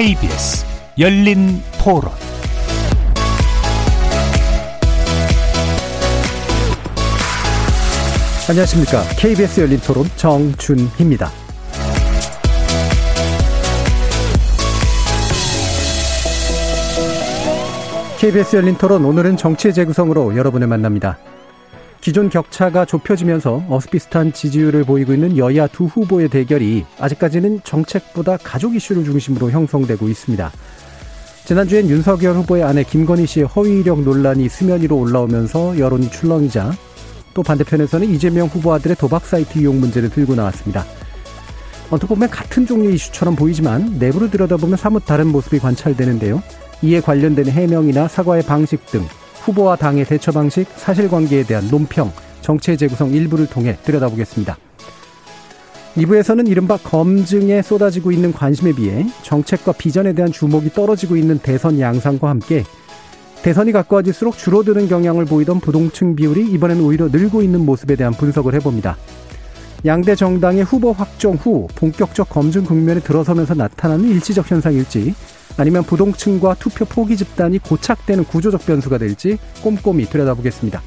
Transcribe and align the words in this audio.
KBS 0.00 0.64
열린 0.98 1.60
토론 1.78 2.10
안녕하십니까. 8.48 9.02
KBS 9.18 9.60
열린 9.60 9.78
토론 9.80 10.06
정준희입니다. 10.16 11.30
KBS 18.18 18.56
열린 18.56 18.78
토론 18.78 19.04
오늘은 19.04 19.36
정치의 19.36 19.74
재구성으로 19.74 20.34
여러분을 20.34 20.66
만납니다. 20.66 21.18
기존 22.00 22.30
격차가 22.30 22.86
좁혀지면서 22.86 23.64
어스비슷한 23.68 24.32
지지율을 24.32 24.84
보이고 24.84 25.12
있는 25.12 25.36
여야 25.36 25.66
두 25.66 25.84
후보의 25.84 26.30
대결이 26.30 26.86
아직까지는 26.98 27.60
정책보다 27.62 28.38
가족 28.38 28.74
이슈를 28.74 29.04
중심으로 29.04 29.50
형성되고 29.50 30.08
있습니다. 30.08 30.50
지난주엔 31.44 31.90
윤석열 31.90 32.36
후보의 32.36 32.62
아내 32.62 32.84
김건희 32.84 33.26
씨의 33.26 33.46
허위 33.46 33.80
이력 33.80 34.00
논란이 34.02 34.48
수면 34.48 34.80
위로 34.80 34.98
올라오면서 34.98 35.78
여론이 35.78 36.10
출렁이자 36.10 36.72
또 37.34 37.42
반대편에서는 37.42 38.08
이재명 38.08 38.46
후보 38.46 38.72
아들의 38.72 38.96
도박 38.96 39.26
사이트 39.26 39.58
이용 39.58 39.80
문제를 39.80 40.08
들고 40.10 40.34
나왔습니다. 40.34 40.84
언뜻 41.90 42.06
보면 42.06 42.30
같은 42.30 42.66
종류의 42.66 42.94
이슈처럼 42.94 43.36
보이지만 43.36 43.96
내부를 43.98 44.30
들여다보면 44.30 44.76
사뭇 44.76 45.04
다른 45.04 45.26
모습이 45.26 45.58
관찰되는데요. 45.58 46.42
이에 46.82 47.00
관련된 47.00 47.48
해명이나 47.48 48.08
사과의 48.08 48.44
방식 48.44 48.86
등 48.86 49.04
후보와 49.40 49.76
당의 49.76 50.04
대처 50.04 50.32
방식, 50.32 50.66
사실관계에 50.76 51.44
대한 51.44 51.68
논평, 51.68 52.12
정치의 52.40 52.76
재구성 52.78 53.10
일부를 53.10 53.46
통해 53.46 53.76
들여다보겠습니다. 53.84 54.56
2부에서는 55.96 56.48
이른바 56.48 56.76
검증에 56.76 57.62
쏟아지고 57.62 58.12
있는 58.12 58.32
관심에 58.32 58.72
비해 58.72 59.06
정책과 59.22 59.72
비전에 59.72 60.12
대한 60.12 60.30
주목이 60.30 60.70
떨어지고 60.70 61.16
있는 61.16 61.38
대선 61.38 61.80
양상과 61.80 62.28
함께 62.28 62.64
대선이 63.42 63.72
가까워질수록 63.72 64.36
줄어드는 64.36 64.88
경향을 64.88 65.24
보이던 65.24 65.60
부동층 65.60 66.14
비율이 66.14 66.50
이번엔 66.52 66.80
오히려 66.80 67.08
늘고 67.08 67.42
있는 67.42 67.64
모습에 67.64 67.96
대한 67.96 68.12
분석을 68.12 68.54
해봅니다. 68.54 68.96
양대 69.86 70.14
정당의 70.14 70.62
후보 70.62 70.92
확정 70.92 71.34
후 71.34 71.66
본격적 71.74 72.28
검증 72.28 72.64
국면에 72.64 73.00
들어서면서 73.00 73.54
나타나는 73.54 74.10
일시적 74.10 74.50
현상일지 74.50 75.14
아니면 75.60 75.82
부동층과 75.84 76.54
투표 76.54 76.86
포기 76.86 77.18
집단이 77.18 77.58
고착되는 77.58 78.24
구조적 78.24 78.64
변수가 78.64 78.96
될지 78.96 79.36
꼼꼼히 79.62 80.06
들여다보겠습니다. 80.06 80.80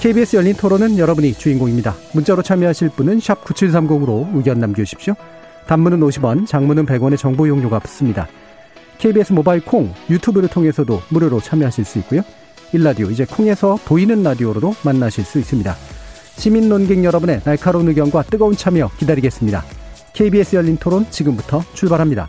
KBS 0.00 0.34
열린 0.34 0.54
토론은 0.54 0.98
여러분이 0.98 1.34
주인공입니다. 1.34 1.94
문자로 2.12 2.42
참여하실 2.42 2.88
분은 2.96 3.20
9730으로 3.20 4.36
의견 4.36 4.58
남겨주십시오. 4.58 5.14
단문은 5.68 6.00
50원, 6.00 6.44
장문은 6.44 6.86
100원의 6.86 7.16
정보 7.16 7.46
용료가 7.46 7.78
붙습니다. 7.78 8.26
KBS 8.98 9.32
모바일 9.32 9.64
콩, 9.64 9.94
유튜브를 10.10 10.48
통해서도 10.48 11.00
무료로 11.10 11.40
참여하실 11.40 11.84
수 11.84 12.00
있고요. 12.00 12.22
일라디오 12.72 13.10
이제 13.12 13.24
콩에서 13.24 13.78
보이는 13.84 14.24
라디오로도 14.24 14.74
만나실 14.82 15.22
수 15.22 15.38
있습니다. 15.38 15.76
시민 16.36 16.68
논객 16.68 17.04
여러분의 17.04 17.42
날카로운 17.44 17.86
의견과 17.86 18.24
뜨거운 18.24 18.56
참여 18.56 18.90
기다리겠습니다. 18.98 19.62
KBS 20.14 20.56
열린 20.56 20.76
토론 20.78 21.06
지금부터 21.10 21.62
출발합니다. 21.74 22.28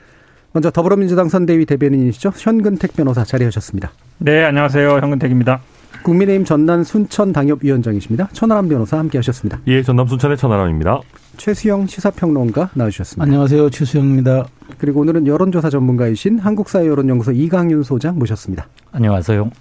먼저 0.53 0.69
더불어민주당 0.69 1.29
선대위 1.29 1.65
대변인이시죠. 1.65 2.33
현근택 2.35 2.93
변호사 2.95 3.23
자리하셨습니다. 3.23 3.91
네, 4.17 4.43
안녕하세요. 4.43 4.97
현근택입니다. 4.97 5.61
국민의힘 6.03 6.45
전남 6.45 6.83
순천 6.83 7.31
당협위원장이십니다. 7.31 8.29
천하람 8.33 8.67
변호사 8.67 8.97
함께 8.97 9.17
하셨습니다. 9.19 9.59
예, 9.67 9.81
전남 9.83 10.07
순천의 10.07 10.37
천하람입니다. 10.37 10.99
최수영 11.37 11.87
시사평론가 11.87 12.71
나와주셨습니다. 12.73 13.23
안녕하세요. 13.23 13.69
최수영입니다. 13.69 14.45
그리고 14.77 15.01
오늘은 15.01 15.27
여론조사 15.27 15.69
전문가이신 15.69 16.39
한국사회여론연구소 16.39 17.31
이강윤 17.31 17.83
소장 17.83 18.17
모셨습니다. 18.19 18.67
안녕하세요. 18.91 19.51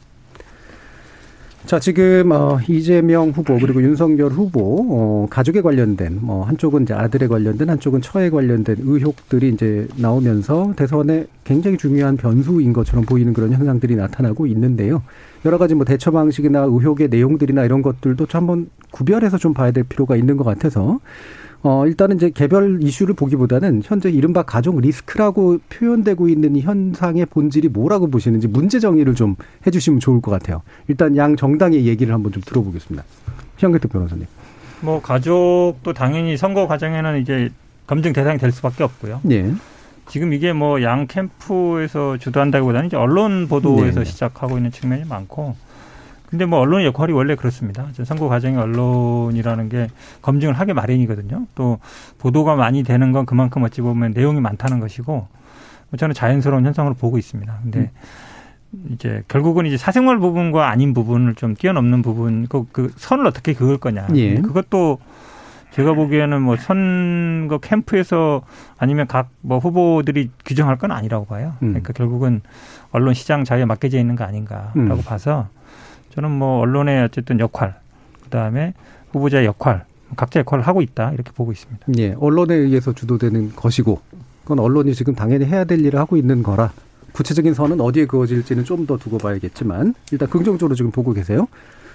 자, 1.66 1.78
지금 1.78 2.32
어 2.32 2.59
이재명 2.69 3.31
후보 3.31 3.59
그리고 3.59 3.82
윤석열 3.82 4.32
후보 4.32 4.87
어 4.91 5.26
가족에 5.31 5.60
관련된 5.60 6.19
뭐 6.21 6.44
한쪽은 6.44 6.82
이제 6.82 6.94
아들에 6.94 7.28
관련된 7.28 7.69
한쪽은 7.69 8.00
처에 8.00 8.31
관련된 8.31 8.78
의혹들이 8.81 9.50
이제 9.50 9.87
나오면서 9.97 10.72
대선에 10.75 11.26
굉장히 11.44 11.76
중요한 11.76 12.16
변수인 12.16 12.72
것처럼 12.72 13.04
보이는 13.04 13.32
그런 13.32 13.53
현상들이 13.53 13.94
나타나고 13.94 14.47
있는데요. 14.48 15.03
여러 15.44 15.59
가지 15.59 15.75
뭐 15.75 15.84
대처 15.84 16.10
방식이나 16.10 16.60
의혹의 16.60 17.09
내용들이나 17.09 17.65
이런 17.65 17.82
것들도 17.82 18.27
좀 18.27 18.41
한번 18.41 18.71
구별해서 18.91 19.38
좀 19.38 19.54
봐야 19.54 19.71
될 19.71 19.84
필요가 19.84 20.16
있는 20.16 20.37
것 20.37 20.44
같아서 20.44 20.98
어, 21.62 21.87
일단은 21.87 22.16
이제 22.16 22.31
개별 22.31 22.82
이슈를 22.82 23.15
보기보다는 23.15 23.82
현재 23.84 24.10
이른바 24.10 24.43
가족 24.43 24.81
리스크라고 24.81 25.59
표현되고 25.69 26.28
있는 26.28 26.56
이 26.56 26.62
현상의 26.62 27.26
본질이 27.26 27.69
뭐라고 27.69 28.09
보시는지 28.09 28.48
문제 28.48 28.78
정의를 28.78 29.15
좀 29.15 29.37
해주시면 29.66 30.00
좋을 30.00 30.22
것 30.22 30.31
같아요. 30.31 30.62
일단 30.88 31.16
양 31.16 31.37
정당의 31.37 31.87
얘기를 31.87 32.15
한번 32.15 32.32
좀 32.32 32.43
들어보겠습니다. 32.47 33.04
현계특 33.59 33.93
변호사님. 33.93 34.26
뭐 34.81 35.03
가족도 35.03 35.93
당연히 35.94 36.38
선거 36.38 36.66
과정에는 36.66 37.21
이제 37.21 37.50
검증 37.87 38.15
대상이 38.15 38.38
될 38.38 38.53
수밖에 38.53 38.82
없고요. 38.84 39.21
예. 39.31 39.53
지금 40.09 40.32
이게 40.32 40.54
뭐 40.54 40.81
양 40.81 41.06
캠프에서 41.06 42.16
주도한다기보다는 42.16 42.87
이제 42.87 42.97
언론 42.97 43.48
보도에서 43.48 44.00
네. 44.00 44.04
시작하고 44.04 44.56
있는 44.56 44.71
측면이 44.72 45.04
많고 45.04 45.54
근데 46.30 46.44
뭐 46.44 46.60
언론의 46.60 46.86
역할이 46.86 47.12
원래 47.12 47.34
그렇습니다. 47.34 47.86
선거 48.04 48.28
과정에 48.28 48.56
언론이라는 48.56 49.68
게 49.68 49.88
검증을 50.22 50.54
하게 50.54 50.72
마련이거든요. 50.72 51.46
또 51.56 51.78
보도가 52.18 52.54
많이 52.54 52.82
되는 52.84 53.10
건 53.12 53.26
그만큼 53.26 53.64
어찌 53.64 53.80
보면 53.80 54.12
내용이 54.12 54.41
많다는 54.41 54.78
것이고 54.78 55.12
뭐 55.12 55.98
저는 55.98 56.14
자연스러운 56.14 56.64
현상으로 56.64 56.94
보고 56.94 57.18
있습니다. 57.18 57.58
근데 57.62 57.91
이제 58.91 59.24
결국은 59.26 59.66
이제 59.66 59.76
사생활 59.76 60.18
부분과 60.18 60.70
아닌 60.70 60.94
부분을 60.94 61.34
좀 61.34 61.56
뛰어넘는 61.56 62.02
부분 62.02 62.47
그, 62.48 62.64
그 62.70 62.92
선을 62.97 63.26
어떻게 63.26 63.52
그을 63.52 63.78
거냐. 63.78 64.06
예. 64.14 64.36
그것도 64.36 64.98
제가 65.72 65.94
보기에는 65.94 66.42
뭐 66.42 66.56
선거 66.56 67.58
캠프에서 67.58 68.42
아니면 68.78 69.08
각 69.08 69.28
뭐 69.41 69.58
후보들이 69.58 70.30
규정할 70.44 70.76
건 70.76 70.92
아니라고 70.92 71.24
봐요. 71.26 71.54
음. 71.62 71.68
그러니까 71.68 71.92
결국은 71.92 72.41
언론 72.92 73.14
시장 73.14 73.44
자유에 73.44 73.64
맡겨져 73.64 73.98
있는 73.98 74.16
거 74.16 74.24
아닌가라고 74.24 74.78
음. 74.78 75.02
봐서 75.04 75.48
저는 76.15 76.31
뭐 76.31 76.60
언론의 76.60 77.04
어쨌든 77.04 77.41
역할, 77.41 77.75
그 78.22 78.28
다음에 78.31 78.75
후보자의 79.12 79.47
역할, 79.47 79.84
각자 80.16 80.41
역할을 80.41 80.66
하고 80.66 80.82
있다 80.82 81.12
이렇게 81.12 81.31
보고 81.32 81.53
있습니다. 81.53 81.87
예. 81.98 82.15
언론에 82.19 82.54
의해서 82.54 82.93
주도되는 82.93 83.53
것이고 83.54 84.01
그건 84.42 84.59
언론이 84.59 84.95
지금 84.95 85.15
당연히 85.15 85.45
해야 85.47 85.65
될 85.65 85.80
일을 85.84 85.98
하고 86.01 86.16
있는 86.16 86.42
거라 86.42 86.72
구체적인 87.12 87.54
선은 87.54 87.80
어디에 87.80 88.07
그어질지는 88.07 88.65
좀 88.65 88.86
더 88.86 88.97
두고 88.97 89.18
봐야겠지만 89.18 89.95
일단 90.10 90.28
긍정적으로 90.28 90.74
지금 90.74 90.91
보고 90.91 91.12
계세요. 91.12 91.47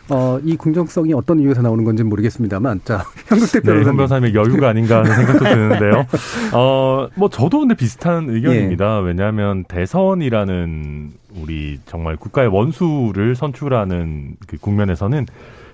어, 0.07 0.37
이 0.43 0.55
긍정성이 0.55 1.13
어떤 1.13 1.39
이유에서 1.39 1.61
나오는 1.63 1.83
건지는 1.83 2.07
모르겠습니다만 2.09 2.81
자, 2.85 3.03
현국택 3.27 3.63
네, 3.63 3.71
현 3.71 3.83
변호사님. 3.83 3.97
변호사님의 3.97 4.35
여유가 4.35 4.69
아닌가 4.69 4.97
하는 4.99 5.15
생각도 5.15 5.39
드는데요. 5.49 6.05
어, 6.53 7.07
뭐 7.15 7.27
저도 7.29 7.59
근데 7.61 7.73
비슷한 7.73 8.29
의견입니다. 8.29 8.99
왜냐하면 8.99 9.63
대선이라는 9.63 11.11
우리 11.41 11.79
정말 11.85 12.15
국가의 12.15 12.47
원수를 12.49 13.35
선출하는 13.35 14.37
그 14.47 14.57
국면에서는 14.57 15.25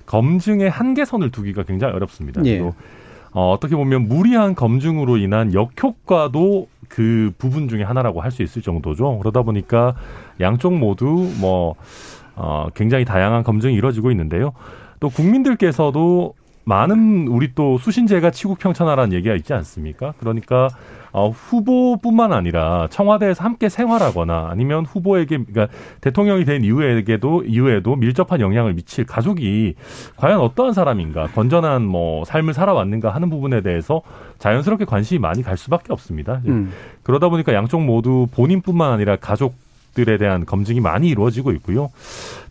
검증의 0.06 0.70
한계선을 0.70 1.32
두기가 1.32 1.64
굉장히 1.64 1.94
어렵습니다. 1.94 2.42
예. 2.46 2.60
또 2.60 2.74
어, 3.34 3.52
어떻게 3.54 3.76
보면 3.76 4.08
무리한 4.08 4.56
검증으로 4.56 5.18
인한 5.18 5.54
역효과도 5.54 6.68
그 6.90 7.32
부분 7.38 7.70
중에 7.70 7.84
하나라고 7.84 8.20
할 8.22 8.32
수 8.32 8.44
있을 8.44 8.62
정도죠. 8.62 9.20
그러다 9.20 9.44
보니까 9.44 9.96
양쪽 10.42 10.74
모두 10.74 11.32
뭐 11.40 11.76
어, 12.36 12.68
굉장히 12.74 13.06
다양한 13.06 13.44
검증이 13.44 13.74
이루어지고 13.74 14.12
있는데요. 14.12 14.52
또 15.00 15.10
국민들께서도 15.10 16.34
많은 16.64 17.28
우리 17.28 17.56
또 17.56 17.78
수신제가 17.78 18.32
치국평천하라는 18.32 19.14
얘기가 19.14 19.36
있지 19.36 19.54
않습니까? 19.54 20.14
그러니까 20.20 20.70
어, 21.14 21.30
후보뿐만 21.30 22.32
아니라 22.32 22.88
청와대에서 22.90 23.44
함께 23.44 23.70
생활하거나 23.70 24.48
아니면 24.50 24.86
후보에게 24.86 25.38
그러니까 25.38 25.68
대통령이 26.00 26.46
된 26.46 26.64
이후에게도 26.64 27.44
이후에도 27.44 27.96
밀접한 27.96 28.40
영향을 28.40 28.74
미칠 28.74 29.06
가족이 29.06 29.76
과연 30.16 30.40
어떠한 30.40 30.74
사람인가 30.74 31.28
건전한 31.28 31.84
뭐 31.84 32.24
삶을 32.26 32.54
살아왔는가 32.54 33.10
하는 33.10 33.30
부분에 33.30 33.62
대해서 33.62 34.02
자연스럽게 34.40 34.86
관심이 34.86 35.20
많이 35.20 35.44
갈 35.44 35.58
수밖에 35.58 35.92
없습니다. 35.94 36.42
음. 36.48 36.72
그러다 37.04 37.30
보니까 37.30 37.54
양쪽 37.54 37.84
모두 37.84 38.28
본인뿐만 38.34 38.92
아니라 38.92 39.18
가족 39.18 39.56
들에 39.94 40.18
대한 40.18 40.46
검증이 40.46 40.80
많이 40.80 41.10
이루어지고 41.10 41.52
있고요. 41.52 41.92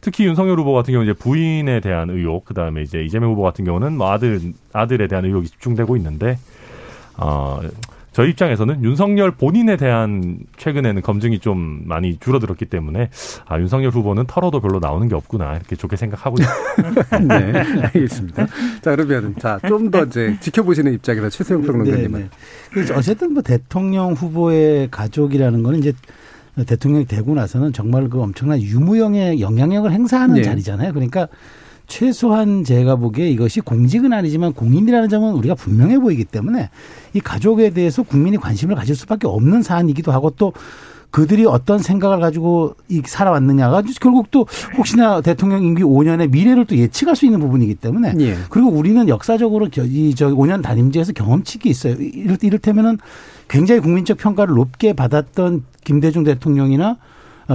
특히 0.02 0.26
윤석열 0.26 0.58
후보 0.58 0.74
같은 0.74 0.92
경우 0.92 1.04
이제 1.04 1.14
부인에 1.14 1.80
대한 1.80 2.10
의혹, 2.10 2.44
그 2.44 2.52
다음에 2.52 2.82
이제 2.82 3.02
이재명 3.02 3.30
후보 3.30 3.40
같은 3.40 3.64
경우는 3.64 3.96
뭐 3.96 4.10
아들 4.10 4.40
아들에 4.72 5.06
대한 5.06 5.24
의혹이 5.24 5.48
집중되고 5.48 5.96
있는데, 5.96 6.36
어, 7.16 7.60
저희 8.20 8.32
입장에서는 8.32 8.84
윤석열 8.84 9.30
본인에 9.30 9.78
대한 9.78 10.40
최근에는 10.58 11.00
검증이 11.00 11.38
좀 11.38 11.84
많이 11.86 12.18
줄어들었기 12.18 12.66
때문에 12.66 13.08
아 13.46 13.58
윤석열 13.58 13.92
후보는 13.92 14.26
털어도 14.26 14.60
별로 14.60 14.78
나오는 14.78 15.08
게 15.08 15.14
없구나 15.14 15.56
이렇게 15.56 15.74
좋게 15.74 15.96
생각하고 15.96 16.36
있습니다. 16.38 17.16
네, 17.40 17.58
알겠습니다. 17.84 18.46
자 18.82 18.94
그러면 18.94 19.34
자좀 19.38 19.90
더 19.90 20.04
이제 20.04 20.36
지켜보시는 20.38 20.92
입장에서 20.92 21.30
최수영 21.30 21.62
평론가님은 21.62 22.28
네, 22.74 22.84
네. 22.84 22.92
어쨌든 22.92 23.32
뭐 23.32 23.42
대통령 23.42 24.12
후보의 24.12 24.88
가족이라는 24.90 25.62
거는 25.62 25.78
이제 25.78 25.94
대통령이 26.66 27.06
되고 27.06 27.34
나서는 27.34 27.72
정말 27.72 28.10
그 28.10 28.20
엄청난 28.20 28.60
유무형의 28.60 29.40
영향력을 29.40 29.90
행사하는 29.90 30.34
네. 30.34 30.42
자리잖아요. 30.42 30.92
그러니까 30.92 31.26
최소한 31.90 32.62
제가 32.62 32.96
보기에 32.96 33.28
이것이 33.28 33.60
공직은 33.60 34.12
아니지만 34.12 34.52
공인이라는 34.52 35.08
점은 35.08 35.34
우리가 35.34 35.56
분명해 35.56 35.98
보이기 35.98 36.24
때문에 36.24 36.70
이 37.12 37.20
가족에 37.20 37.70
대해서 37.70 38.04
국민이 38.04 38.36
관심을 38.36 38.76
가질 38.76 38.94
수밖에 38.94 39.26
없는 39.26 39.62
사안이기도 39.62 40.12
하고 40.12 40.30
또 40.30 40.52
그들이 41.10 41.44
어떤 41.44 41.80
생각을 41.80 42.20
가지고 42.20 42.76
살아왔느냐가 43.04 43.82
결국 44.00 44.30
또 44.30 44.46
혹시나 44.78 45.20
대통령 45.20 45.64
임기 45.64 45.82
5년의 45.82 46.30
미래를 46.30 46.64
또 46.66 46.76
예측할 46.76 47.16
수 47.16 47.26
있는 47.26 47.40
부분이기 47.40 47.74
때문에 47.74 48.14
예. 48.20 48.36
그리고 48.48 48.70
우리는 48.70 49.08
역사적으로 49.08 49.66
이저 49.66 50.28
5년 50.28 50.62
단임제에서 50.62 51.12
경험칙이 51.12 51.68
있어요. 51.68 51.96
이럴, 51.98 52.38
이를테면은 52.40 52.98
굉장히 53.48 53.80
국민적 53.80 54.18
평가를 54.18 54.54
높게 54.54 54.92
받았던 54.92 55.64
김대중 55.82 56.22
대통령이나 56.22 56.90
어, 56.90 56.96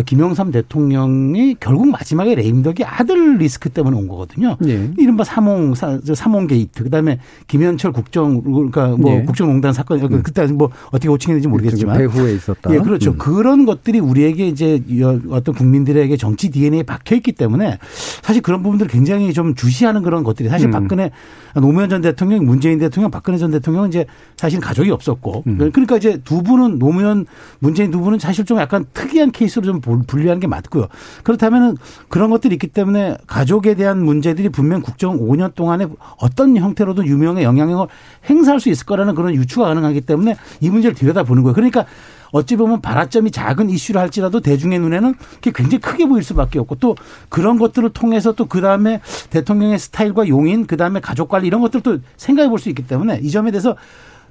김영삼 0.01 0.51
대통령이 0.51 1.55
결국 1.59 1.89
마지막에 1.89 2.35
레임덕이 2.35 2.83
아들 2.83 3.37
리스크 3.37 3.69
때문에 3.69 3.97
온 3.97 4.07
거거든요. 4.07 4.57
네. 4.59 4.91
이른바 4.97 5.23
삼홍 5.23 5.73
삼홍 5.75 6.47
게이트 6.47 6.83
그다음에 6.83 7.19
김현철 7.47 7.91
국정 7.91 8.41
그러니까 8.41 8.87
뭐 8.89 9.11
네. 9.11 9.23
국정농단 9.23 9.73
사건 9.73 10.01
음. 10.01 10.23
그때 10.23 10.45
뭐 10.47 10.69
어떻게 10.87 11.07
호칭했는지 11.07 11.47
모르겠지만 11.47 11.97
배후에 11.97 12.33
있었다. 12.33 12.73
예, 12.73 12.79
그렇죠. 12.79 13.11
음. 13.11 13.17
그런 13.17 13.65
것들이 13.65 13.99
우리에게 13.99 14.47
이제 14.47 14.81
어떤 15.29 15.55
국민들에게 15.55 16.15
정치 16.17 16.49
DNA에 16.49 16.83
박혀 16.83 17.15
있기 17.15 17.31
때문에 17.33 17.77
사실 18.21 18.41
그런 18.41 18.63
부분들을 18.63 18.89
굉장히 18.91 19.33
좀 19.33 19.55
주시하는 19.55 20.01
그런 20.01 20.23
것들이 20.23 20.49
사실 20.49 20.67
음. 20.67 20.71
박근혜 20.71 21.11
노무현 21.55 21.89
전 21.89 22.01
대통령, 22.01 22.45
문재인 22.45 22.79
대통령, 22.79 23.11
박근혜 23.11 23.37
전 23.37 23.51
대통령은 23.51 23.89
이제 23.89 24.05
사실 24.35 24.59
가족이 24.59 24.91
없었고 24.91 25.43
음. 25.47 25.57
그러니까 25.57 25.97
이제 25.97 26.19
두 26.23 26.43
분은 26.43 26.79
노무현, 26.79 27.25
문재인 27.59 27.91
두 27.91 27.99
분은 28.01 28.19
사실 28.19 28.45
좀 28.45 28.59
약간 28.59 28.85
특이한 28.93 29.31
케이스로 29.31 29.65
좀 29.65 29.79
분리하는 29.85 30.39
게 30.39 30.47
맞고요. 30.47 30.87
그렇다면은 31.23 31.77
그런 32.09 32.29
것들이 32.29 32.55
있기 32.55 32.67
때문에 32.67 33.17
가족에 33.27 33.75
대한 33.75 34.03
문제들이 34.03 34.49
분명 34.49 34.81
국정 34.81 35.17
5년 35.19 35.55
동안에 35.55 35.87
어떤 36.19 36.57
형태로든 36.57 37.05
유명의 37.05 37.43
영향력을 37.43 37.87
행사할 38.29 38.59
수 38.59 38.69
있을 38.69 38.85
거라는 38.85 39.15
그런 39.15 39.33
유추가 39.35 39.67
가능하기 39.67 40.01
때문에 40.01 40.35
이 40.59 40.69
문제를 40.69 40.95
들여다보는 40.95 41.43
거예요. 41.43 41.53
그러니까 41.53 41.85
어찌 42.31 42.57
보면 42.57 42.81
발화점이 42.81 43.31
작은 43.31 43.69
이슈를 43.69 44.01
할지라도 44.01 44.41
대중의 44.41 44.79
눈에는 44.79 45.13
그게 45.35 45.51
굉장히 45.55 45.79
크게 45.79 46.05
보일 46.05 46.21
수밖에 46.23 46.59
없고 46.59 46.75
또 46.75 46.95
그런 47.29 47.57
것들을 47.57 47.89
통해서 47.91 48.33
또 48.33 48.47
그다음에 48.47 48.99
대통령의 49.29 49.79
스타일과 49.79 50.27
용인 50.27 50.65
그다음에 50.65 50.99
가족 50.99 51.29
관리 51.29 51.47
이런 51.47 51.61
것들도 51.61 51.99
생각해 52.17 52.49
볼 52.49 52.59
수 52.59 52.69
있기 52.69 52.87
때문에 52.87 53.19
이 53.21 53.29
점에 53.29 53.51
대해서 53.51 53.75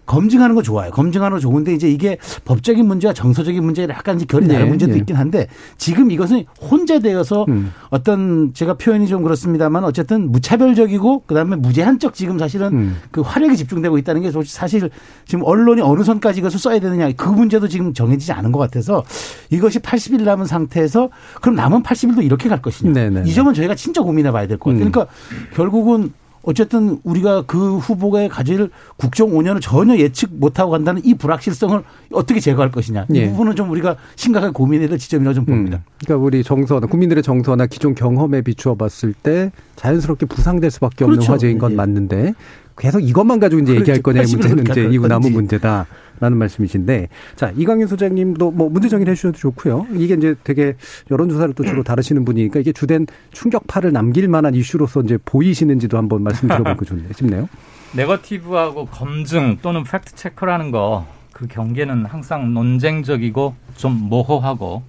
검증하는 0.07 0.55
거 0.55 0.63
좋아요. 0.63 0.91
검증하는 0.91 1.37
거 1.37 1.41
좋은데 1.41 1.73
이제 1.75 1.89
이게 1.91 2.19
법적인 2.45 2.87
문제와 2.87 3.13
정서적인 3.15 3.65
문제를 3.65 3.95
약간 3.95 4.19
결이 4.19 4.47
다른 4.49 4.65
네, 4.65 4.69
문제도 4.69 4.93
네. 4.93 4.99
있긴 4.99 5.17
한데 5.17 5.47
지금 5.79 6.11
이것은 6.11 6.45
혼자 6.61 6.99
되어서 6.99 7.47
음. 7.49 7.73
어떤 7.91 8.53
제가 8.55 8.75
표현이 8.75 9.07
좀 9.09 9.23
그렇습니다만 9.23 9.85
어쨌든 9.85 10.31
무차별적이고 10.31 11.25
그다음에 11.27 11.57
무제한적 11.57 12.15
지금 12.15 12.39
사실은 12.39 12.73
음. 12.73 12.97
그 13.11 13.21
화력이 13.21 13.57
집중되고 13.57 13.97
있다는 13.99 14.23
게 14.23 14.31
사실 14.47 14.91
지금 15.27 15.45
언론이 15.45 15.81
어느 15.81 16.03
선까지 16.03 16.41
이것을 16.41 16.59
써야 16.59 16.79
되느냐 16.81 17.11
그 17.13 17.29
문제도 17.29 17.67
지금 17.69 17.95
정해지지 17.95 18.33
않은 18.33 18.53
것 18.53 18.59
같아서 18.59 19.05
이것이 19.51 19.79
80일 19.81 20.23
남은 20.23 20.47
상태에서 20.47 21.11
그럼 21.41 21.55
남은 21.57 21.83
80일도 21.83 22.23
이렇게 22.25 22.49
갈 22.49 22.61
것이냐 22.61 22.93
네네. 22.93 23.23
네, 23.23 23.31
이 23.31 23.35
점은 23.35 23.55
저희가 23.55 23.75
진짜 23.75 24.03
고민해 24.03 24.31
봐야 24.33 24.47
될 24.47 24.59
것 24.59 24.71
같아요. 24.71 24.87
음. 24.87 24.91
그러니까 24.93 25.13
결국은 25.55 26.13
어쨌든 26.47 26.99
우리가 27.05 27.43
그 27.47 27.79
후보가 27.79 28.29
가질 28.29 28.71
국정 28.97 29.31
5년을 29.31 29.61
전혀 29.61 29.97
예측 29.97 30.31
못하고 30.35 30.71
간다는 30.71 31.03
이 31.05 31.15
불확실성을 31.15 31.83
어떻게 32.13 32.41
제거할 32.41 32.71
것이냐. 32.71 33.07
이 33.11 33.17
예. 33.17 33.31
부분은 33.31 33.57
좀 33.57 33.71
우리가 33.71 33.97
심각하게 34.17 34.53
고민해야 34.53 34.89
될 34.89 34.99
지점이라고 34.99 35.35
좀 35.35 35.45
봅니다. 35.45 35.79
음. 35.79 35.91
그러니까 36.05 36.25
우리 36.25 36.43
정서나 36.43 36.87
국민들의 36.87 37.23
정서나 37.23 37.67
기존 37.67 37.95
경험에 37.95 38.43
비추어 38.43 38.75
봤을 38.75 39.13
때 39.15 39.53
자연스럽게 39.77 40.27
부상될 40.27 40.71
수밖에 40.71 41.05
없는 41.05 41.19
그렇죠. 41.19 41.33
화제인 41.33 41.59
건 41.59 41.73
예. 41.73 41.77
맞는데 41.77 42.35
계속 42.79 43.01
이것만 43.01 43.41
가지고 43.41 43.63
이제 43.63 43.73
그렇죠. 43.75 43.81
얘기할 43.93 44.03
거냐의 44.03 44.27
문제는 44.27 44.67
이제 44.71 44.89
이거 44.91 45.07
남은 45.09 45.33
문제다. 45.33 45.87
라는 46.21 46.39
말씀이신데 46.39 47.09
자 47.35 47.53
이광윤 47.57 47.89
소장님도 47.89 48.53
뭐 48.53 48.69
문제 48.71 48.89
정의를 48.89 49.11
해주셔도 49.11 49.37
좋고요 49.37 49.89
이게 49.95 50.15
이제 50.15 50.37
되게 50.45 50.77
여론조사를 51.11 51.55
또 51.55 51.65
주로 51.65 51.83
다루시는 51.83 52.25
분이니까 52.25 52.61
이게 52.61 52.71
주된 52.73 53.09
충격파를 53.33 53.93
남길 53.93 54.29
만한 54.29 54.55
이슈로서 54.55 55.01
이제 55.01 55.19
보이시는지도 55.25 55.99
한번 55.99 56.23
말씀 56.23 56.47
드려볼까 56.47 56.85
좋네 56.85 57.03
싶네요. 57.17 57.49
네거티브하고 57.97 58.87
검증 58.87 59.59
또는 59.61 59.83
팩트 59.83 60.15
체크라는 60.15 60.71
거 60.71 61.05
그 61.35 61.49
경계는 61.49 62.07
항상 62.07 62.55
논쟁적이고 62.55 63.55
좀 63.77 63.93
모호하고 64.09 64.85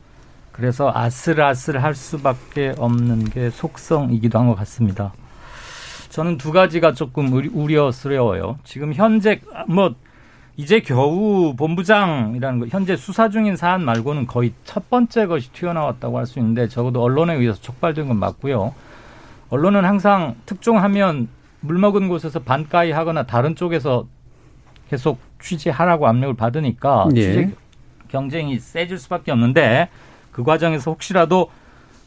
그래서 0.52 0.92
아슬아슬할 0.94 1.96
수밖에 1.96 2.74
없는 2.78 3.26
게 3.26 3.50
속성이기도 3.50 4.40
한 4.40 4.48
것 4.48 4.56
같습니다. 4.60 5.12
저는 6.16 6.38
두 6.38 6.54
가지가 6.54 6.94
조금 6.94 7.34
우려스러워요. 7.34 8.58
지금 8.64 8.94
현재 8.94 9.42
뭐 9.68 9.96
이제 10.56 10.80
겨우 10.80 11.54
본부장이라는 11.58 12.60
거 12.62 12.68
현재 12.68 12.96
수사 12.96 13.28
중인 13.28 13.58
사안 13.58 13.84
말고는 13.84 14.26
거의 14.26 14.54
첫 14.64 14.90
번째 14.90 15.26
것이 15.26 15.52
튀어나왔다고 15.52 16.18
할 16.18 16.26
수 16.26 16.40
있는데 16.40 16.70
적어도 16.70 17.04
언론에 17.04 17.34
의해서 17.34 17.60
촉발된 17.60 18.08
건 18.08 18.16
맞고요. 18.16 18.74
언론은 19.50 19.84
항상 19.84 20.36
특종하면 20.46 21.28
물 21.60 21.80
먹은 21.80 22.08
곳에서 22.08 22.40
반가이 22.40 22.92
하거나 22.94 23.24
다른 23.24 23.54
쪽에서 23.54 24.08
계속 24.90 25.20
취재하라고 25.42 26.08
압력을 26.08 26.34
받으니까 26.34 27.10
예. 27.18 27.22
취재 27.22 27.52
경쟁이 28.08 28.58
세질 28.58 29.00
수밖에 29.00 29.34
없는데 29.34 29.90
그 30.32 30.46
과정에서 30.46 30.92
혹시라도 30.92 31.52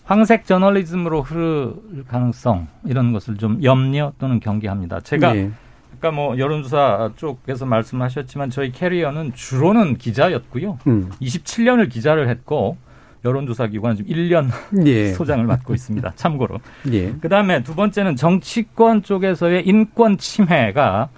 황색 0.08 0.46
저널리즘으로 0.46 1.20
흐를 1.20 2.04
가능성 2.08 2.66
이런 2.86 3.12
것을 3.12 3.36
좀 3.36 3.62
염려 3.62 4.12
또는 4.18 4.40
경계합니다. 4.40 5.00
제가 5.00 5.36
예. 5.36 5.50
아까 5.94 6.10
뭐 6.10 6.38
여론조사 6.38 7.10
쪽에서 7.16 7.66
말씀하셨지만 7.66 8.48
저희 8.48 8.72
캐리어는 8.72 9.34
주로는 9.34 9.98
기자였고요. 9.98 10.78
음. 10.86 11.10
27년을 11.20 11.90
기자를 11.90 12.30
했고 12.30 12.78
여론조사 13.22 13.66
기관은 13.66 13.96
지금 13.96 14.14
1년 14.14 14.48
예. 14.86 15.08
소장을 15.12 15.44
맡고 15.44 15.74
있습니다. 15.74 16.10
참고로. 16.16 16.58
예. 16.90 17.12
그다음에 17.12 17.62
두 17.62 17.74
번째는 17.74 18.16
정치권 18.16 19.02
쪽에서의 19.02 19.68
인권 19.68 20.16
침해가 20.16 21.10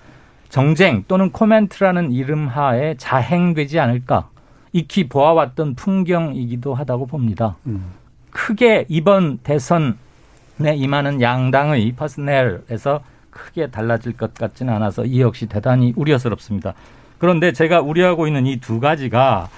정쟁 0.49 1.05
또는 1.07 1.31
코멘트라는 1.31 2.11
이름 2.11 2.49
하에 2.49 2.97
자행되지 2.97 3.79
않을까 3.79 4.31
익히 4.73 5.09
보아왔던 5.09 5.77
풍경이기도 5.77 6.75
하다고 6.75 7.07
봅니다. 7.07 7.57
음. 7.69 8.00
크게 8.31 8.87
이번 8.89 9.39
대선에 9.39 9.95
임하는 10.77 11.21
양당의 11.21 11.93
퍼스넬에서 11.93 13.01
크게 13.31 13.69
달라질 13.71 14.17
것 14.17 14.35
같지는 14.35 14.75
않아서 14.75 15.05
이 15.05 15.21
역시 15.21 15.47
대단히 15.47 15.93
우려스럽습니다. 15.97 16.75
그런데 17.19 17.53
제가 17.53 17.81
우려하고 17.81 18.27
있는 18.27 18.47
이 18.47 18.59
두 18.59 18.81
가지가 18.81 19.49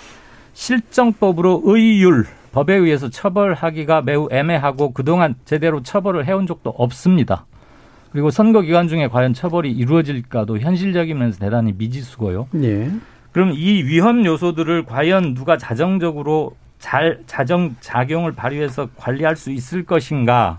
실정법으로 0.55 1.63
의율 1.65 2.27
법에 2.53 2.75
의해서 2.75 3.09
처벌하기가 3.09 4.03
매우 4.03 4.29
애매하고 4.31 4.93
그동안 4.93 5.35
제대로 5.47 5.83
처벌을 5.83 6.27
해온 6.27 6.47
적도 6.47 6.71
없습니다. 6.71 7.47
그리고 8.13 8.29
선거 8.31 8.61
기간 8.61 8.89
중에 8.89 9.09
과연 9.09 9.33
처벌이 9.33 9.73
이루어질까도 9.73 10.59
현실적인 10.59 11.17
면에서 11.19 11.39
대단히 11.39 11.73
미지수고요. 11.73 12.47
예. 12.63 12.91
그럼 13.33 13.53
이 13.55 13.83
위험 13.85 14.27
요소들을 14.27 14.85
과연 14.85 15.33
누가 15.33 15.57
자정적으로 15.57 16.55
잘 16.83 17.21
자정 17.27 17.77
작용을 17.81 18.33
발휘해서 18.33 18.89
관리할 18.97 19.37
수 19.37 19.53
있을 19.53 19.85
것인가 19.85 20.59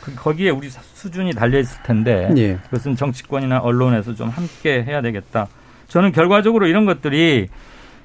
그 0.00 0.14
거기에 0.14 0.50
우리 0.50 0.70
수준이 0.70 1.32
달려 1.32 1.58
있을 1.58 1.82
텐데 1.82 2.32
예. 2.36 2.56
그것은 2.66 2.94
정치권이나 2.94 3.58
언론에서 3.58 4.14
좀 4.14 4.28
함께 4.28 4.84
해야 4.84 5.02
되겠다. 5.02 5.48
저는 5.88 6.12
결과적으로 6.12 6.68
이런 6.68 6.86
것들이 6.86 7.48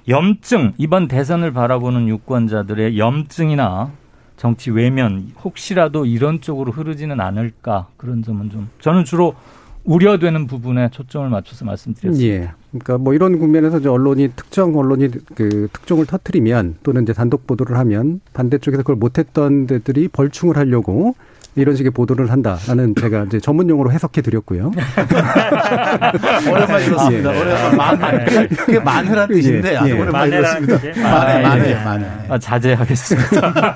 염증 0.09 0.73
이번 0.79 1.07
대선을 1.07 1.53
바라보는 1.53 2.07
유권자들의 2.07 2.97
염증이나 2.97 3.91
정치 4.37 4.71
외면 4.71 5.31
혹시라도 5.43 6.07
이런 6.07 6.41
쪽으로 6.41 6.71
흐르지는 6.71 7.21
않을까 7.21 7.89
그런 7.95 8.23
점은 8.23 8.49
좀 8.49 8.71
저는 8.79 9.05
주로 9.05 9.35
우려되는 9.83 10.47
부분에 10.47 10.89
초점을 10.89 11.29
맞춰서 11.29 11.63
말씀드렸습니다. 11.65 12.43
예. 12.43 12.51
그러니까 12.71 12.97
뭐 12.97 13.13
이런 13.13 13.37
국면에서 13.37 13.79
이제 13.79 13.89
언론이 13.89 14.29
특정 14.35 14.75
언론이 14.75 15.09
그 15.35 15.67
특종을 15.73 16.05
터트리면 16.05 16.77
또는 16.83 17.03
이제 17.03 17.13
단독 17.13 17.45
보도를 17.45 17.77
하면 17.77 18.21
반대쪽에서 18.33 18.83
그걸 18.83 18.95
못했던 18.95 19.67
데들이 19.67 20.07
벌충을 20.07 20.57
하려고 20.57 21.15
이런 21.55 21.75
식의 21.75 21.91
보도를 21.91 22.31
한다라는 22.31 22.95
제가 22.99 23.25
이제 23.25 23.39
전문 23.39 23.69
용어로 23.69 23.91
해석해 23.91 24.21
드렸고요. 24.21 24.71
오랜만에 26.49 26.85
들었습니다. 26.85 27.35
예. 27.35 27.41
오랜만에 27.41 27.75
마늘. 27.75 28.47
그게 28.47 28.79
마늘한 28.79 29.27
뜻인데 29.27 29.77
예. 29.83 29.89
예. 29.89 29.91
오랜만에 29.91 30.29
들었습니다. 30.29 30.79
마늘, 31.03 31.41
마늘, 31.43 31.83
마늘. 31.83 32.07
아, 32.29 32.39
자제하겠습니다. 32.39 33.75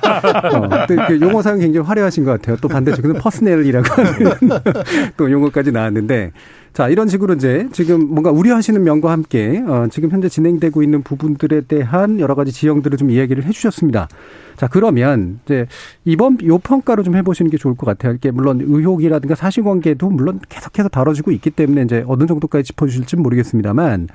어, 0.54 0.86
그 1.06 1.20
용어상 1.20 1.58
굉장히 1.58 1.86
화려하신 1.86 2.24
것 2.24 2.30
같아요. 2.32 2.56
또 2.62 2.68
반대쪽에는 2.68 3.20
퍼스넬이라고 3.20 4.02
하는 4.02 4.32
또 5.18 5.30
용어까지 5.30 5.70
나왔는데 5.70 6.32
자, 6.76 6.90
이런 6.90 7.08
식으로 7.08 7.32
이제 7.32 7.66
지금 7.72 8.06
뭔가 8.06 8.30
우려하시는 8.30 8.84
면과 8.84 9.10
함께 9.10 9.64
어, 9.66 9.86
지금 9.90 10.10
현재 10.10 10.28
진행되고 10.28 10.82
있는 10.82 11.02
부분들에 11.02 11.62
대한 11.62 12.20
여러 12.20 12.34
가지 12.34 12.52
지형들을 12.52 12.98
좀 12.98 13.08
이야기를 13.08 13.44
해 13.44 13.50
주셨습니다. 13.50 14.08
자, 14.56 14.68
그러면 14.68 15.40
이제 15.46 15.66
이번 16.04 16.36
요 16.44 16.58
평가로 16.58 17.02
좀 17.02 17.16
해보시는 17.16 17.50
게 17.50 17.56
좋을 17.56 17.76
것 17.76 17.86
같아요. 17.86 18.12
이게 18.12 18.30
물론 18.30 18.60
의혹이라든가 18.60 19.34
사실관계도 19.34 20.10
물론 20.10 20.38
계속해서 20.50 20.90
다뤄지고 20.90 21.30
있기 21.30 21.48
때문에 21.48 21.80
이제 21.80 22.04
어느 22.06 22.26
정도까지 22.26 22.64
짚어주실지 22.64 23.16
모르겠습니다만, 23.16 24.08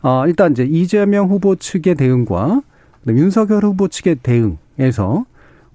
어, 0.00 0.24
일단 0.26 0.52
이제 0.52 0.64
이재명 0.64 1.28
후보 1.28 1.54
측의 1.54 1.96
대응과 1.96 2.62
윤석열 3.08 3.62
후보 3.62 3.88
측의 3.88 4.20
대응에서 4.22 5.26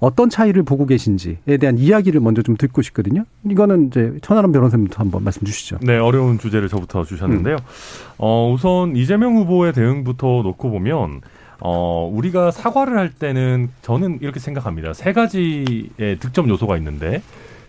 어떤 0.01 0.29
차이를 0.31 0.63
보고 0.63 0.87
계신지에 0.87 1.57
대한 1.59 1.77
이야기를 1.77 2.19
먼저 2.21 2.41
좀 2.41 2.57
듣고 2.57 2.81
싶거든요. 2.81 3.23
이거는 3.47 3.87
이제 3.87 4.13
천하람 4.23 4.51
변호사님부터 4.51 4.99
한번 4.99 5.23
말씀 5.23 5.43
주시죠. 5.45 5.77
네, 5.83 5.97
어려운 5.97 6.39
주제를 6.39 6.69
저부터 6.69 7.03
주셨는데요. 7.05 7.55
음. 7.55 8.13
어, 8.17 8.51
우선 8.51 8.95
이재명 8.95 9.37
후보의 9.37 9.73
대응부터 9.73 10.41
놓고 10.41 10.71
보면 10.71 11.21
어, 11.59 12.09
우리가 12.11 12.49
사과를 12.49 12.97
할 12.97 13.11
때는 13.11 13.69
저는 13.83 14.17
이렇게 14.21 14.39
생각합니다. 14.39 14.93
세 14.93 15.13
가지의 15.13 16.17
득점 16.19 16.49
요소가 16.49 16.77
있는데 16.77 17.21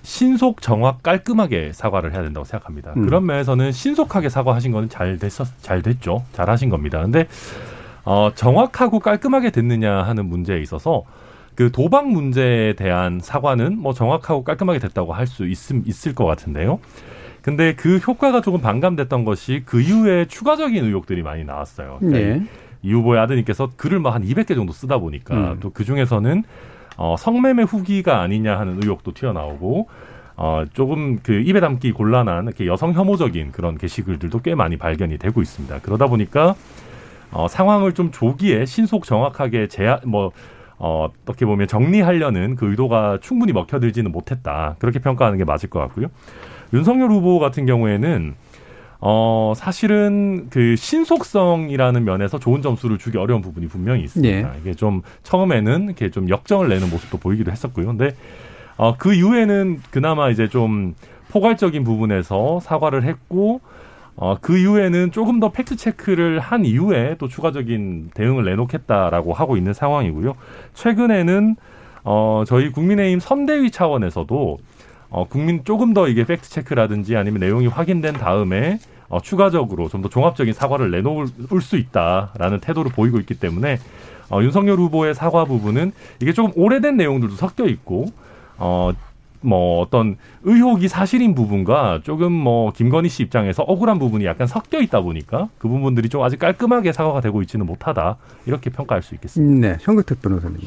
신속, 0.02 0.62
정확, 0.62 1.02
깔끔하게 1.02 1.72
사과를 1.74 2.14
해야 2.14 2.22
된다고 2.22 2.44
생각합니다. 2.44 2.94
음. 2.96 3.04
그런 3.04 3.26
면에서는 3.26 3.70
신속하게 3.72 4.30
사과하신 4.30 4.72
거는 4.72 4.88
잘 4.88 5.18
됐었, 5.18 5.46
잘 5.60 5.82
됐죠. 5.82 6.24
잘 6.32 6.48
하신 6.48 6.70
겁니다. 6.70 7.02
근데 7.02 7.28
어, 8.06 8.30
정확하고 8.34 9.00
깔끔하게 9.00 9.50
됐느냐 9.50 10.02
하는 10.02 10.24
문제에 10.24 10.60
있어서 10.62 11.04
그 11.54 11.70
도박 11.70 12.08
문제에 12.08 12.72
대한 12.74 13.20
사과는 13.20 13.78
뭐 13.78 13.92
정확하고 13.92 14.44
깔끔하게 14.44 14.78
됐다고 14.78 15.12
할 15.12 15.26
수 15.26 15.46
있을 15.46 16.14
것 16.14 16.24
같은데요. 16.24 16.80
근데 17.42 17.74
그 17.74 17.96
효과가 17.98 18.40
조금 18.40 18.60
반감됐던 18.60 19.24
것이 19.24 19.62
그 19.64 19.80
이후에 19.80 20.26
추가적인 20.26 20.84
의혹들이 20.84 21.22
많이 21.22 21.44
나왔어요. 21.44 21.98
그러니까 22.00 22.18
네. 22.18 22.46
이 22.82 22.92
후보의 22.92 23.20
아드님께서 23.20 23.70
글을 23.76 23.98
뭐한 24.00 24.24
200개 24.24 24.54
정도 24.54 24.72
쓰다 24.72 24.98
보니까 24.98 25.34
음. 25.34 25.60
또그 25.60 25.84
중에서는 25.84 26.44
어, 26.96 27.16
성매매 27.18 27.62
후기가 27.62 28.20
아니냐 28.20 28.58
하는 28.58 28.78
의혹도 28.82 29.12
튀어나오고 29.12 29.88
어, 30.36 30.64
조금 30.72 31.18
그 31.22 31.32
입에 31.32 31.60
담기 31.60 31.92
곤란한 31.92 32.44
이렇게 32.44 32.66
여성 32.66 32.92
혐오적인 32.92 33.52
그런 33.52 33.76
게시글들도 33.78 34.40
꽤 34.40 34.54
많이 34.54 34.76
발견이 34.76 35.18
되고 35.18 35.42
있습니다. 35.42 35.80
그러다 35.80 36.06
보니까 36.06 36.54
어, 37.30 37.48
상황을 37.48 37.92
좀 37.92 38.10
조기에 38.10 38.66
신속 38.66 39.04
정확하게 39.04 39.68
제한 39.68 40.00
뭐 40.04 40.32
어, 40.84 41.08
어떻게 41.24 41.46
보면 41.46 41.68
정리하려는 41.68 42.56
그 42.56 42.68
의도가 42.68 43.18
충분히 43.22 43.52
먹혀들지는 43.52 44.10
못했다. 44.10 44.74
그렇게 44.80 44.98
평가하는 44.98 45.38
게 45.38 45.44
맞을 45.44 45.70
것 45.70 45.78
같고요. 45.78 46.08
윤석열 46.74 47.08
후보 47.08 47.38
같은 47.38 47.66
경우에는 47.66 48.34
어, 49.00 49.52
사실은 49.54 50.48
그 50.50 50.74
신속성이라는 50.74 52.04
면에서 52.04 52.40
좋은 52.40 52.62
점수를 52.62 52.98
주기 52.98 53.16
어려운 53.16 53.42
부분이 53.42 53.68
분명히 53.68 54.02
있습니다. 54.02 54.52
네. 54.52 54.58
이게 54.60 54.74
좀 54.74 55.02
처음에는 55.22 55.84
이렇게 55.84 56.10
좀 56.10 56.28
역정을 56.28 56.68
내는 56.68 56.90
모습도 56.90 57.18
보이기도 57.18 57.52
했었고요. 57.52 57.86
근데 57.86 58.16
어, 58.76 58.96
그 58.98 59.14
이후에는 59.14 59.82
그나마 59.92 60.30
이제 60.30 60.48
좀 60.48 60.96
포괄적인 61.30 61.84
부분에서 61.84 62.58
사과를 62.58 63.04
했고 63.04 63.60
어, 64.16 64.36
그 64.40 64.58
이후에는 64.58 65.10
조금 65.10 65.40
더 65.40 65.50
팩트 65.50 65.76
체크를 65.76 66.38
한 66.38 66.64
이후에 66.64 67.16
또 67.18 67.28
추가적인 67.28 68.10
대응을 68.14 68.44
내놓겠다라고 68.44 69.32
하고 69.32 69.56
있는 69.56 69.72
상황이고요. 69.72 70.34
최근에는 70.74 71.56
어, 72.04 72.44
저희 72.46 72.70
국민의힘 72.70 73.20
선대위 73.20 73.70
차원에서도 73.70 74.58
어, 75.10 75.24
국민 75.28 75.64
조금 75.64 75.94
더 75.94 76.08
이게 76.08 76.24
팩트 76.24 76.48
체크라든지 76.50 77.16
아니면 77.16 77.40
내용이 77.40 77.66
확인된 77.66 78.14
다음에 78.14 78.78
어, 79.08 79.20
추가적으로 79.20 79.88
좀 79.88 80.02
더 80.02 80.08
종합적인 80.08 80.54
사과를 80.54 80.90
내놓을 80.90 81.26
수 81.60 81.76
있다라는 81.76 82.60
태도를 82.60 82.90
보이고 82.92 83.18
있기 83.18 83.34
때문에 83.38 83.78
어, 84.30 84.42
윤석열 84.42 84.78
후보의 84.78 85.14
사과 85.14 85.44
부분은 85.44 85.92
이게 86.20 86.32
조금 86.32 86.50
오래된 86.54 86.96
내용들도 86.96 87.34
섞여 87.36 87.66
있고 87.66 88.06
어, 88.58 88.92
뭐 89.42 89.80
어떤 89.80 90.16
의혹이 90.44 90.88
사실인 90.88 91.34
부분과 91.34 92.00
조금 92.04 92.32
뭐 92.32 92.72
김건희 92.72 93.08
씨 93.08 93.22
입장에서 93.22 93.62
억울한 93.64 93.98
부분이 93.98 94.24
약간 94.24 94.46
섞여 94.46 94.80
있다 94.80 95.00
보니까 95.02 95.48
그 95.58 95.68
부분들이 95.68 96.08
좀 96.08 96.22
아직 96.22 96.38
깔끔하게 96.38 96.92
사과가 96.92 97.20
되고 97.20 97.42
있지는 97.42 97.66
못하다 97.66 98.16
이렇게 98.46 98.70
평가할 98.70 99.02
수 99.02 99.14
있겠습니다. 99.14 99.68
네, 99.68 99.76
현근택 99.80 100.22
변호사님. 100.22 100.60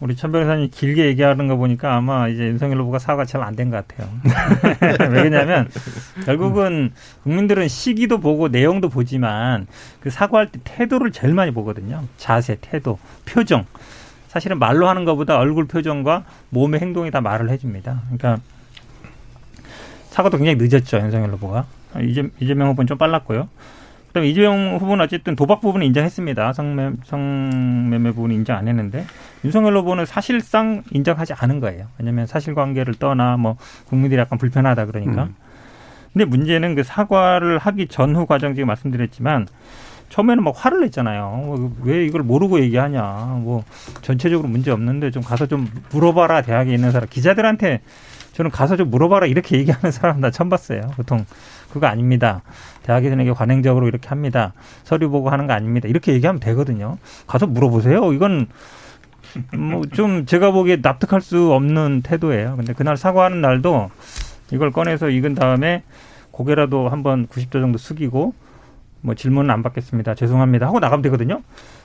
우리 0.00 0.16
천 0.16 0.32
변호사님 0.32 0.68
길게 0.70 1.06
얘기하는 1.06 1.46
거 1.48 1.56
보니까 1.56 1.94
아마 1.96 2.28
이제 2.28 2.44
윤석열 2.46 2.80
후보가 2.80 2.98
사과 2.98 3.24
잘안 3.24 3.54
된 3.56 3.70
것 3.70 3.86
같아요. 3.86 4.08
왜냐하면 5.12 5.68
결국은 6.26 6.92
국민들은 7.22 7.68
시기도 7.68 8.18
보고 8.18 8.48
내용도 8.48 8.88
보지만 8.88 9.66
그 10.00 10.10
사과할 10.10 10.50
때 10.50 10.58
태도를 10.64 11.12
제일 11.12 11.32
많이 11.32 11.52
보거든요. 11.52 12.02
자세, 12.16 12.56
태도, 12.60 12.98
표정. 13.24 13.64
사실은 14.34 14.58
말로 14.58 14.88
하는 14.88 15.04
것보다 15.04 15.38
얼굴 15.38 15.68
표정과 15.68 16.24
몸의 16.50 16.80
행동이 16.80 17.12
다 17.12 17.20
말을 17.20 17.50
해줍니다. 17.50 18.02
그러니까 18.06 18.42
사과도 20.10 20.38
굉장히 20.38 20.58
늦었죠 20.58 20.96
윤석열 20.98 21.30
후보가 21.30 21.66
이재, 22.02 22.28
이재명 22.40 22.70
후보는 22.70 22.88
좀 22.88 22.98
빨랐고요. 22.98 23.48
그다음에 24.08 24.28
이재명 24.28 24.74
후보는 24.74 25.04
어쨌든 25.04 25.36
도박 25.36 25.60
부분은 25.60 25.86
인정했습니다. 25.86 26.52
성매, 26.52 26.90
성매매 27.04 28.10
부분은 28.10 28.34
인정 28.34 28.56
안 28.56 28.66
했는데 28.66 29.06
윤석열 29.44 29.76
후보는 29.76 30.04
사실상 30.04 30.82
인정하지 30.90 31.34
않은 31.34 31.60
거예요. 31.60 31.86
왜냐하면 32.00 32.26
사실관계를 32.26 32.94
떠나 32.94 33.36
뭐 33.36 33.56
국민들이 33.86 34.20
약간 34.20 34.36
불편하다 34.36 34.86
그러니까. 34.86 35.24
음. 35.24 35.34
근데 36.12 36.24
문제는 36.24 36.74
그 36.74 36.82
사과를 36.82 37.58
하기 37.58 37.86
전후 37.86 38.26
과정 38.26 38.56
지금 38.56 38.66
말씀드렸지만 38.66 39.46
처음에는 40.14 40.44
막 40.44 40.54
화를 40.56 40.80
냈잖아요. 40.82 41.28
뭐왜 41.82 42.04
이걸 42.04 42.22
모르고 42.22 42.60
얘기하냐. 42.60 43.02
뭐 43.42 43.64
전체적으로 44.00 44.48
문제 44.48 44.70
없는데 44.70 45.10
좀 45.10 45.24
가서 45.24 45.46
좀 45.46 45.66
물어봐라 45.90 46.42
대학에 46.42 46.72
있는 46.72 46.92
사람 46.92 47.08
기자들한테 47.08 47.80
저는 48.32 48.52
가서 48.52 48.76
좀 48.76 48.90
물어봐라 48.90 49.26
이렇게 49.26 49.58
얘기하는 49.58 49.90
사람 49.90 50.20
나 50.20 50.30
처음 50.30 50.50
봤어요. 50.50 50.82
보통 50.94 51.26
그거 51.72 51.88
아닙니다. 51.88 52.42
대학에서는 52.84 53.24
이게 53.24 53.32
관행적으로 53.32 53.88
이렇게 53.88 54.08
합니다. 54.08 54.52
서류 54.84 55.10
보고 55.10 55.30
하는 55.30 55.48
거 55.48 55.52
아닙니다. 55.52 55.88
이렇게 55.88 56.12
얘기하면 56.12 56.38
되거든요. 56.38 56.96
가서 57.26 57.48
물어보세요. 57.48 58.12
이건 58.12 58.46
뭐 59.52 59.82
좀 59.94 60.26
제가 60.26 60.52
보기에 60.52 60.78
납득할 60.80 61.22
수 61.22 61.52
없는 61.52 62.02
태도예요. 62.02 62.54
근데 62.54 62.72
그날 62.72 62.96
사과하는 62.96 63.40
날도 63.40 63.90
이걸 64.52 64.70
꺼내서 64.70 65.10
익은 65.10 65.34
다음에 65.34 65.82
고개라도 66.30 66.88
한번 66.88 67.26
90도 67.26 67.54
정도 67.54 67.78
숙이고 67.78 68.32
뭐 69.04 69.14
질문은 69.14 69.50
안 69.50 69.62
받겠습니다. 69.62 70.14
죄송합니다. 70.14 70.66
하고 70.66 70.80
나가면 70.80 71.02
되거든요. 71.02 71.42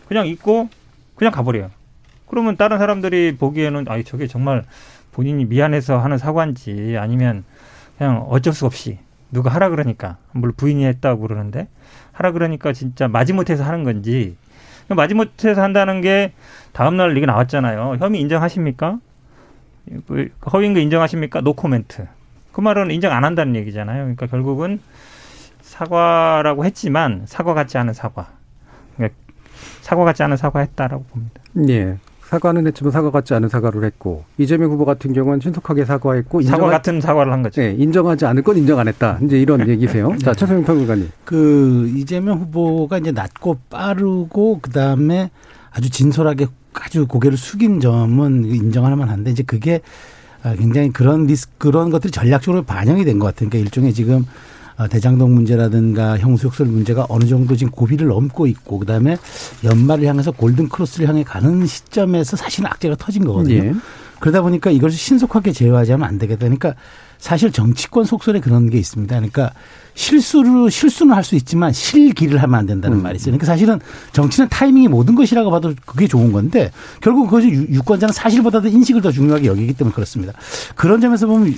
그냥 0.07 0.25
잊고 0.25 0.69
그냥 1.15 1.33
가버려요. 1.33 1.69
그러면 2.27 2.55
다른 2.55 2.77
사람들이 2.77 3.35
보기에는 3.35 3.85
아이 3.89 4.05
저게 4.05 4.25
정말 4.25 4.63
본인이 5.11 5.43
미안해서 5.43 5.97
하는 5.97 6.17
사과인지 6.17 6.95
아니면 6.97 7.43
그냥 7.97 8.25
어쩔 8.29 8.53
수 8.53 8.65
없이 8.65 8.99
누가 9.31 9.49
하라 9.49 9.67
그러니까 9.67 10.15
물론 10.31 10.53
부인이 10.55 10.85
했다고 10.85 11.21
그러는데 11.27 11.67
하라 12.13 12.31
그러니까 12.31 12.71
진짜 12.71 13.09
마지못해서 13.09 13.65
하는 13.65 13.83
건지 13.83 14.37
마지못해서 14.87 15.61
한다는 15.61 15.99
게 15.99 16.31
다음날 16.71 17.17
이게 17.17 17.25
나왔잖아요. 17.25 17.97
혐의 17.99 18.21
인정하십니까? 18.21 18.99
그 20.07 20.29
허위인 20.53 20.73
거 20.73 20.79
인정하십니까? 20.79 21.41
no 21.41 21.53
comment. 21.53 22.07
그 22.53 22.61
말은 22.61 22.91
인정 22.91 23.11
안 23.11 23.25
한다는 23.25 23.57
얘기잖아요. 23.57 24.03
그러니까 24.03 24.27
결국은 24.27 24.79
사과라고 25.79 26.65
했지만 26.65 27.23
사과 27.25 27.53
같지 27.53 27.77
않은 27.77 27.93
사과. 27.93 28.27
그러니까 28.97 29.17
사과 29.81 30.03
같지 30.03 30.23
않은 30.23 30.35
사과 30.35 30.59
했다라고 30.59 31.03
봅니다. 31.05 31.41
예. 31.69 31.97
사과는 32.23 32.67
했지만 32.67 32.91
사과 32.91 33.09
같지 33.09 33.33
않은 33.33 33.47
사과를 33.49 33.83
했고 33.85 34.23
이재명 34.37 34.69
후보 34.71 34.85
같은 34.85 35.13
경우는 35.13 35.39
신속하게 35.39 35.85
사과했고 35.85 36.41
사과 36.43 36.67
같은 36.67 36.99
사과를 37.01 37.31
한 37.31 37.41
거죠. 37.41 37.61
네, 37.61 37.73
인정하지 37.77 38.25
않을 38.25 38.43
건 38.43 38.57
인정 38.57 38.77
안 38.77 38.87
했다. 38.87 39.17
이제 39.23 39.39
이런 39.39 39.65
얘기세요. 39.69 40.15
자, 40.21 40.33
최수영 40.33 40.63
평론가님. 40.65 41.09
그 41.23 41.91
이재명 41.95 42.39
후보가 42.39 42.97
이제 42.99 43.11
낮고 43.11 43.57
빠르고 43.69 44.59
그 44.61 44.69
다음에 44.71 45.31
아주 45.71 45.89
진솔하게 45.89 46.47
아주 46.73 47.07
고개를 47.07 47.37
숙인 47.37 47.79
점은 47.79 48.45
인정할 48.45 48.95
만한데 48.95 49.31
이제 49.31 49.43
그게 49.43 49.79
아, 50.43 50.53
굉장히 50.55 50.91
그런 50.91 51.25
리스크 51.25 51.53
그런 51.57 51.89
것들이 51.89 52.11
전략적으로 52.11 52.63
반영이 52.63 53.05
된 53.05 53.17
것 53.17 53.27
같아요. 53.27 53.49
그러니까 53.49 53.57
일종의 53.65 53.93
지금 53.93 54.19
어, 54.19 54.25
대장동 54.87 55.33
문제라든가 55.35 56.17
형수욕설 56.17 56.67
문제가 56.67 57.05
어느 57.09 57.25
정도 57.25 57.55
지금 57.55 57.71
고비를 57.71 58.07
넘고 58.07 58.47
있고 58.47 58.79
그다음에 58.79 59.17
연말을 59.63 60.05
향해서 60.05 60.31
골든 60.31 60.69
크로스를 60.69 61.07
향해 61.09 61.23
가는 61.23 61.65
시점에서 61.65 62.37
사실은 62.37 62.69
악재가 62.69 62.95
터진 62.95 63.25
거거든요. 63.25 63.55
예. 63.65 63.73
그러다 64.19 64.41
보니까 64.41 64.69
이걸 64.69 64.91
신속하게 64.91 65.53
제어하지 65.53 65.93
하면 65.93 66.07
안 66.07 66.17
되겠다. 66.17 66.39
그러니까 66.39 66.75
사실 67.19 67.51
정치권 67.51 68.03
속설에 68.05 68.39
그런 68.41 68.69
게 68.69 68.77
있습니다. 68.77 69.13
그러니까 69.15 69.51
실수를 69.95 70.71
실수는 70.71 71.13
할 71.15 71.23
수 71.23 71.35
있지만 71.35 71.71
실기를 71.73 72.41
하면 72.41 72.59
안 72.59 72.65
된다는 72.65 73.01
말이 73.01 73.15
있어요. 73.17 73.31
그러니까 73.31 73.45
사실은 73.45 73.79
정치는 74.13 74.49
타이밍이 74.49 74.87
모든 74.87 75.15
것이라고 75.15 75.51
봐도 75.51 75.73
그게 75.85 76.07
좋은 76.07 76.31
건데 76.31 76.71
결국 77.01 77.25
그것이 77.29 77.49
유- 77.49 77.67
유권자는 77.75 78.13
사실보다도 78.13 78.67
인식을 78.69 79.01
더 79.01 79.11
중요하게 79.11 79.47
여기기 79.47 79.73
때문에 79.73 79.93
그렇습니다. 79.93 80.33
그런 80.75 80.99
점에서 81.01 81.27
보면 81.27 81.53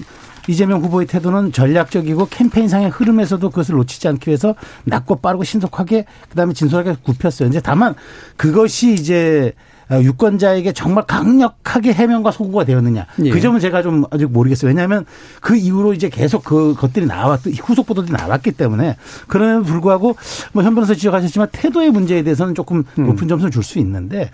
이재명 0.48 0.82
후보의 0.82 1.08
태도는 1.08 1.52
전략적이고 1.52 2.28
캠페인상의 2.30 2.90
흐름에서도 2.90 3.50
그것을 3.50 3.76
놓치지 3.76 4.08
않기 4.08 4.30
위해서 4.30 4.56
낮고 4.86 5.18
빠르고 5.18 5.44
신속하게 5.44 6.06
그다음에 6.30 6.54
진솔하게 6.54 6.96
굽혔어요. 7.04 7.50
이제 7.50 7.60
다만 7.62 7.96
그것이 8.38 8.94
이제 8.94 9.54
유권자에게 9.92 10.72
정말 10.72 11.06
강력하게 11.06 11.92
해명과 11.92 12.32
소구가 12.32 12.64
되었느냐. 12.64 13.08
예. 13.26 13.30
그 13.30 13.42
점은 13.42 13.60
제가 13.60 13.82
좀 13.84 14.06
아직 14.10 14.32
모르겠어요. 14.32 14.70
왜냐하면 14.70 15.06
그 15.42 15.58
이후로 15.58 15.94
이제 15.94 16.08
계속 16.08 16.46
그 16.46 16.74
것들이 16.76 17.06
나왔, 17.06 17.42
후속 17.46 17.88
보도들이 17.88 18.14
나왔기 18.14 18.54
때문에 18.54 18.96
그럼에도 19.28 19.64
불구하고 19.64 20.16
뭐 20.54 20.64
현 20.64 20.76
변호사 20.76 20.94
지적하셨지만 20.94 21.50
태도의 21.52 21.92
문제에 21.92 22.24
대해서는 22.24 22.56
조금 22.56 22.86
높은 22.96 23.28
점수를 23.28 23.52
줄 23.52 23.64
수 23.64 23.80
있는데 23.80 24.32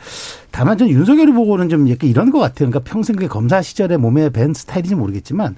다만 0.52 0.78
전 0.78 0.90
윤석열 0.90 1.30
후보는 1.30 1.70
좀 1.70 1.88
이렇게 1.88 2.08
이런 2.08 2.30
것 2.30 2.38
같아요. 2.38 2.70
그러니까 2.70 2.80
평생 2.82 3.16
그 3.16 3.28
검사 3.28 3.60
시절에 3.64 3.98
몸에 3.98 4.30
밴 4.30 4.54
스타일인지 4.54 4.94
모르겠지만 4.94 5.56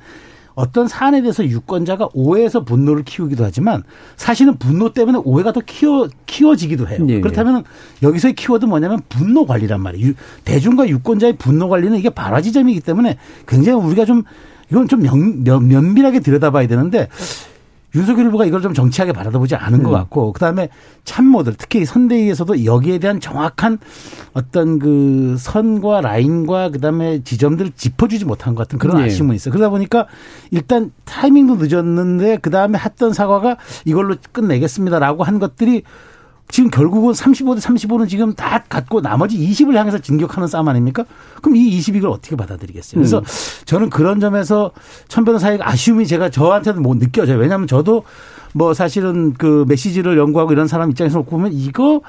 어떤 0.60 0.90
사안에 0.90 1.22
대해서 1.22 1.46
유권자가 1.46 2.10
오해에서 2.14 2.66
분노를 2.66 3.04
키우기도 3.06 3.46
하지만 3.46 3.82
사실은 4.18 4.58
분노 4.58 4.92
때문에 4.92 5.20
오해가 5.24 5.54
더 5.54 5.62
키워 5.66 6.10
키워지기도 6.26 6.86
해요. 6.90 7.06
예. 7.08 7.22
그렇다면 7.22 7.64
여기서의 8.04 8.34
키워드 8.36 8.66
뭐냐면 8.66 9.00
분노 9.08 9.46
관리란 9.46 9.80
말이에요. 9.80 10.08
유- 10.10 10.14
대중과 10.44 10.90
유권자의 10.90 11.38
분노 11.38 11.70
관리는 11.70 11.98
이게 11.98 12.10
발화 12.10 12.42
지점이기 12.42 12.82
때문에 12.82 13.18
굉장히 13.48 13.82
우리가 13.82 14.04
좀 14.04 14.24
이건 14.70 14.90
좀 14.90 15.02
면, 15.02 15.44
면, 15.46 15.68
면밀하게 15.70 16.20
들여다봐야 16.20 16.68
되는데 16.68 17.08
윤석열 17.96 18.28
후보가 18.28 18.46
이걸 18.46 18.62
좀 18.62 18.74
정치하게 18.74 19.14
바라보지 19.14 19.56
않은 19.56 19.84
것 19.84 19.90
같고 19.90 20.32
그다음에 20.34 20.70
참모들 21.06 21.56
특히 21.58 21.86
선대위에서도 21.86 22.66
여기에 22.66 23.00
대한 23.00 23.20
정확한 23.20 23.80
어떤 24.34 24.80
그 24.80 25.36
선과 25.40 26.02
라인과 26.02 26.70
그다음에 26.70 27.24
지점들을 27.24 27.72
짚어주지 27.76 28.26
못한 28.26 28.54
것 28.54 28.64
같은 28.68 28.78
그런 28.78 29.02
예. 29.02 29.06
아쉬움은 29.06 29.36
있어요. 29.36 29.52
그러다 29.52 29.70
보니까 29.70 30.08
일단 30.52 30.92
타이밍도 31.06 31.56
늦었는데 31.56 32.38
그다음에 32.38 32.78
했던 32.78 33.14
사과가 33.14 33.58
이걸로 33.86 34.16
끝내겠습니다라고 34.32 35.24
한 35.24 35.40
것들이 35.40 35.84
지금 36.52 36.72
결국은 36.72 37.14
35대 37.14 37.62
35는 37.62 38.10
지금 38.10 38.34
다 38.34 38.64
갖고 38.68 39.02
나머지 39.02 39.38
20을 39.38 39.76
향해서 39.76 40.00
진격하는 40.00 40.48
싸움 40.48 40.68
아닙니까? 40.68 41.06
그럼 41.42 41.56
이 41.56 41.80
20이걸 41.80 42.12
어떻게 42.12 42.36
받아들이겠어요? 42.36 43.00
그래서 43.00 43.22
저는 43.66 43.90
그런 43.90 44.20
점에서 44.20 44.72
천 45.08 45.26
변호사의 45.26 45.60
아쉬움이 45.62 46.08
제가 46.08 46.30
저한테는 46.30 46.82
못 46.82 46.98
느껴져요. 46.98 47.38
왜냐하면 47.38 47.68
저도 47.68 48.04
뭐 48.54 48.74
사실은 48.74 49.34
그 49.34 49.66
메시지를 49.68 50.18
연구하고 50.18 50.52
이런 50.52 50.68
사람 50.68 50.90
입장에서 50.90 51.18
놓고 51.20 51.30
보면 51.32 51.52
이거 51.54 52.02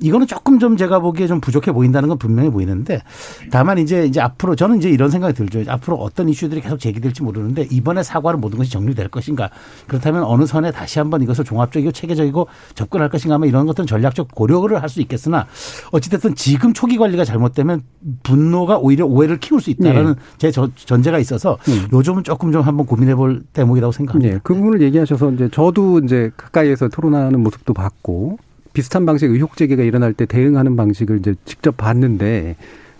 이거는 0.00 0.26
조금 0.26 0.58
좀 0.58 0.76
제가 0.76 0.98
보기에 1.00 1.26
좀 1.26 1.40
부족해 1.40 1.72
보인다는 1.72 2.08
건 2.08 2.18
분명히 2.18 2.50
보이는데 2.50 3.02
다만 3.50 3.78
이제 3.78 4.04
이제 4.06 4.20
앞으로 4.20 4.56
저는 4.56 4.78
이제 4.78 4.88
이런 4.90 5.10
생각이 5.10 5.34
들죠. 5.34 5.62
앞으로 5.70 5.96
어떤 5.96 6.28
이슈들이 6.28 6.60
계속 6.62 6.78
제기될지 6.78 7.22
모르는데 7.22 7.66
이번에 7.70 8.02
사과로 8.02 8.38
모든 8.38 8.58
것이 8.58 8.70
정리될 8.70 9.08
것인가 9.08 9.50
그렇다면 9.86 10.24
어느 10.24 10.46
선에 10.46 10.70
다시 10.72 10.98
한번 10.98 11.22
이것을 11.22 11.44
종합적이고 11.44 11.92
체계적이고 11.92 12.48
접근할 12.74 13.08
것인가 13.08 13.34
하면 13.34 13.48
이런 13.48 13.66
것들은 13.66 13.86
전략적 13.86 14.28
고려를 14.34 14.82
할 14.82 14.88
수 14.88 15.00
있겠으나 15.00 15.46
어찌됐든 15.90 16.34
지금 16.36 16.72
초기 16.72 16.96
관리가 16.98 17.24
잘못되면 17.24 17.82
분노가 18.22 18.78
오히려 18.78 19.06
오해를 19.06 19.38
키울 19.40 19.60
수 19.60 19.70
있다라는 19.70 20.14
제 20.38 20.50
저- 20.50 20.68
전제가 20.76 21.18
있어서 21.18 21.58
요즘은 21.92 22.22
조금 22.22 22.52
좀 22.52 22.62
한번 22.62 22.86
고민해 22.86 23.14
볼 23.16 23.42
대목이라고 23.52 23.90
생각합니다. 23.92 24.34
예, 24.34 24.40
그 24.42 24.54
부분을 24.54 24.82
얘기하셔서 24.82 25.32
이제 25.32 25.48
저도 25.52 25.83
이제 26.04 26.30
가까이에서 26.36 26.88
토론하는 26.88 27.40
모습도 27.40 27.74
봤고 27.74 28.38
비슷한 28.72 29.06
방식 29.06 29.30
의혹 29.30 29.56
제기가 29.56 29.82
일어날 29.82 30.12
때 30.12 30.26
대응하는 30.26 30.76
방식을 30.76 31.18
이제 31.18 31.34
직접 31.44 31.76
봤는데 31.76 32.56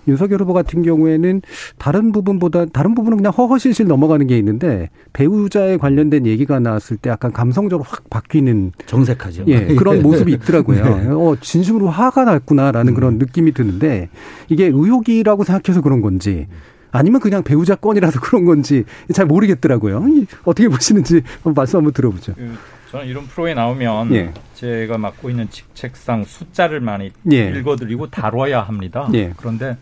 윤석열 0.06 0.40
후보 0.42 0.52
같은 0.52 0.82
경우에는 0.82 1.42
다른 1.78 2.12
부분보다 2.12 2.66
다른 2.66 2.94
부분은 2.94 3.18
그냥 3.18 3.32
허허실실 3.32 3.86
넘어가는 3.86 4.26
게 4.26 4.36
있는데 4.38 4.90
배우자에 5.12 5.76
관련된 5.76 6.26
얘기가 6.26 6.60
나왔을 6.60 6.96
때 6.96 7.10
약간 7.10 7.32
감성적으로 7.32 7.84
확 7.88 8.08
바뀌는 8.10 8.72
정색하죠. 8.86 9.44
예, 9.48 9.66
그런 9.76 10.02
모습이 10.02 10.32
있더라고요. 10.32 11.18
어, 11.18 11.36
진심으로 11.40 11.88
화가 11.88 12.24
났구나라는 12.24 12.94
그런 12.94 13.18
느낌이 13.18 13.52
드는데 13.52 14.08
이게 14.48 14.66
의혹이라고 14.66 15.44
생각해서 15.44 15.80
그런 15.80 16.00
건지 16.00 16.46
아니면 16.94 17.20
그냥 17.20 17.42
배우자 17.42 17.74
건이라서 17.74 18.20
그런 18.22 18.44
건지 18.44 18.84
잘 19.12 19.26
모르겠더라고요. 19.26 20.06
이- 20.08 20.26
어떻게 20.44 20.68
보시는지 20.68 21.22
한번 21.36 21.54
말씀 21.54 21.78
한번 21.78 21.92
들어보죠. 21.92 22.34
그 22.34 22.56
저는 22.92 23.06
이런 23.06 23.26
프로에 23.26 23.54
나오면 23.54 24.14
예. 24.14 24.32
제가 24.54 24.98
맡고 24.98 25.28
있는 25.28 25.50
직책상 25.50 26.24
숫자를 26.24 26.80
많이 26.80 27.10
예. 27.32 27.48
읽어드리고 27.50 28.10
다뤄야 28.10 28.62
합니다. 28.62 29.08
예. 29.14 29.32
그런데 29.36 29.76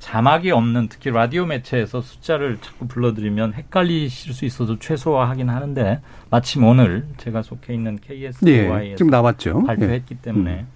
자막이 0.00 0.50
없는 0.50 0.88
특히 0.88 1.10
라디오 1.10 1.46
매체에서 1.46 2.02
숫자를 2.02 2.58
자꾸 2.60 2.86
불러드리면 2.86 3.54
헷갈리실 3.54 4.32
수 4.34 4.44
있어서 4.44 4.78
최소화하긴 4.78 5.48
하는데 5.48 6.00
마침 6.30 6.64
오늘 6.64 7.06
제가 7.16 7.42
속해 7.42 7.72
있는 7.74 7.98
예, 8.10 8.28
KSY에서 8.30 8.96
지금 8.96 9.10
나왔죠. 9.10 9.64
발표했기 9.64 10.14
음. 10.14 10.18
때문에 10.22 10.66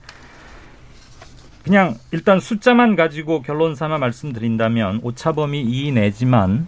그냥 1.64 1.96
일단 2.11 2.40
숫자만 2.40 2.96
가지고 2.96 3.42
결론 3.42 3.75
삼아 3.75 3.98
말씀드린다면 3.98 5.01
오차범위 5.03 5.61
2 5.61 5.92
내지만 5.92 6.66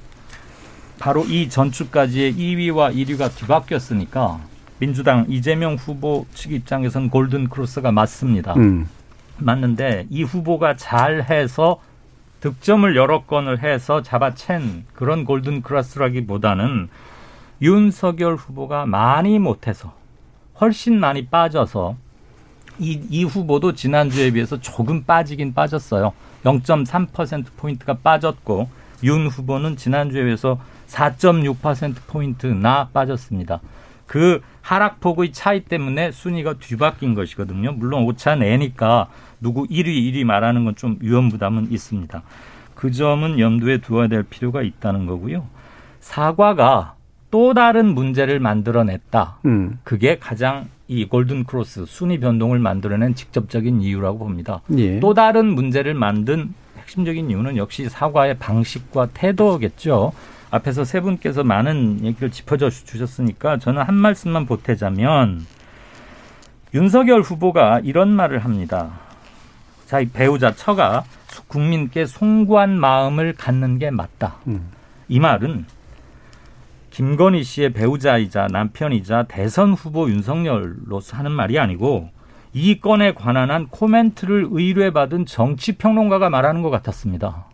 바로 0.99 1.25
이 1.25 1.49
전주까지의 1.49 2.35
2위와 2.35 2.95
1위가 2.95 3.35
뒤바뀌었으니까 3.35 4.41
민주당 4.79 5.27
이재명 5.29 5.75
후보 5.75 6.27
측 6.35 6.53
입장에선 6.53 7.11
골든 7.11 7.49
크로스가 7.49 7.91
맞습니다. 7.91 8.55
예. 8.57 8.61
음. 8.61 8.89
맞는데 9.39 10.07
이 10.11 10.23
후보가 10.23 10.77
잘해서 10.77 11.81
득점을 12.41 12.95
여러 12.95 13.25
건을 13.25 13.63
해서 13.63 14.03
잡아챈 14.03 14.83
그런 14.93 15.25
골든 15.25 15.63
크로스라기보다는 15.63 16.89
윤석열 17.63 18.37
후보가 18.37 18.87
많이 18.87 19.39
못해서 19.39 19.95
훨씬 20.61 21.01
많이 21.01 21.27
빠져서 21.27 21.97
이, 22.79 23.01
이 23.09 23.25
후보도 23.25 23.75
지난주에 23.75 24.33
비해서 24.33 24.61
조금 24.61 25.05
빠지긴 25.05 25.55
빠졌어요. 25.55 26.13
0.3%포인트가 26.45 27.95
빠졌고 27.95 28.69
윤 29.05 29.27
후보는 29.27 29.77
지난주에 29.77 30.25
비해서 30.25 30.59
4.6%포인트나 30.89 32.89
빠졌습니다. 32.93 33.61
그 34.07 34.43
하락폭의 34.63 35.33
차이 35.33 35.65
때문에 35.65 36.13
순위가 36.13 36.55
뒤바뀐 36.55 37.15
것이거든요. 37.15 37.73
물론 37.73 38.05
오차 38.05 38.35
내니까 38.37 39.09
누구 39.41 39.67
1위, 39.67 39.87
1위 39.87 40.25
말하는 40.25 40.65
건 40.65 40.75
좀 40.75 40.97
위험 41.01 41.29
부담은 41.29 41.71
있습니다. 41.71 42.23
그 42.75 42.91
점은 42.91 43.39
염두에 43.39 43.79
두어야 43.79 44.09
될 44.09 44.25
필요가 44.25 44.63
있다는 44.63 45.07
거고요. 45.07 45.47
사과가 46.01 46.95
또 47.31 47.55
다른 47.55 47.95
문제를 47.95 48.41
만들어냈다. 48.41 49.39
음. 49.47 49.79
그게 49.85 50.19
가장 50.19 50.67
이 50.87 51.07
골든 51.07 51.45
크로스 51.45 51.87
순위 51.87 52.19
변동을 52.21 52.59
만들어낸 52.59 53.15
직접적인 53.15 53.81
이유라고 53.81 54.19
봅니다. 54.19 54.61
예. 54.77 55.01
또 55.01 55.15
다른 55.15 55.47
문제를 55.47 55.95
만든 55.95 56.53
핵심적인 56.77 57.31
이유는 57.31 57.57
역시 57.57 57.89
사과의 57.89 58.39
방식과 58.39 59.09
태도겠죠. 59.15 60.13
앞에서 60.51 60.85
세 60.85 61.01
분께서 61.01 61.43
많은 61.43 62.05
얘기를 62.05 62.31
짚어줘 62.31 62.71
주셨으니까 62.71 63.59
저는 63.59 63.83
한 63.83 63.95
말씀만 63.95 64.47
보태자면 64.47 65.45
윤석열 66.75 67.23
후보가 67.23 67.81
이런 67.83 68.11
말을 68.11 68.41
합니다. 68.41 69.01
자기 69.87 70.11
배우자 70.11 70.55
처가 70.55 71.05
국민께 71.49 72.07
송구한 72.07 72.79
마음을 72.79 73.33
갖는 73.33 73.79
게 73.79 73.91
맞다. 73.91 74.37
음. 74.47 74.69
이 75.09 75.19
말은 75.19 75.67
김건희 76.95 77.43
씨의 77.43 77.73
배우자이자 77.73 78.47
남편이자 78.53 79.25
대선 79.25 79.73
후보 79.73 80.09
윤석열로서 80.09 81.17
하는 81.17 81.33
말이 81.33 81.59
아니고 81.59 82.11
이 82.53 82.79
건에 82.79 83.15
관한 83.15 83.51
한 83.51 83.67
코멘트를 83.67 84.47
의뢰받은 84.53 85.27
정치평론가가 85.27 86.31
말하는 86.31 86.63
것 86.63 86.71
같았습니다. 86.71 87.47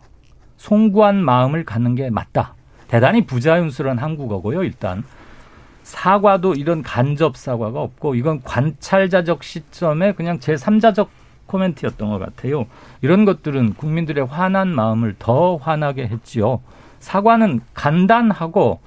송구한 0.57 1.23
마음을 1.23 1.65
갖는 1.65 1.95
게 1.95 2.11
맞다. 2.11 2.53
대단히 2.87 3.25
부자연스러운 3.25 3.97
한국어고요, 3.97 4.63
일단. 4.63 5.03
사과도 5.81 6.53
이런 6.53 6.83
간접 6.83 7.35
사과가 7.35 7.81
없고 7.81 8.13
이건 8.13 8.43
관찰자적 8.43 9.43
시점에 9.43 10.11
그냥 10.11 10.37
제3자적 10.37 11.07
코멘트였던 11.47 12.11
것 12.11 12.19
같아요. 12.19 12.67
이런 13.01 13.25
것들은 13.25 13.73
국민들의 13.73 14.23
화난 14.23 14.67
마음을 14.67 15.15
더 15.17 15.55
화나게 15.55 16.09
했지요. 16.09 16.61
사과는 16.99 17.61
간단하고 17.73 18.81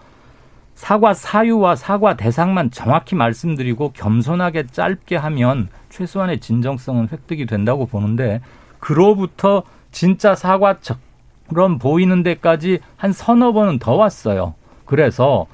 사과 0.75 1.15
사유와 1.15 1.77
사과 1.77 2.17
대상만 2.17 2.71
정확히 2.71 3.15
말씀드리고 3.15 3.93
겸손하게 3.93 4.67
짧게 4.67 5.17
하면 5.17 5.69
최소한의 5.91 6.41
진정성은 6.41 7.09
획득이 7.13 7.47
된다고 7.47 7.87
보는데 7.87 8.41
그로부터 8.81 9.63
진짜 9.93 10.35
사과처럼 10.35 11.79
보이는 11.81 12.23
데까지 12.23 12.81
한 12.97 13.13
서너 13.13 13.53
번은 13.53 13.79
더 13.79 13.95
왔어요. 13.95 14.55
그래서 14.85 15.47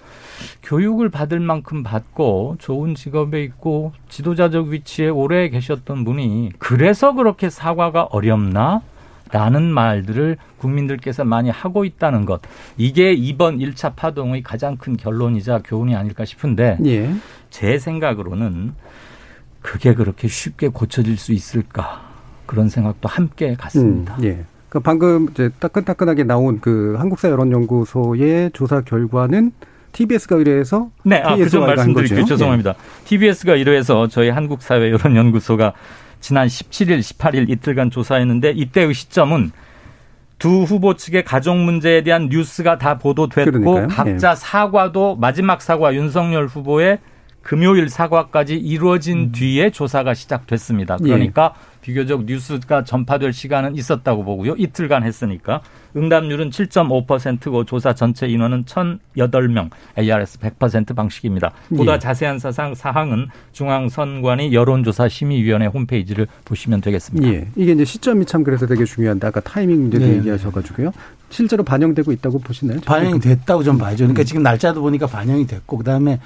교육을 0.63 1.11
받을 1.11 1.39
만큼 1.39 1.83
받고 1.83 2.57
좋은 2.59 2.95
직업에 2.95 3.45
있고 3.45 3.93
지도자적 4.09 4.69
위치에 4.69 5.09
오래 5.09 5.51
계셨던 5.51 6.05
분이 6.05 6.53
그래서 6.59 7.13
그렇게 7.13 7.51
사과가 7.51 8.05
어렵나? 8.05 8.81
라는 9.33 9.71
말들을 9.71 10.37
국민들께서 10.59 11.25
많이 11.25 11.51
하고 11.51 11.85
있다는 11.85 12.25
것. 12.25 12.41
이게 12.77 13.13
이번 13.13 13.61
일차 13.61 13.91
파동의 13.91 14.43
가장 14.43 14.77
큰 14.77 14.97
결론이자 14.97 15.61
교훈이 15.65 15.95
아닐까 15.95 16.25
싶은데 16.25 16.79
예. 16.85 17.13
제 17.51 17.79
생각으로는 17.79 18.75
그게 19.61 19.95
그렇게 19.95 20.27
쉽게 20.29 20.69
고쳐질 20.69 21.17
수 21.17 21.33
있을까 21.33 22.03
그런 22.47 22.69
생각도 22.69 23.09
함께 23.09 23.55
갔습니다. 23.55 24.17
음, 24.17 24.25
예. 24.25 24.45
그 24.69 24.81
방금 24.81 25.29
이제 25.31 25.51
따끈따끈하게 25.59 26.25
나온 26.25 26.61
그 26.61 26.95
한국사 26.99 27.29
여론연구소의 27.29 28.51
조사 28.53 28.81
결과는 28.81 29.53
TBS가 29.93 30.37
의뢰해서 30.37 30.91
네, 31.03 31.17
아, 31.17 31.37
그점 31.37 31.67
말씀드릴게요. 31.67 32.25
죄송합니다. 32.25 32.71
예. 32.71 33.05
TBS가 33.05 33.55
의뢰해서 33.55 34.07
저희 34.07 34.31
한국사회 34.31 34.91
여론연구소가 34.93 35.73
지난 36.21 36.47
17일, 36.47 37.01
18일 37.01 37.51
이틀간 37.51 37.91
조사했는데 37.91 38.51
이때의 38.51 38.95
시점은 38.95 39.53
두 40.39 40.63
후보 40.63 40.95
측의 40.95 41.25
가족 41.25 41.57
문제에 41.57 42.03
대한 42.03 42.29
뉴스가 42.31 42.79
다 42.79 42.99
보도됐고 42.99 43.51
그러니까요. 43.51 43.89
각자 43.89 44.31
예. 44.31 44.35
사과도 44.35 45.17
마지막 45.17 45.61
사과 45.61 45.95
윤석열 45.95 46.47
후보의 46.47 46.99
금요일 47.43 47.89
사과까지 47.89 48.57
이루어진 48.57 49.19
음. 49.19 49.33
뒤에 49.33 49.71
조사가 49.71 50.15
시작됐습니다. 50.15 50.99
그러니까 50.99 51.55
예. 51.57 51.71
비교적 51.81 52.25
뉴스가 52.25 52.85
전파될 52.85 53.33
시간은 53.33 53.75
있었다고 53.77 54.25
보고요. 54.25 54.55
이틀간 54.57 55.03
했으니까. 55.03 55.63
응답률은 55.97 56.51
7.5%고 56.51 57.65
조사 57.65 57.95
전체 57.95 58.29
인원은 58.29 58.65
1,008명, 58.65 59.71
ARS 59.99 60.39
100% 60.39 60.95
방식입니다. 60.95 61.53
보다 61.77 61.95
예. 61.95 61.99
자세한 61.99 62.39
사상 62.39 62.75
사항은 62.75 63.29
중앙선관위 63.53 64.53
여론조사 64.53 65.09
심의위원회 65.09 65.67
홈페이지를 65.67 66.27
보시면 66.45 66.81
되겠습니다. 66.83 67.27
예. 67.29 67.49
이게 67.57 67.73
이제 67.73 67.85
시점이 67.85 68.27
참 68.27 68.45
그래서 68.45 68.67
되게 68.67 68.85
중요한데 68.85 69.27
아까 69.27 69.41
타이밍 69.41 69.81
문제도 69.81 70.05
예. 70.05 70.19
얘기하셔가지고요. 70.19 70.93
실제로 71.31 71.63
반영되고 71.63 72.13
있다고 72.13 72.41
보시나요? 72.41 72.81
반영이 72.81 73.21
됐다고 73.21 73.63
좀 73.63 73.79
봐야죠. 73.79 74.05
그러니까 74.05 74.23
음. 74.23 74.25
지금 74.25 74.43
날짜도 74.43 74.83
보니까 74.83 75.07
반영이 75.07 75.47
됐고 75.47 75.79
그다음에 75.79 76.21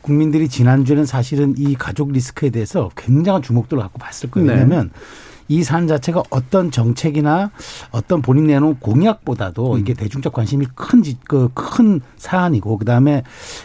국민들이 0.00 0.48
지난주에는 0.48 1.04
사실은 1.04 1.54
이 1.58 1.74
가족 1.74 2.10
리스크에 2.10 2.50
대해서 2.50 2.90
굉장한 2.96 3.42
주목도를 3.42 3.82
갖고 3.82 3.98
봤을 3.98 4.30
거예요. 4.30 4.48
네. 4.48 4.54
왜냐하면 4.54 4.90
이 5.48 5.62
사안 5.62 5.86
자체가 5.86 6.24
어떤 6.30 6.70
정책이나 6.70 7.50
어떤 7.90 8.20
본인 8.20 8.46
내놓은 8.48 8.80
공약보다도 8.80 9.74
음. 9.74 9.78
이게 9.78 9.94
대중적 9.94 10.32
관심이 10.32 10.66
큰, 10.74 11.02
그, 11.28 11.50
큰 11.54 12.00
사안이고, 12.16 12.78
그 12.78 12.84
다음에 12.84 13.22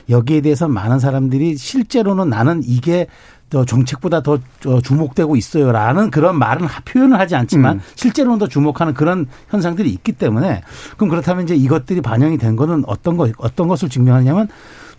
여기에 0.10 0.42
대해서 0.42 0.68
많은 0.68 1.00
사람들이 1.00 1.58
실제로는 1.58 2.30
나는 2.30 2.62
이게 2.64 3.08
더 3.52 3.66
정책보다 3.66 4.24
더 4.24 4.40
주목되고 4.82 5.36
있어요라는 5.36 6.10
그런 6.10 6.40
말은 6.40 6.68
표현을 6.86 7.20
하지 7.20 7.36
않지만 7.36 7.76
음. 7.76 7.82
실제로는 7.96 8.40
더 8.40 8.48
주목하는 8.48 8.94
그런 8.94 9.28
현상들이 9.50 9.90
있기 9.90 10.14
때문에 10.14 10.64
그럼 10.96 11.10
그렇다면 11.10 11.44
이제 11.44 11.54
이것들이 11.54 12.02
반영이 12.02 12.38
된 12.38 12.56
거는 12.56 12.84
어떤 12.88 13.18
거 13.18 13.28
어떤 13.38 13.68
것을 13.68 13.90
증명하냐면 13.90 14.48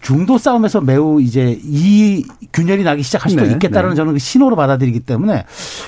중도 0.03 0.37
싸움에서 0.37 0.81
매우 0.81 1.23
이제 1.23 1.59
이 1.63 2.25
균열이 2.53 2.83
나기 2.83 3.05
시작할 3.05 3.31
수도 3.31 3.45
네, 3.45 3.53
있겠다는 3.53 3.91
네. 3.91 3.95
저는 3.95 4.13
그 4.15 4.19
신호로 4.19 4.57
받아들이기 4.57 5.01
때문에 5.01 5.45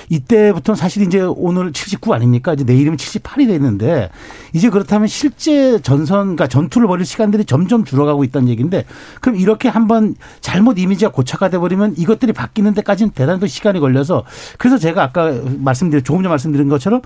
이때부터는 0.09 0.77
사실 0.77 1.03
이제 1.03 1.21
오늘 1.21 1.73
79 1.73 2.13
아닙니까? 2.13 2.53
이제 2.53 2.63
내일이면 2.63 2.97
78이 2.97 3.47
되는데 3.47 4.09
이제 4.53 4.69
그렇다면 4.69 5.07
실제 5.07 5.79
전선, 5.81 6.35
그러니까 6.35 6.47
전투를 6.47 6.87
벌일 6.87 7.05
시간들이 7.05 7.43
점점 7.43 7.83
줄어가고 7.83 8.23
있다는 8.23 8.47
얘기인데 8.47 8.85
그럼 9.19 9.35
이렇게 9.35 9.67
한번 9.67 10.15
잘못 10.39 10.79
이미지가 10.79 11.11
고착화 11.11 11.49
돼 11.49 11.57
버리면 11.57 11.95
이것들이 11.97 12.31
바뀌는 12.31 12.73
데까지는 12.73 13.11
대단히 13.13 13.41
또 13.41 13.47
시간이 13.47 13.81
걸려서 13.81 14.23
그래서 14.57 14.77
제가 14.77 15.03
아까 15.03 15.33
말씀드린 15.59 16.05
조금 16.05 16.23
전 16.23 16.29
말씀드린 16.29 16.69
것처럼 16.69 17.01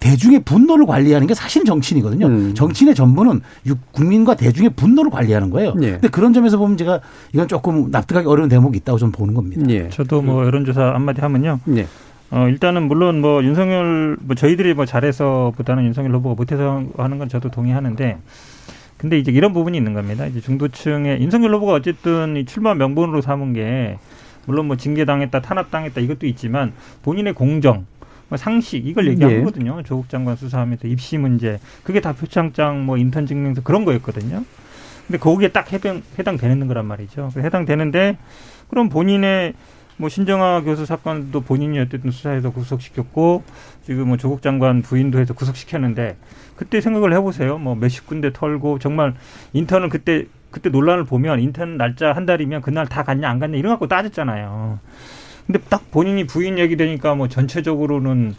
대중의 0.00 0.40
분노를 0.44 0.86
관리하는 0.86 1.26
게 1.26 1.34
사실 1.34 1.64
정치인이거든요. 1.64 2.26
음. 2.26 2.54
정치인의 2.54 2.94
전부는 2.94 3.42
국민과 3.92 4.34
대중의 4.34 4.70
분노를 4.70 5.10
관리하는 5.10 5.50
거예요. 5.50 5.74
예. 5.82 5.92
근데 5.92 6.08
그런 6.08 6.32
점에서 6.32 6.53
보면 6.56 6.76
제가 6.76 7.00
이건 7.32 7.48
조금 7.48 7.90
납득하기 7.90 8.26
어려운 8.26 8.48
대목이 8.48 8.78
있다고 8.78 8.98
좀 8.98 9.12
보는 9.12 9.34
겁니다. 9.34 9.62
예. 9.68 9.88
저도 9.88 10.22
뭐 10.22 10.44
여론조사 10.44 10.94
한마디 10.94 11.20
하면요. 11.20 11.60
예. 11.76 11.86
어, 12.30 12.48
일단은 12.48 12.88
물론 12.88 13.20
뭐 13.20 13.44
윤석열, 13.44 14.16
뭐 14.20 14.34
저희들이 14.34 14.74
뭐 14.74 14.86
잘해서 14.86 15.52
보다는 15.56 15.84
윤석열 15.84 16.14
후보가 16.16 16.34
못해서 16.34 16.82
하는 16.96 17.18
건 17.18 17.28
저도 17.28 17.50
동의하는데 17.50 18.18
근데 18.96 19.18
이제 19.18 19.30
이런 19.30 19.52
부분이 19.52 19.76
있는 19.76 19.92
겁니다. 19.92 20.26
이제 20.26 20.40
중도층의 20.40 21.20
윤석열 21.20 21.54
후보가 21.54 21.74
어쨌든 21.74 22.36
이 22.36 22.44
출마 22.44 22.74
명분으로 22.74 23.20
삼은 23.20 23.52
게 23.52 23.98
물론 24.46 24.66
뭐 24.66 24.76
징계당했다, 24.76 25.42
탄압당했다 25.42 26.00
이것도 26.00 26.26
있지만 26.26 26.72
본인의 27.02 27.34
공정, 27.34 27.86
뭐 28.28 28.36
상식 28.36 28.86
이걸 28.86 29.08
얘기하거든요. 29.08 29.76
예. 29.78 29.82
조국 29.82 30.08
장관 30.08 30.36
수사하면서 30.36 30.88
입시 30.88 31.18
문제 31.18 31.58
그게 31.82 32.00
다 32.00 32.12
표창장 32.12 32.84
뭐 32.84 32.96
인턴 32.96 33.26
증명서 33.26 33.62
그런 33.62 33.84
거였거든요. 33.84 34.44
근데 35.06 35.18
거기에 35.18 35.48
딱 35.48 35.72
해당 35.72 36.02
해당되는 36.18 36.66
거란 36.66 36.86
말이죠. 36.86 37.30
해당되는데 37.36 38.18
그럼 38.68 38.88
본인의 38.88 39.54
뭐 39.96 40.08
신정아 40.08 40.62
교수 40.62 40.86
사건도 40.86 41.42
본인이 41.42 41.78
어쨌든 41.78 42.10
수사해서 42.10 42.50
구속시켰고 42.50 43.44
지금 43.84 44.08
뭐 44.08 44.16
조국 44.16 44.42
장관 44.42 44.82
부인도 44.82 45.20
해서 45.20 45.34
구속시켰는데 45.34 46.16
그때 46.56 46.80
생각을 46.80 47.12
해보세요. 47.12 47.58
뭐 47.58 47.74
몇십 47.74 48.06
군데 48.06 48.32
털고 48.32 48.78
정말 48.78 49.14
인턴은 49.52 49.88
그때 49.88 50.24
그때 50.50 50.70
논란을 50.70 51.04
보면 51.04 51.40
인턴 51.40 51.76
날짜 51.76 52.12
한 52.12 52.26
달이면 52.26 52.62
그날 52.62 52.86
다 52.86 53.02
갔냐 53.02 53.28
안 53.28 53.38
갔냐 53.38 53.56
이런 53.58 53.70
거 53.70 53.74
갖고 53.74 53.88
따졌잖아요. 53.88 54.78
근데 55.46 55.58
딱 55.68 55.90
본인이 55.90 56.26
부인 56.26 56.58
얘기 56.58 56.76
되니까 56.76 57.14
뭐 57.14 57.28
전체적으로는 57.28 58.34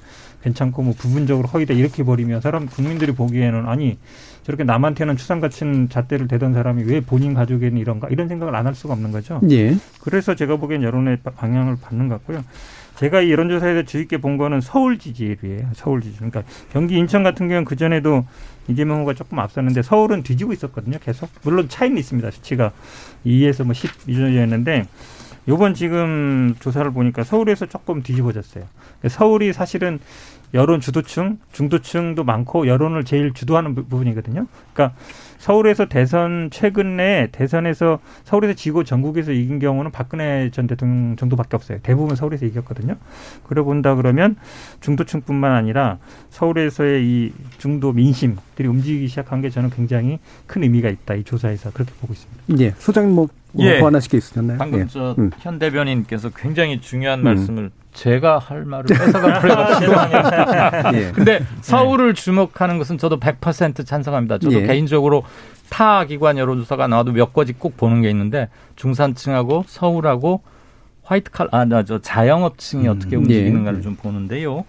괜찮고 0.45 0.83
뭐 0.83 0.93
부분적으로 0.95 1.47
허위다 1.47 1.73
이렇게 1.73 2.03
버리면 2.03 2.39
사람 2.41 2.67
국민들이 2.67 3.11
보기에는 3.13 3.67
아니 3.67 3.97
저렇게 4.43 4.63
남한테는 4.63 5.17
추상 5.17 5.39
같은 5.41 5.89
잣대를 5.89 6.27
대던 6.27 6.53
사람이 6.53 6.83
왜 6.83 7.01
본인 7.01 7.33
가족에는 7.33 7.77
이런가 7.79 8.07
이런 8.09 8.27
생각을 8.27 8.55
안 8.55 8.65
할 8.65 8.73
수가 8.73 8.93
없는 8.93 9.11
거죠. 9.11 9.41
예. 9.51 9.75
그래서 10.01 10.33
제가 10.35 10.57
보기엔 10.57 10.81
여론의 10.83 11.17
방향을 11.35 11.77
받는 11.81 12.07
것 12.09 12.15
같고요. 12.15 12.43
제가 12.97 13.21
이 13.21 13.31
여론조사에서 13.31 13.83
주의 13.83 14.03
깊게 14.05 14.17
본 14.21 14.37
거는 14.37 14.61
서울 14.61 14.97
지지율이에요. 14.97 15.69
서울 15.73 16.01
지지율. 16.01 16.29
그러니까 16.31 16.43
경기 16.71 16.95
인천 16.97 17.23
같은 17.23 17.47
경우는 17.47 17.65
그 17.65 17.75
전에도 17.75 18.25
이재명 18.67 18.97
후보가 18.97 19.13
조금 19.13 19.37
앞섰는데 19.39 19.81
서울은 19.83 20.23
뒤지고 20.23 20.53
있었거든요. 20.53 20.97
계속. 21.03 21.29
물론 21.43 21.67
차이는 21.69 21.97
있습니다. 21.97 22.31
수치가 22.31 22.71
2에서 23.25 23.63
뭐 23.63 23.73
12정도였는데 23.73 24.85
요번 25.47 25.75
지금 25.75 26.55
조사를 26.59 26.89
보니까 26.91 27.23
서울에서 27.23 27.67
조금 27.67 28.01
뒤집어졌어요. 28.01 28.63
서울이 29.07 29.53
사실은 29.53 29.99
여론 30.53 30.79
주도층, 30.79 31.39
중도층도 31.51 32.23
많고 32.23 32.67
여론을 32.67 33.03
제일 33.03 33.33
주도하는 33.33 33.75
부분이거든요. 33.75 34.47
그러니까 34.73 34.97
서울에서 35.37 35.85
대선 35.85 36.49
최근에 36.51 37.29
대선에서 37.31 37.99
서울에서 38.23 38.53
지고 38.53 38.83
전국에서 38.83 39.31
이긴 39.31 39.59
경우는 39.59 39.91
박근혜 39.91 40.49
전 40.51 40.65
대통령 40.65 41.15
정도밖에 41.17 41.55
없어요. 41.55 41.79
대부분 41.83 42.15
서울에서 42.15 42.45
이겼거든요. 42.45 42.95
그래 43.43 43.61
본다 43.61 43.95
그러면 43.95 44.37
중도층뿐만 44.81 45.51
아니라 45.51 45.99
서울에서의 46.29 47.05
이 47.05 47.33
중도 47.57 47.91
민심들이 47.91 48.67
움직이기 48.67 49.07
시작한 49.07 49.41
게 49.41 49.49
저는 49.49 49.69
굉장히 49.69 50.19
큰 50.47 50.63
의미가 50.63 50.89
있다. 50.89 51.15
이 51.15 51.23
조사에서 51.23 51.71
그렇게 51.71 51.91
보고 52.01 52.13
있습니다. 52.13 52.63
예. 52.63 52.73
소장님 52.79 53.13
뭐, 53.13 53.27
뭐 53.55 53.65
예. 53.65 53.79
하나씩 53.79 54.13
있으셨나요? 54.13 54.57
방금 54.57 54.81
예. 54.81 54.87
저현 54.87 55.15
음. 55.17 55.59
대변인께서 55.59 56.29
굉장히 56.29 56.81
중요한 56.81 57.19
음. 57.19 57.23
말씀을 57.23 57.71
제가 57.93 58.37
할 58.37 58.65
말을 58.65 58.85
뺏어가 58.85 59.39
버려가지고. 59.39 59.93
예. 60.99 61.11
근데 61.13 61.39
서울을 61.61 62.13
주목하는 62.13 62.77
것은 62.77 62.97
저도 62.97 63.19
100% 63.19 63.85
찬성합니다. 63.85 64.39
저도 64.39 64.61
예. 64.61 64.67
개인적으로 64.67 65.23
타 65.69 66.03
기관 66.03 66.37
여론조사가 66.37 66.87
나와도 66.87 67.13
몇 67.13 67.33
가지 67.33 67.53
꼭 67.53 67.77
보는 67.77 68.01
게 68.01 68.09
있는데 68.09 68.49
중산층하고 68.75 69.63
서울하고 69.67 70.41
화이트 71.03 71.31
칼, 71.31 71.47
아, 71.51 71.65
나, 71.65 71.83
저 71.83 72.01
자영업층이 72.01 72.87
음, 72.87 72.91
어떻게 72.91 73.15
움직이는가를 73.15 73.79
예. 73.79 73.83
좀 73.83 73.95
보는데요. 73.95 74.65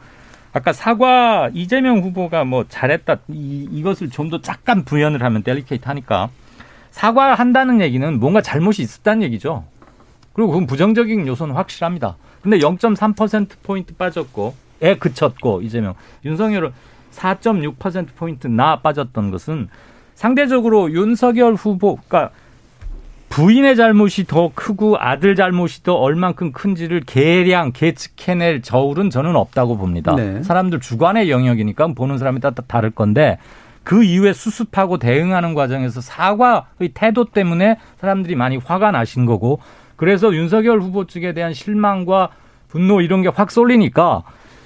아까 0.53 0.73
사과 0.73 1.51
이재명 1.53 2.01
후보가 2.01 2.45
뭐 2.45 2.65
잘했다, 2.69 3.19
이, 3.29 3.69
이것을 3.73 4.11
좀더 4.11 4.41
약간 4.49 4.85
부연을 4.85 5.23
하면 5.23 5.43
델리케이트 5.43 5.87
하니까 5.87 6.31
사과한다는 6.97 7.83
얘기는 7.83 8.19
뭔가 8.19 8.41
잘못이 8.41 8.81
있었다는 8.81 9.23
얘기죠. 9.25 9.65
그리고 10.33 10.53
그건 10.53 10.67
부정적인 10.67 11.27
요소는 11.27 11.55
확실합니다. 11.55 12.17
근데 12.41 12.59
0.3%포인트 12.59 13.95
빠졌고, 13.97 14.55
에 14.81 14.97
그쳤고, 14.97 15.61
이재명. 15.61 15.93
윤석열은 16.25 16.71
4.6%포인트 17.13 18.47
나 18.47 18.81
빠졌던 18.81 19.31
것은 19.31 19.69
상대적으로 20.15 20.91
윤석열 20.91 21.53
후보가 21.53 22.31
부인의 23.29 23.77
잘못이 23.77 24.27
더 24.27 24.51
크고 24.55 24.97
아들 24.99 25.35
잘못이 25.35 25.83
더 25.83 25.93
얼만큼 25.93 26.53
큰지를 26.53 27.01
계량, 27.01 27.73
계측해낼 27.73 28.63
저울은 28.63 29.11
저는 29.11 29.37
없다고 29.37 29.77
봅니다. 29.77 30.15
네. 30.15 30.43
사람들 30.43 30.81
주관의 30.81 31.31
영역이니까 31.31 31.89
보는 31.89 32.17
사람이 32.17 32.41
다 32.41 32.53
다를 32.53 32.91
건데 32.91 33.37
그 33.87 34.03
이후에 34.03 34.33
수습하고 34.33 34.99
대응하는 34.99 35.55
과정에서 35.55 36.01
사과의 36.01 36.91
태도 36.93 37.25
때문에 37.25 37.79
사람들이 38.01 38.35
많이 38.35 38.57
화가 38.57 38.91
나신 38.91 39.27
거고 39.27 39.61
그래서 39.95 40.35
윤석열 40.35 40.81
후보 40.81 41.07
측에 41.07 41.33
대한 41.33 41.55
실망과 41.55 42.31
분노 42.67 43.01
이런 43.01 43.23
게 43.23 43.29
확 43.29 43.53
쏠리니까 43.53 44.25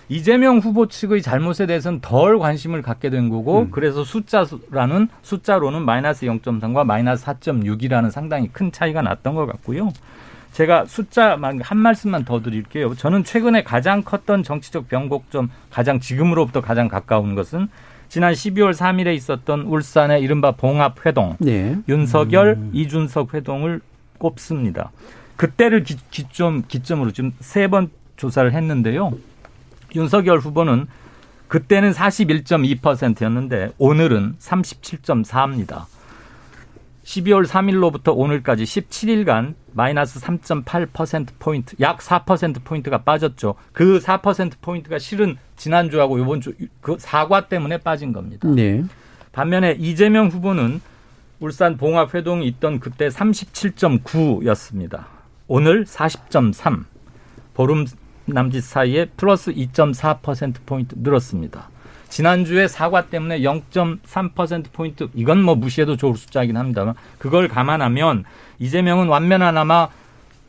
이재명 0.09 0.56
후보 0.56 0.87
측의 0.87 1.20
잘못에 1.20 1.66
대해서는 1.66 2.00
덜 2.00 2.38
관심을 2.38 2.80
갖게 2.80 3.11
된 3.11 3.28
거고 3.28 3.68
그래서 3.70 4.04
숫자라는 4.04 5.09
숫자로는 5.20 5.83
마이너스 5.85 6.24
0.3과 6.24 6.87
마이너스 6.87 7.22
4.6이라는 7.26 8.11
상당히 8.11 8.48
큰 8.48 8.72
차이가 8.72 9.02
났던 9.02 9.35
것 9.35 9.44
같고요. 9.44 9.92
제가 10.52 10.87
숫자 10.87 11.38
한 11.61 11.78
말씀만 11.78 12.24
더 12.24 12.40
드릴게요. 12.40 12.94
저는 12.94 13.22
최근에 13.24 13.64
가장 13.64 14.02
컸던 14.02 14.44
정치적 14.44 14.88
변곡점, 14.88 15.50
가장 15.70 16.00
지금으로부터 16.00 16.62
가장 16.62 16.88
가까운 16.88 17.35
것은 17.35 17.68
지난 18.11 18.33
12월 18.35 18.75
3일에 18.75 19.14
있었던 19.14 19.62
울산의 19.62 20.20
이른바 20.20 20.51
봉합 20.51 21.07
회동, 21.07 21.37
예. 21.46 21.79
윤석열, 21.88 22.59
이준석 22.73 23.33
회동을 23.35 23.81
꼽습니다. 24.18 24.90
그때를 25.37 25.85
기, 25.85 25.96
기점, 26.11 26.64
기점으로 26.68 27.12
지금 27.12 27.33
세 27.40 27.68
번 27.68 27.88
조사를 28.16 28.53
했는데요. 28.53 29.12
윤석열 29.94 30.40
후보는 30.40 30.87
그때는 31.49 31.92
41.2%였는데 31.92 33.70
오늘은 33.79 34.35
37.4입니다. 34.38 35.85
12월 37.11 37.44
3일로부터 37.44 38.16
오늘까지 38.16 38.64
17일간 38.64 39.55
마이너스 39.73 40.20
3.8%포인트, 40.20 41.75
약 41.81 41.99
4%포인트가 41.99 43.03
빠졌죠. 43.03 43.57
그 43.73 43.99
4%포인트가 43.99 44.99
실은 44.99 45.37
지난주하고 45.57 46.18
이번 46.18 46.40
주 46.40 46.55
그 46.81 46.96
사과 46.99 47.49
때문에 47.49 47.79
빠진 47.79 48.12
겁니다. 48.12 48.49
네. 48.49 48.85
반면에 49.33 49.77
이재명 49.79 50.29
후보는 50.29 50.81
울산 51.40 51.77
봉합회동이 51.77 52.46
있던 52.49 52.81
그때 52.81 53.09
37.9였습니다. 53.09 55.07
오늘 55.46 55.85
40.3. 55.85 56.85
보름 57.55 57.87
남짓 58.27 58.62
사이에 58.62 59.07
플러스 59.16 59.53
2.4%포인트 59.53 60.94
늘었습니다. 60.99 61.70
지난주에 62.11 62.68
사과 62.68 63.07
때문에 63.07 63.40
0.3%포인트, 63.40 65.09
이건 65.14 65.42
뭐 65.42 65.55
무시해도 65.55 65.96
좋을 65.96 66.16
숫자이긴 66.16 66.57
합니다만, 66.57 66.94
그걸 67.18 67.49
감안하면 67.49 68.25
이재명은 68.59 69.09
완면하나마 69.09 69.88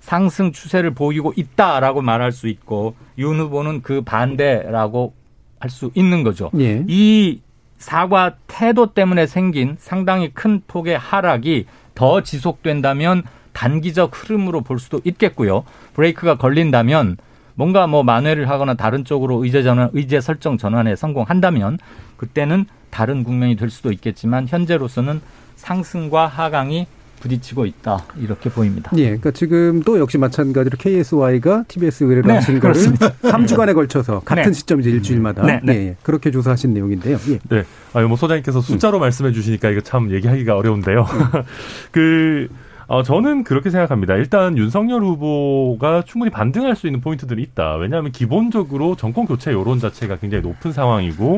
상승 0.02 0.52
추세를 0.52 0.92
보이고 0.92 1.32
있다라고 1.36 2.02
말할 2.02 2.32
수 2.32 2.48
있고, 2.50 2.96
윤 3.18 3.40
후보는 3.40 3.82
그 3.82 4.02
반대라고 4.02 5.14
할 5.60 5.70
수 5.70 5.92
있는 5.94 6.24
거죠. 6.24 6.50
예. 6.60 6.84
이 6.88 7.40
사과 7.78 8.36
태도 8.48 8.94
때문에 8.94 9.28
생긴 9.28 9.78
상당히 9.80 10.32
큰 10.34 10.62
폭의 10.68 10.98
하락이 10.98 11.66
더 11.96 12.22
지속된다면 12.22 13.24
단기적 13.54 14.12
흐름으로 14.14 14.62
볼 14.62 14.80
수도 14.80 15.02
있겠고요. 15.04 15.64
브레이크가 15.94 16.38
걸린다면 16.38 17.18
뭔가 17.56 17.88
뭐 17.88 18.04
만회를 18.04 18.50
하거나 18.50 18.74
다른 18.74 19.06
쪽으로 19.06 19.44
의제 19.44 19.64
전환, 19.64 19.90
의제 19.94 20.22
설정 20.22 20.58
전환에 20.58 20.96
성공한다면 20.96 21.78
그때는 22.18 22.66
다른 22.90 23.24
국면이 23.24 23.56
될 23.56 23.70
수도 23.70 23.92
있겠지만 23.92 24.48
현재로서는 24.48 25.22
상승과 25.56 26.28
하강이 26.28 26.88
부딪히고 27.22 27.66
있다 27.68 28.04
이렇게 28.20 28.50
보입니다. 28.50 28.92
예, 28.98 29.06
그러니까 29.06 29.32
지금도 29.32 30.00
역시 30.00 30.18
마찬가지로 30.18 30.76
KSY가 30.78 31.66
TBS 31.68 32.04
의뢰를 32.04 32.24
네, 32.24 32.34
하신 32.34 32.60
거를 32.60 32.74
그렇습니다. 32.74 33.12
3주간에 33.22 33.76
걸쳐서 33.76 34.22
같은 34.22 34.46
네. 34.46 34.54
시점이죠 34.54 34.90
일주일마다 34.90 35.44
네, 35.44 35.60
네. 35.64 35.74
예, 35.74 35.80
예, 35.90 35.96
그렇게 36.02 36.32
조사하신 36.32 36.74
내용인데요. 36.74 37.18
예. 37.30 37.40
네. 37.48 37.64
아, 37.94 38.02
뭐 38.02 38.18
소장님께서 38.18 38.62
숫자로 38.62 39.00
말씀해 39.00 39.32
주시니까 39.32 39.70
이거 39.70 39.82
참 39.82 40.12
얘기하기가 40.12 40.56
어려운데요. 40.56 41.06
그, 41.92 42.48
어, 42.92 43.04
저는 43.04 43.46
그렇게 43.46 43.70
생각합니다. 43.70 44.16
일단 44.16 44.58
윤석열 44.58 45.02
후보가 45.02 46.02
충분히 46.02 46.30
반등할 46.30 46.76
수 46.76 46.88
있는 46.88 47.00
포인트들이 47.00 47.42
있다. 47.42 47.76
왜냐하면 47.76 48.12
기본적으로 48.12 48.98
정권 48.98 49.26
교체 49.26 49.54
여론 49.54 49.80
자체가 49.80 50.18
굉장히 50.18 50.42
높은 50.42 50.74
상황이고, 50.74 51.38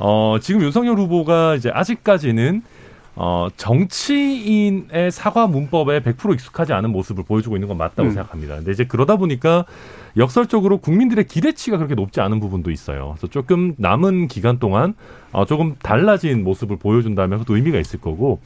어, 0.00 0.38
지금 0.40 0.62
윤석열 0.62 0.98
후보가 0.98 1.54
이제 1.54 1.70
아직까지는 1.72 2.62
어, 3.14 3.46
정치인의 3.56 5.12
사과 5.12 5.46
문법에 5.46 6.00
100% 6.00 6.34
익숙하지 6.34 6.72
않은 6.72 6.90
모습을 6.90 7.22
보여주고 7.22 7.54
있는 7.54 7.68
건 7.68 7.78
맞다고 7.78 8.08
음. 8.08 8.10
생각합니다. 8.10 8.56
근데 8.56 8.72
이제 8.72 8.84
그러다 8.86 9.14
보니까 9.14 9.66
역설적으로 10.16 10.78
국민들의 10.78 11.26
기대치가 11.26 11.76
그렇게 11.76 11.94
높지 11.94 12.20
않은 12.20 12.40
부분도 12.40 12.70
있어요. 12.70 13.14
그래서 13.16 13.26
조금 13.26 13.74
남은 13.76 14.28
기간 14.28 14.58
동안 14.58 14.94
어, 15.32 15.44
조금 15.44 15.74
달라진 15.82 16.42
모습을 16.42 16.78
보여준다면 16.78 17.40
그것도 17.40 17.56
의미가 17.56 17.78
있을 17.78 18.00
거고 18.00 18.40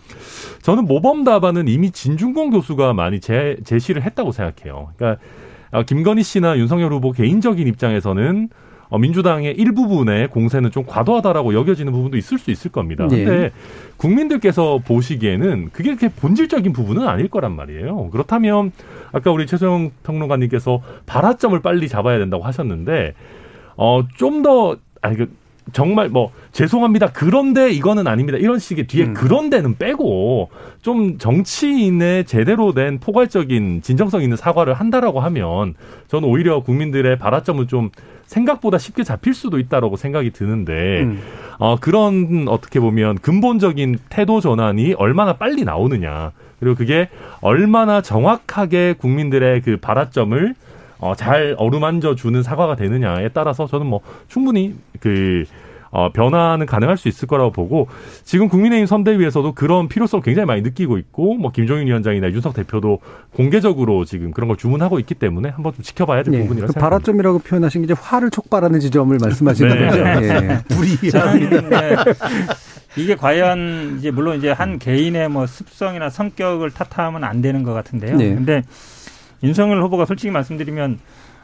저는 0.63 0.87
모범 0.87 1.25
답안은 1.25 1.69
이미 1.69 1.91
진중권 1.91 2.51
교수가 2.51 2.95
많이 2.95 3.21
제, 3.21 3.57
제시를 3.65 4.03
했다고 4.03 4.33
생각해요. 4.33 4.91
그러니까 4.97 5.23
어, 5.71 5.85
김건희 5.85 6.23
씨나 6.23 6.59
윤석열 6.59 6.93
후보 6.93 7.13
개인적인 7.13 7.67
입장에서는 7.69 8.49
어, 8.91 8.99
민주당의 8.99 9.55
일부분의 9.55 10.29
공세는 10.29 10.71
좀 10.73 10.85
과도하다라고 10.87 11.55
여겨지는 11.55 11.93
부분도 11.93 12.17
있을 12.17 12.39
수 12.39 12.51
있을 12.51 12.71
겁니다. 12.71 13.07
네. 13.09 13.25
근데 13.25 13.51
국민들께서 13.97 14.81
보시기에는 14.85 15.71
그게 15.73 15.91
이렇게 15.91 16.09
본질적인 16.09 16.73
부분은 16.73 17.07
아닐 17.07 17.29
거란 17.29 17.55
말이에요. 17.57 18.11
그렇다면 18.11 18.73
아까 19.13 19.31
우리 19.31 19.47
최소영 19.47 19.93
평론가님께서 20.03 20.83
발화점을 21.07 21.59
빨리 21.63 21.89
잡아야 21.89 22.19
된다고 22.19 22.43
하셨는데 22.45 23.15
어, 23.77 24.03
좀 24.17 24.43
더 24.43 24.77
아니 25.03 25.17
그 25.17 25.31
정말 25.73 26.09
뭐 26.09 26.33
죄송합니다. 26.53 27.13
그런데 27.13 27.71
이거는 27.71 28.07
아닙니다. 28.07 28.39
이런 28.39 28.59
식의 28.59 28.87
뒤에 28.87 29.07
음. 29.07 29.15
그런데는 29.15 29.77
빼고 29.79 30.51
좀 30.83 31.19
정치인의 31.19 32.25
제대로 32.25 32.73
된 32.73 32.99
포괄적인 32.99 33.83
진정성 33.83 34.23
있는 34.23 34.37
사과를 34.37 34.75
한다라고 34.75 35.21
하면 35.21 35.75
저는 36.09 36.29
오히려 36.29 36.61
국민들의 36.61 37.19
발화점은 37.19 37.69
좀 37.69 37.91
생각보다 38.27 38.79
쉽게 38.79 39.03
잡힐 39.03 39.35
수도 39.35 39.59
있다라고 39.59 39.97
생각이 39.97 40.31
드는데 40.31 41.03
음. 41.03 41.21
어, 41.59 41.77
그런 41.81 42.47
어떻게 42.49 42.81
보면 42.81 43.19
근본적인 43.19 43.99
태도 44.09 44.41
전환이 44.41 44.95
얼마나 44.95 45.35
빨리 45.35 45.65
나오느냐 45.65 46.33
그리고 46.61 46.77
그게 46.77 47.09
얼마나 47.41 48.03
정확하게 48.03 48.95
국민들의 48.99 49.63
그 49.63 49.77
발화점을 49.79 50.55
어, 50.99 51.15
잘 51.15 51.55
어루만져 51.59 52.15
주는 52.15 52.43
사과가 52.43 52.77
되느냐에 52.77 53.31
따라서 53.31 53.67
저는 53.67 53.87
뭐 53.87 54.01
충분히 54.29 54.75
그 55.01 55.45
어, 55.91 56.13
변화는 56.13 56.67
가능할 56.67 56.97
수 56.97 57.09
있을 57.09 57.27
거라고 57.27 57.51
보고 57.51 57.89
지금 58.25 58.49
국민의힘 58.49 58.87
선대위에서도 58.87 59.53
그런 59.53 59.89
필요성을 59.89 60.23
굉장히 60.23 60.47
많이 60.47 60.63
느끼고 60.63 60.99
있고 60.99 61.35
뭐 61.35 61.51
김종인 61.51 61.89
위원장이나 61.89 62.31
윤석 62.31 62.55
대표도 62.55 63.01
공개적으로 63.35 64.05
지금 64.05 64.31
그런 64.31 64.49
걸 64.49 64.57
주문하고 64.57 65.01
있기 65.01 65.15
때문에 65.15 65.49
한번 65.49 65.75
좀 65.75 65.83
지켜봐야 65.83 66.23
될 66.23 66.35
예. 66.35 66.39
부분이라고 66.43 66.69
그 66.69 66.73
생각합니다. 66.75 66.81
발화점이라고 66.81 67.39
표현하신 67.41 67.83
게 67.83 67.85
이제 67.87 67.95
화를 68.01 68.31
촉발하는 68.31 68.79
지점을 68.79 69.17
말씀하시는 69.21 69.79
네. 69.79 69.87
거죠. 69.87 71.05
예. 71.05 71.11
저는 71.11 71.71
네, 71.71 71.97
이게 72.97 73.17
과연 73.17 73.97
이제 73.99 74.11
물론 74.11 74.39
이제 74.39 74.51
한 74.51 74.79
개인의 74.79 75.29
뭐 75.29 75.47
습성이나 75.47 76.11
성격을 76.11 76.71
탓하면 76.71 77.25
안 77.25 77.41
되는 77.41 77.63
것 77.63 77.73
같은데요. 77.73 78.17
네. 78.17 78.35
근데 78.35 78.63
윤석열 79.43 79.83
후보가 79.83 80.05
솔직히 80.05 80.31
말씀드리면 80.31 80.99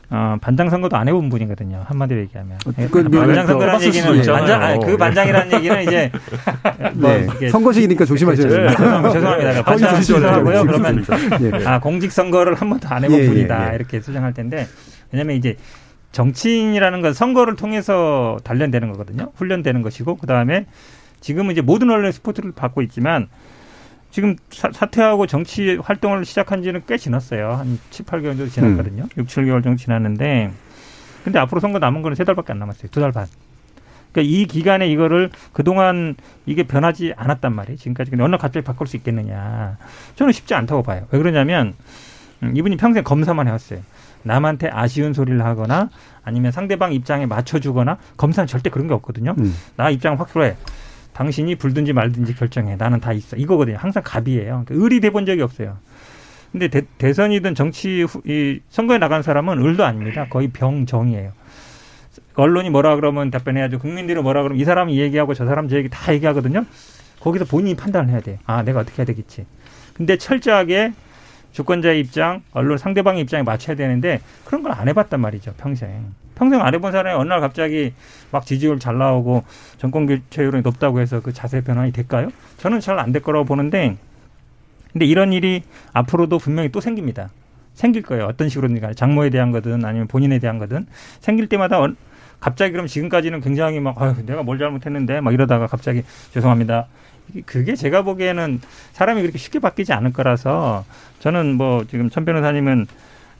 어, 0.09 0.37
반장 0.41 0.71
선거도 0.71 0.97
안 0.97 1.09
해본 1.09 1.29
분이거든요. 1.31 1.83
한마디로 1.87 2.21
얘기하면. 2.21 2.59
예, 2.79 2.87
그 2.87 3.03
반장 3.09 3.45
그 3.47 3.53
선거라는 3.53 3.83
얘기는. 3.87 4.23
반장, 4.25 4.63
아니, 4.63 4.85
그 4.87 4.97
반장이라는 4.97 5.53
얘기는 5.55 5.83
이제 5.83 6.13
뭐 6.95 7.11
네. 7.41 7.49
선거식이니까 7.49 8.05
조심하셔야 8.05 8.47
그렇죠. 8.49 8.77
됩니다. 8.77 9.03
죄송- 9.03 9.13
죄송합니다. 9.13 9.51
허위 9.53 9.63
반장 9.65 9.95
죄송하고요. 10.01 10.59
알고 10.61 10.67
그러면. 10.67 11.05
예. 11.61 11.67
아, 11.67 11.81
공직 11.81 12.13
선거를 12.13 12.55
한 12.55 12.71
번도 12.71 12.87
안 12.89 13.03
해본 13.03 13.19
예, 13.19 13.23
예, 13.25 13.27
분이다. 13.29 13.73
예. 13.73 13.75
이렇게 13.75 14.01
수정할 14.01 14.33
텐데 14.33 14.69
왜냐면 15.11 15.35
이제 15.37 15.57
정치인이라는 16.13 17.03
건 17.03 17.13
선거를 17.13 17.57
통해서 17.57 18.37
단련되는 18.45 18.91
거거든요. 18.93 19.33
훈련되는 19.35 19.83
것이고 19.83 20.17
그 20.17 20.27
다음에 20.27 20.67
지금은 21.21 21.51
이제 21.53 21.61
모든 21.63 21.91
언론의 21.91 22.13
스포트를 22.13 22.53
받고 22.53 22.81
있지만 22.83 23.27
지금 24.17 24.35
사, 24.49 24.71
퇴하고 24.87 25.27
정치 25.27 25.77
활동을 25.77 26.25
시작한 26.25 26.63
지는 26.63 26.83
꽤 26.89 26.97
지났어요. 26.97 27.53
한 27.53 27.79
7, 27.91 28.07
8개월 28.07 28.23
정도 28.39 28.49
지났거든요. 28.49 29.03
음. 29.03 29.09
6, 29.15 29.27
7개월 29.27 29.63
정도 29.63 29.77
지났는데 29.77 30.53
근데 31.23 31.39
앞으로 31.39 31.61
선거 31.61 31.79
남은 31.79 32.01
거는 32.01 32.15
세 32.15 32.25
달밖에 32.25 32.51
안 32.55 32.59
남았어요. 32.59 32.89
두 32.91 33.01
달 33.03 33.13
반. 33.13 33.27
그러니까 34.13 34.35
이 34.35 34.47
기간에 34.47 34.89
이거를 34.89 35.29
그동안 35.53 36.15
이게 36.47 36.63
변하지 36.63 37.13
않았단 37.15 37.55
말이에요. 37.55 37.77
지금까지. 37.77 38.11
근데 38.11 38.25
어느 38.25 38.31
날 38.31 38.39
갑자기 38.39 38.65
바꿀 38.65 38.87
수 38.87 38.97
있겠느냐. 38.97 39.77
저는 40.15 40.33
쉽지 40.33 40.55
않다고 40.55 40.83
봐요. 40.83 41.07
왜 41.11 41.19
그러냐면 41.19 41.75
음, 42.43 42.57
이분이 42.57 42.79
평생 42.79 43.05
검사만 43.05 43.49
해왔어요. 43.49 43.81
남한테 44.23 44.71
아쉬운 44.73 45.13
소리를 45.13 45.45
하거나 45.45 45.91
아니면 46.25 46.53
상대방 46.53 46.95
입장에 46.95 47.27
맞춰주거나 47.27 47.99
검사는 48.17 48.47
절대 48.47 48.71
그런 48.71 48.89
게 48.89 48.95
없거든요. 48.95 49.35
음. 49.39 49.55
나 49.77 49.91
입장 49.91 50.19
확실해. 50.19 50.57
당신이 51.17 51.55
불든지 51.55 51.95
말든지 51.95 52.35
결정해. 52.35 52.77
나는 52.77 53.01
다 53.01 53.15
있어. 53.15 53.39
이거거든요. 53.39 53.79
항상 53.79 54.03
갑이에요. 54.05 54.65
그러니까 54.67 54.75
을이 54.75 55.01
돼본 55.01 55.25
적이 55.25 55.41
없어요. 55.43 55.79
근데 56.53 56.69
대, 56.69 57.13
선이든 57.13 57.55
정치 57.55 58.03
후, 58.03 58.21
이 58.27 58.61
선거에 58.69 58.99
나간 58.99 59.23
사람은 59.23 59.63
을도 59.65 59.85
아닙니다. 59.85 60.27
거의 60.29 60.49
병정이에요. 60.49 61.33
언론이 62.35 62.69
뭐라 62.69 62.97
그러면 62.97 63.31
답변해야죠. 63.31 63.79
국민들이 63.79 64.21
뭐라 64.21 64.43
그러면 64.43 64.61
이 64.61 64.65
사람이 64.65 64.99
얘기하고 65.01 65.33
저 65.33 65.47
사람 65.47 65.69
저 65.69 65.77
얘기 65.77 65.89
다 65.89 66.13
얘기하거든요. 66.13 66.67
거기서 67.21 67.47
본인이 67.47 67.75
판단을 67.75 68.11
해야 68.11 68.21
돼. 68.21 68.39
아, 68.45 68.63
내가 68.63 68.81
어떻게 68.81 68.99
해야 68.99 69.07
되겠지. 69.07 69.47
근데 69.95 70.19
철저하게 70.19 70.93
주권자의 71.53 71.99
입장, 72.01 72.43
언론 72.53 72.77
상대방의 72.77 73.23
입장에 73.23 73.43
맞춰야 73.43 73.75
되는데 73.75 74.21
그런 74.45 74.63
걸 74.63 74.73
안 74.73 74.87
해봤단 74.89 75.19
말이죠, 75.19 75.55
평생. 75.57 76.13
평생 76.37 76.61
안 76.61 76.73
해본 76.75 76.93
사람이 76.93 77.19
어느 77.19 77.29
날 77.29 77.41
갑자기 77.41 77.93
막 78.31 78.47
지지율 78.47 78.79
잘 78.79 78.97
나오고 78.99 79.43
정권 79.79 80.07
교체율이 80.07 80.63
높다고 80.63 81.01
해서 81.01 81.21
그 81.21 81.33
자세 81.33 81.61
변환이 81.63 81.91
될까요? 81.93 82.29
저는 82.59 82.79
잘 82.81 82.99
안 82.99 83.11
될 83.13 83.23
거라고 83.23 83.45
보는데 83.45 83.97
근데 84.93 85.05
이런 85.07 85.33
일이 85.33 85.63
앞으로도 85.93 86.39
분명히 86.39 86.71
또 86.71 86.81
생깁니다. 86.81 87.31
생길 87.75 88.03
거예요. 88.03 88.25
어떤 88.25 88.49
식으로든 88.49 88.81
간에 88.81 88.95
장모에 88.95 89.29
대한 89.31 89.53
거든 89.53 89.85
아니면 89.85 90.07
본인에 90.07 90.39
대한 90.39 90.59
거든 90.59 90.87
생길 91.21 91.47
때마다 91.49 91.87
갑자기 92.41 92.73
그럼 92.73 92.87
지금까지는 92.87 93.41
굉장히 93.41 93.81
막 93.81 94.01
아유 94.01 94.15
내가 94.25 94.43
뭘 94.43 94.59
잘못했는데 94.59 95.21
막 95.21 95.35
이러다가 95.35 95.67
갑자기 95.67 96.03
죄송합니다. 96.33 96.87
그게 97.45 97.75
제가 97.75 98.03
보기에는 98.03 98.61
사람이 98.93 99.21
그렇게 99.21 99.37
쉽게 99.37 99.59
바뀌지 99.59 99.93
않을 99.93 100.13
거라서 100.13 100.85
저는 101.19 101.57
뭐 101.57 101.85
지금 101.89 102.09
천 102.09 102.25
변호사님은 102.25 102.87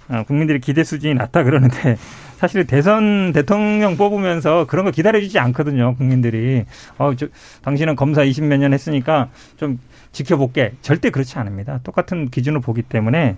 어, 0.09 0.23
국민들이 0.27 0.61
기대 0.61 0.85
수준이 0.85 1.15
낮다 1.15 1.43
그러는데 1.45 1.97
사실 2.37 2.67
대선 2.67 3.33
대통령 3.33 3.97
뽑으면서 3.97 4.67
그런 4.67 4.85
거 4.85 4.91
기다려주지 4.91 5.39
않거든요 5.39 5.97
국민들이. 5.97 6.65
어 6.99 7.15
저, 7.17 7.27
당신은 7.63 7.97
검사 7.97 8.23
20몇 8.23 8.59
년 8.59 8.73
했으니까 8.73 9.29
좀 9.57 9.79
지켜볼게. 10.13 10.73
절대 10.83 11.11
그렇지 11.11 11.39
않습니다. 11.39 11.81
똑같은 11.83 12.29
기준을 12.31 12.61
보기 12.61 12.83
때문에 12.83 13.31
어, 13.31 13.37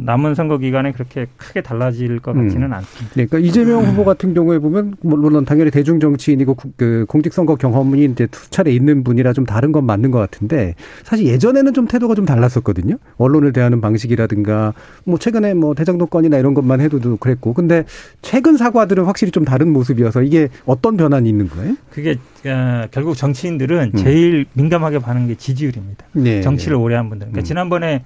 남은 0.00 0.34
선거 0.34 0.58
기간에 0.58 0.92
그렇게 0.92 1.26
크게 1.36 1.60
달라질 1.60 2.18
것 2.20 2.32
같지는 2.32 2.68
음. 2.68 2.72
않습니다. 2.72 3.14
네, 3.14 3.26
그러니까 3.26 3.38
이재명 3.38 3.84
후보 3.84 4.04
같은 4.04 4.34
경우에 4.34 4.58
보면 4.58 4.94
물론 5.00 5.44
당연히 5.44 5.70
대중 5.70 6.00
정치인이고 6.00 6.56
그 6.76 7.04
공직선거 7.08 7.56
경험이 7.56 8.04
이제 8.04 8.26
두 8.26 8.48
차례 8.50 8.72
있는 8.72 9.04
분이라 9.04 9.32
좀 9.32 9.44
다른 9.44 9.72
건 9.72 9.84
맞는 9.84 10.10
것 10.10 10.18
같은데 10.18 10.74
사실 11.04 11.26
예전에는 11.26 11.74
좀 11.74 11.86
태도가 11.86 12.14
좀 12.14 12.24
달랐었거든요. 12.24 12.96
언론을 13.16 13.52
대하는 13.52 13.80
방식이라든가 13.80 14.72
뭐 15.04 15.18
최근에 15.18 15.54
뭐 15.54 15.74
대장동 15.74 16.08
건이나 16.08 16.38
이런 16.38 16.54
것만 16.54 16.80
해도 16.80 16.98
그랬고 17.16 17.52
근데 17.52 17.84
최근 18.22 18.56
사과들은 18.56 19.04
확실히 19.04 19.30
좀 19.30 19.44
다른 19.44 19.72
모습이어서 19.72 20.22
이게 20.22 20.48
어떤 20.64 20.96
변환이 20.96 21.28
있는 21.28 21.48
거예요? 21.48 21.76
그게 21.90 22.16
어, 22.46 22.86
결국 22.90 23.16
정치인들은 23.16 23.92
음. 23.94 23.98
제일 23.98 24.46
민감하게 24.52 25.00
반응게 25.00 25.34
지지율입니다. 25.36 26.06
네, 26.12 26.40
정치를 26.40 26.76
네. 26.76 26.82
오래 26.82 26.96
한 26.96 27.08
분들. 27.08 27.26
그러니까 27.26 27.42
음. 27.42 27.44
지난번에 27.44 28.04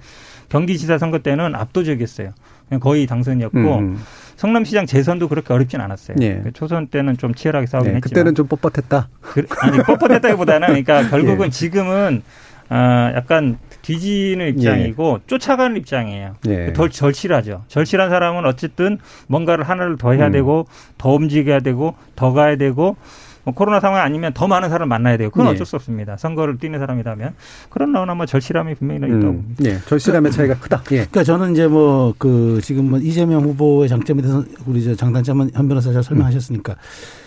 경기지사 0.53 0.99
선거 0.99 1.17
때는 1.17 1.55
압도적이었어요. 1.55 2.31
거의 2.79 3.07
당선이었고 3.07 3.57
음. 3.57 3.99
성남시장 4.35 4.85
재선도 4.85 5.27
그렇게 5.27 5.51
어렵진 5.51 5.81
않았어요. 5.81 6.17
예. 6.21 6.43
초선 6.53 6.87
때는 6.87 7.17
좀 7.17 7.33
치열하게 7.33 7.65
싸우긴 7.65 7.93
예, 7.93 7.95
했지만 7.95 8.09
그때는 8.09 8.35
좀 8.35 8.47
뻣뻣했다. 8.47 9.05
그, 9.21 9.47
아니 9.61 9.79
뻣뻣했다기보다는 9.79 10.67
그러니까 10.67 11.09
결국은 11.09 11.47
예. 11.47 11.49
지금은 11.49 12.21
어, 12.69 12.75
약간 13.15 13.57
뒤지는 13.81 14.49
입장이고 14.49 15.19
예. 15.23 15.27
쫓아가는 15.27 15.75
입장이에요. 15.75 16.35
예. 16.47 16.73
덜 16.73 16.91
절실하죠. 16.91 17.63
절실한 17.67 18.11
사람은 18.11 18.45
어쨌든 18.45 18.99
뭔가를 19.27 19.67
하나를 19.67 19.97
더 19.97 20.11
해야 20.11 20.27
음. 20.27 20.31
되고 20.33 20.67
더 20.99 21.13
움직여야 21.13 21.61
되고 21.61 21.95
더 22.15 22.31
가야 22.31 22.57
되고 22.57 22.95
뭐 23.43 23.53
코로나 23.53 23.79
상황 23.79 24.01
아니면 24.01 24.33
더 24.33 24.47
많은 24.47 24.69
사람을 24.69 24.87
만나야 24.87 25.17
돼요. 25.17 25.29
그건 25.29 25.47
네. 25.47 25.51
어쩔 25.51 25.65
수 25.65 25.75
없습니다. 25.75 26.15
선거를 26.17 26.57
뛰는 26.57 26.79
사람이라면. 26.79 27.33
그러나 27.69 28.05
뭐 28.13 28.25
절실함이 28.25 28.75
분명히 28.75 29.01
음. 29.03 29.17
있다고 29.19 29.33
봅니다. 29.33 29.63
네. 29.63 29.79
절실함의 29.85 30.31
차이가 30.31 30.55
크다. 30.55 30.83
예. 30.91 30.95
그러니까 30.97 31.23
저는 31.23 31.51
이제 31.53 31.67
뭐 31.67 32.13
그 32.17 32.59
지금 32.63 32.89
뭐 32.89 32.99
이재명 32.99 33.41
후보의 33.43 33.89
장점에 33.89 34.21
대해서 34.21 34.43
우리 34.65 34.83
저 34.83 34.95
장단점은 34.95 35.51
현 35.53 35.67
변호사 35.67 35.91
잘 35.91 36.03
설명하셨으니까 36.03 36.75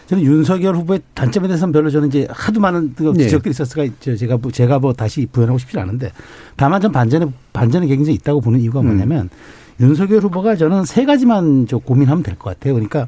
저는 0.06 0.22
윤석열 0.24 0.74
후보의 0.76 1.02
단점에 1.14 1.48
대해서는 1.48 1.72
별로 1.72 1.90
저는 1.90 2.08
이제 2.08 2.26
하도 2.30 2.60
많은 2.60 2.94
그 2.96 3.12
네. 3.14 3.24
지적들이 3.24 3.50
있었으니까 3.50 3.94
제가 4.00 4.36
뭐 4.38 4.50
제가 4.52 4.78
뭐 4.78 4.92
다시 4.92 5.26
부연하고 5.26 5.58
싶지 5.58 5.78
않은데 5.78 6.12
다만 6.56 6.80
전 6.80 6.92
반전에 6.92 7.26
반전의 7.52 7.88
굉장히 7.88 8.14
있다고 8.14 8.40
보는 8.40 8.60
이유가 8.60 8.80
음. 8.80 8.86
뭐냐면 8.86 9.28
음. 9.80 9.86
윤석열 9.86 10.20
후보가 10.20 10.56
저는 10.56 10.84
세 10.84 11.04
가지만 11.04 11.66
좀 11.66 11.80
고민하면 11.80 12.22
될 12.22 12.36
것 12.36 12.50
같아요. 12.50 12.74
그러니까 12.74 13.06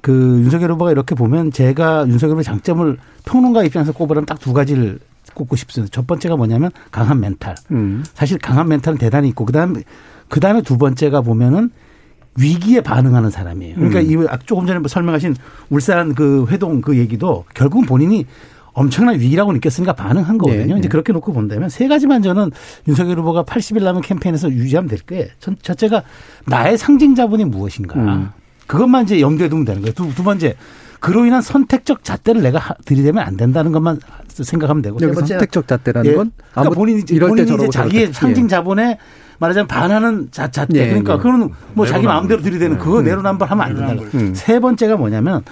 그 0.00 0.12
윤석열 0.42 0.72
후보가 0.72 0.90
이렇게 0.90 1.14
보면 1.14 1.52
제가 1.52 2.06
윤석열 2.08 2.32
후보의 2.32 2.44
장점을 2.44 2.96
평론가 3.24 3.64
입장에서 3.64 3.92
꼽으라면 3.92 4.26
딱 4.26 4.40
두 4.40 4.52
가지를 4.52 4.98
꼽고 5.34 5.54
싶습니다. 5.56 5.90
첫 5.92 6.06
번째가 6.06 6.36
뭐냐면 6.36 6.70
강한 6.90 7.20
멘탈. 7.20 7.54
음. 7.70 8.02
사실 8.14 8.38
강한 8.38 8.68
멘탈은 8.68 8.98
대단히 8.98 9.28
있고 9.28 9.44
그다음에 9.44 9.82
그다음에 10.28 10.62
두 10.62 10.78
번째가 10.78 11.20
보면은 11.20 11.70
위기에 12.38 12.80
반응하는 12.80 13.30
사람이에요. 13.30 13.76
그러니까 13.76 14.00
음. 14.00 14.24
이 14.24 14.26
조금 14.46 14.66
전에 14.66 14.80
설명하신 14.86 15.36
울산 15.68 16.14
그 16.14 16.46
회동 16.48 16.80
그 16.80 16.96
얘기도 16.96 17.44
결국은 17.54 17.86
본인이 17.86 18.24
엄청난 18.72 19.18
위기라고 19.18 19.52
느꼈으니까 19.52 19.94
반응한 19.94 20.38
거거든요. 20.38 20.66
네, 20.66 20.72
네. 20.74 20.78
이제 20.78 20.88
그렇게 20.88 21.12
놓고 21.12 21.32
본다면 21.32 21.68
세 21.68 21.88
가지만 21.88 22.22
저는 22.22 22.50
윤석열 22.86 23.18
후보가 23.18 23.42
80일 23.42 23.82
남은 23.82 24.00
캠페인에서 24.00 24.50
유지하면 24.50 24.88
될 24.88 25.00
거예요. 25.00 25.26
첫째가 25.62 26.04
나의 26.46 26.78
상징 26.78 27.14
자본이 27.14 27.44
무엇인가. 27.46 28.00
음. 28.00 28.30
그것만 28.70 29.02
이제 29.02 29.20
염두에 29.20 29.48
두면 29.48 29.64
되는 29.64 29.82
거예요. 29.82 29.92
두, 29.94 30.14
두 30.14 30.22
번째. 30.22 30.54
그로 31.00 31.26
인한 31.26 31.42
선택적 31.42 32.04
잣대를 32.04 32.40
내가 32.40 32.76
들이대면 32.84 33.24
안 33.24 33.36
된다는 33.36 33.72
것만 33.72 33.98
생각하면 34.28 34.80
되고. 34.80 34.98
세 35.00 35.06
번째 35.08 35.26
선택적 35.26 35.66
잣대라는 35.66 36.10
예. 36.10 36.14
건 36.14 36.30
그러니까 36.52 36.74
본인이 36.76 37.02
이럴 37.10 37.30
본인이 37.30 37.52
이제 37.52 37.68
자기의 37.68 38.02
예. 38.08 38.12
상징 38.12 38.46
자본에 38.46 38.98
말하자면 39.40 39.66
반하는 39.66 40.28
자, 40.30 40.48
잣대. 40.52 40.78
예. 40.78 40.86
그러니까 40.86 41.14
예. 41.14 41.16
그거는 41.16 41.50
뭐 41.74 41.84
자기 41.84 42.06
마음대로 42.06 42.42
들이대는 42.42 42.78
그거 42.78 43.00
음. 43.00 43.04
내로남불 43.06 43.50
하면 43.50 43.66
안 43.66 43.74
된다는 43.74 43.96
거예요. 43.96 44.10
음. 44.14 44.34
세 44.36 44.60
번째가 44.60 44.96
뭐냐면 44.96 45.42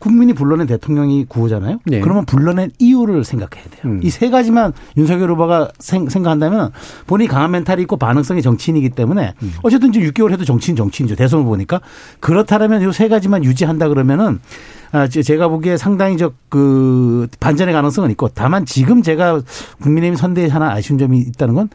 국민이 0.00 0.32
불러낸 0.32 0.66
대통령이 0.66 1.26
구호잖아요. 1.28 1.78
네. 1.84 2.00
그러면 2.00 2.24
불러낸 2.24 2.70
이유를 2.78 3.22
생각해야 3.22 3.64
돼요. 3.70 3.82
음. 3.84 4.00
이세 4.02 4.30
가지만 4.30 4.72
윤석열 4.96 5.30
후보가 5.30 5.68
생, 5.78 6.06
각한다면 6.06 6.72
본인이 7.06 7.28
강한 7.28 7.52
멘탈이 7.52 7.82
있고 7.82 7.96
반응성이 7.96 8.42
정치인이기 8.42 8.90
때문에 8.90 9.34
음. 9.42 9.52
어쨌든 9.62 9.92
지금 9.92 10.08
6개월 10.10 10.32
해도 10.32 10.44
정치인 10.44 10.74
정치인이죠. 10.76 11.14
대선 11.16 11.42
후보니까 11.42 11.80
그렇다면 12.18 12.82
이 12.82 12.92
세 12.92 13.08
가지만 13.08 13.44
유지한다 13.44 13.88
그러면은 13.88 14.40
아, 14.92 15.06
제가 15.06 15.48
보기에 15.48 15.76
상당히 15.76 16.16
저그 16.16 17.28
반전의 17.38 17.72
가능성은 17.74 18.10
있고 18.12 18.28
다만 18.28 18.64
지금 18.66 19.02
제가 19.02 19.42
국민의힘 19.80 20.16
선대에 20.16 20.48
하나 20.48 20.72
아쉬운 20.72 20.98
점이 20.98 21.18
있다는 21.20 21.54
건 21.54 21.68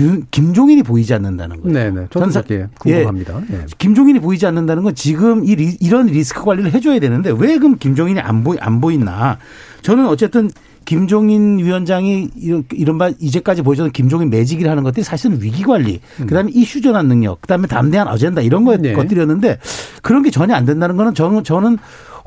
윤, 0.00 0.26
김종인이 0.30 0.82
보이지 0.82 1.12
않는다는 1.14 1.60
거예요. 1.60 1.72
네네. 1.72 2.06
저는 2.10 2.30
사, 2.30 2.42
예, 2.50 2.66
궁금합니다. 2.78 3.40
예. 3.52 3.66
김종인이 3.78 4.18
보이지 4.20 4.46
않는다는 4.46 4.82
건 4.82 4.94
지금 4.94 5.44
이 5.44 5.54
리, 5.54 5.76
이런 5.80 6.06
리스크 6.06 6.42
관리를 6.42 6.72
해줘야 6.72 6.98
되는데 6.98 7.32
왜 7.36 7.58
그럼 7.58 7.76
김종인이 7.78 8.18
안 8.20 8.42
보이 8.42 8.58
안 8.60 8.80
보이나? 8.80 9.38
저는 9.82 10.06
어쨌든 10.06 10.50
김종인 10.84 11.58
위원장이 11.58 12.30
이른바 12.72 13.10
이제까지 13.18 13.62
보여줬던 13.62 13.92
김종인 13.92 14.30
매직이라는 14.30 14.82
것들이 14.82 15.04
사실은 15.04 15.40
위기 15.40 15.62
관리, 15.62 16.00
음. 16.20 16.26
그다음에 16.26 16.50
이슈 16.52 16.80
전환 16.80 17.06
능력, 17.06 17.40
그다음에 17.42 17.68
담대한 17.68 18.08
어젠다 18.08 18.40
이런 18.40 18.64
거 18.64 18.76
네. 18.76 18.94
것들이었는데 18.94 19.58
그런 20.02 20.22
게 20.22 20.30
전혀 20.30 20.54
안 20.54 20.64
된다는 20.64 20.96
거는 20.96 21.14
저는 21.14 21.44
저는 21.44 21.78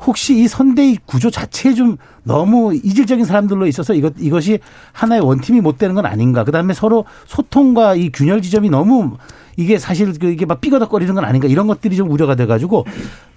혹시 0.06 0.38
이 0.38 0.48
선대위 0.48 0.98
구조 1.06 1.30
자체에 1.30 1.74
좀 1.74 1.96
너무 2.22 2.74
이질적인 2.74 3.24
사람들로 3.24 3.66
있어서 3.66 3.94
이것 3.94 4.14
이것이 4.18 4.58
하나의 4.92 5.22
원팀이 5.22 5.60
못 5.60 5.78
되는 5.78 5.94
건 5.94 6.06
아닌가. 6.06 6.44
그다음에 6.44 6.74
서로 6.74 7.04
소통과 7.26 7.94
이 7.94 8.10
균열 8.10 8.42
지점이 8.42 8.70
너무 8.70 9.16
이게 9.56 9.78
사실 9.78 10.12
그 10.18 10.30
이게 10.30 10.46
막 10.46 10.60
삐거덕거리는 10.60 11.14
건 11.14 11.24
아닌가 11.24 11.48
이런 11.48 11.66
것들이 11.66 11.96
좀 11.96 12.10
우려가 12.10 12.34
돼가지고 12.34 12.84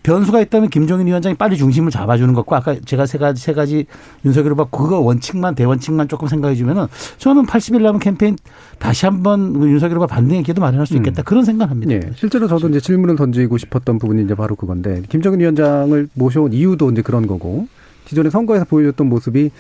변수가 0.04 0.40
있다면 0.42 0.70
김종인 0.70 1.08
위원장이 1.08 1.36
빨리 1.36 1.58
중심을 1.58 1.92
잡아주는 1.92 2.34
것과 2.34 2.58
아까 2.58 2.76
제가 2.80 3.06
세 3.06 3.18
가지 3.18 3.42
세 3.42 3.54
가지 3.54 3.86
윤석열 4.24 4.54
후보 4.54 4.66
그거 4.66 5.00
원칙만 5.00 5.54
대원칙만 5.56 6.08
조금 6.08 6.28
생각해 6.28 6.56
주면은 6.56 6.88
저는 7.18 7.46
80일 7.46 7.82
남은 7.82 8.00
캠페인 8.00 8.38
다시 8.80 9.06
한번 9.06 9.54
그 9.54 9.68
윤석열 9.68 9.98
후보 9.98 10.08
반등의 10.08 10.44
기회도 10.44 10.62
마련할 10.62 10.88
수 10.88 10.94
음. 10.94 10.98
있겠다 10.98 11.22
음. 11.22 11.24
그런 11.26 11.44
생각합니다. 11.44 11.94
네. 11.94 12.12
실제로 12.16 12.48
저도 12.48 12.70
이제 12.70 12.80
질문을 12.80 13.18
던지고 13.18 13.58
싶었던 13.58 14.00
부분이 14.00 14.24
이제 14.24 14.34
바로 14.34 14.56
그건데 14.56 15.02
김정인 15.10 15.42
위원장을 15.42 16.10
모셔온 16.14 16.54
이유도 16.54 16.92
이제 16.92 17.02
그런 17.02 17.28
거고 17.28 17.68
기존에 18.06 18.30
선거에서 18.30 18.64
보여줬던 18.64 19.08
모습이 19.08 19.52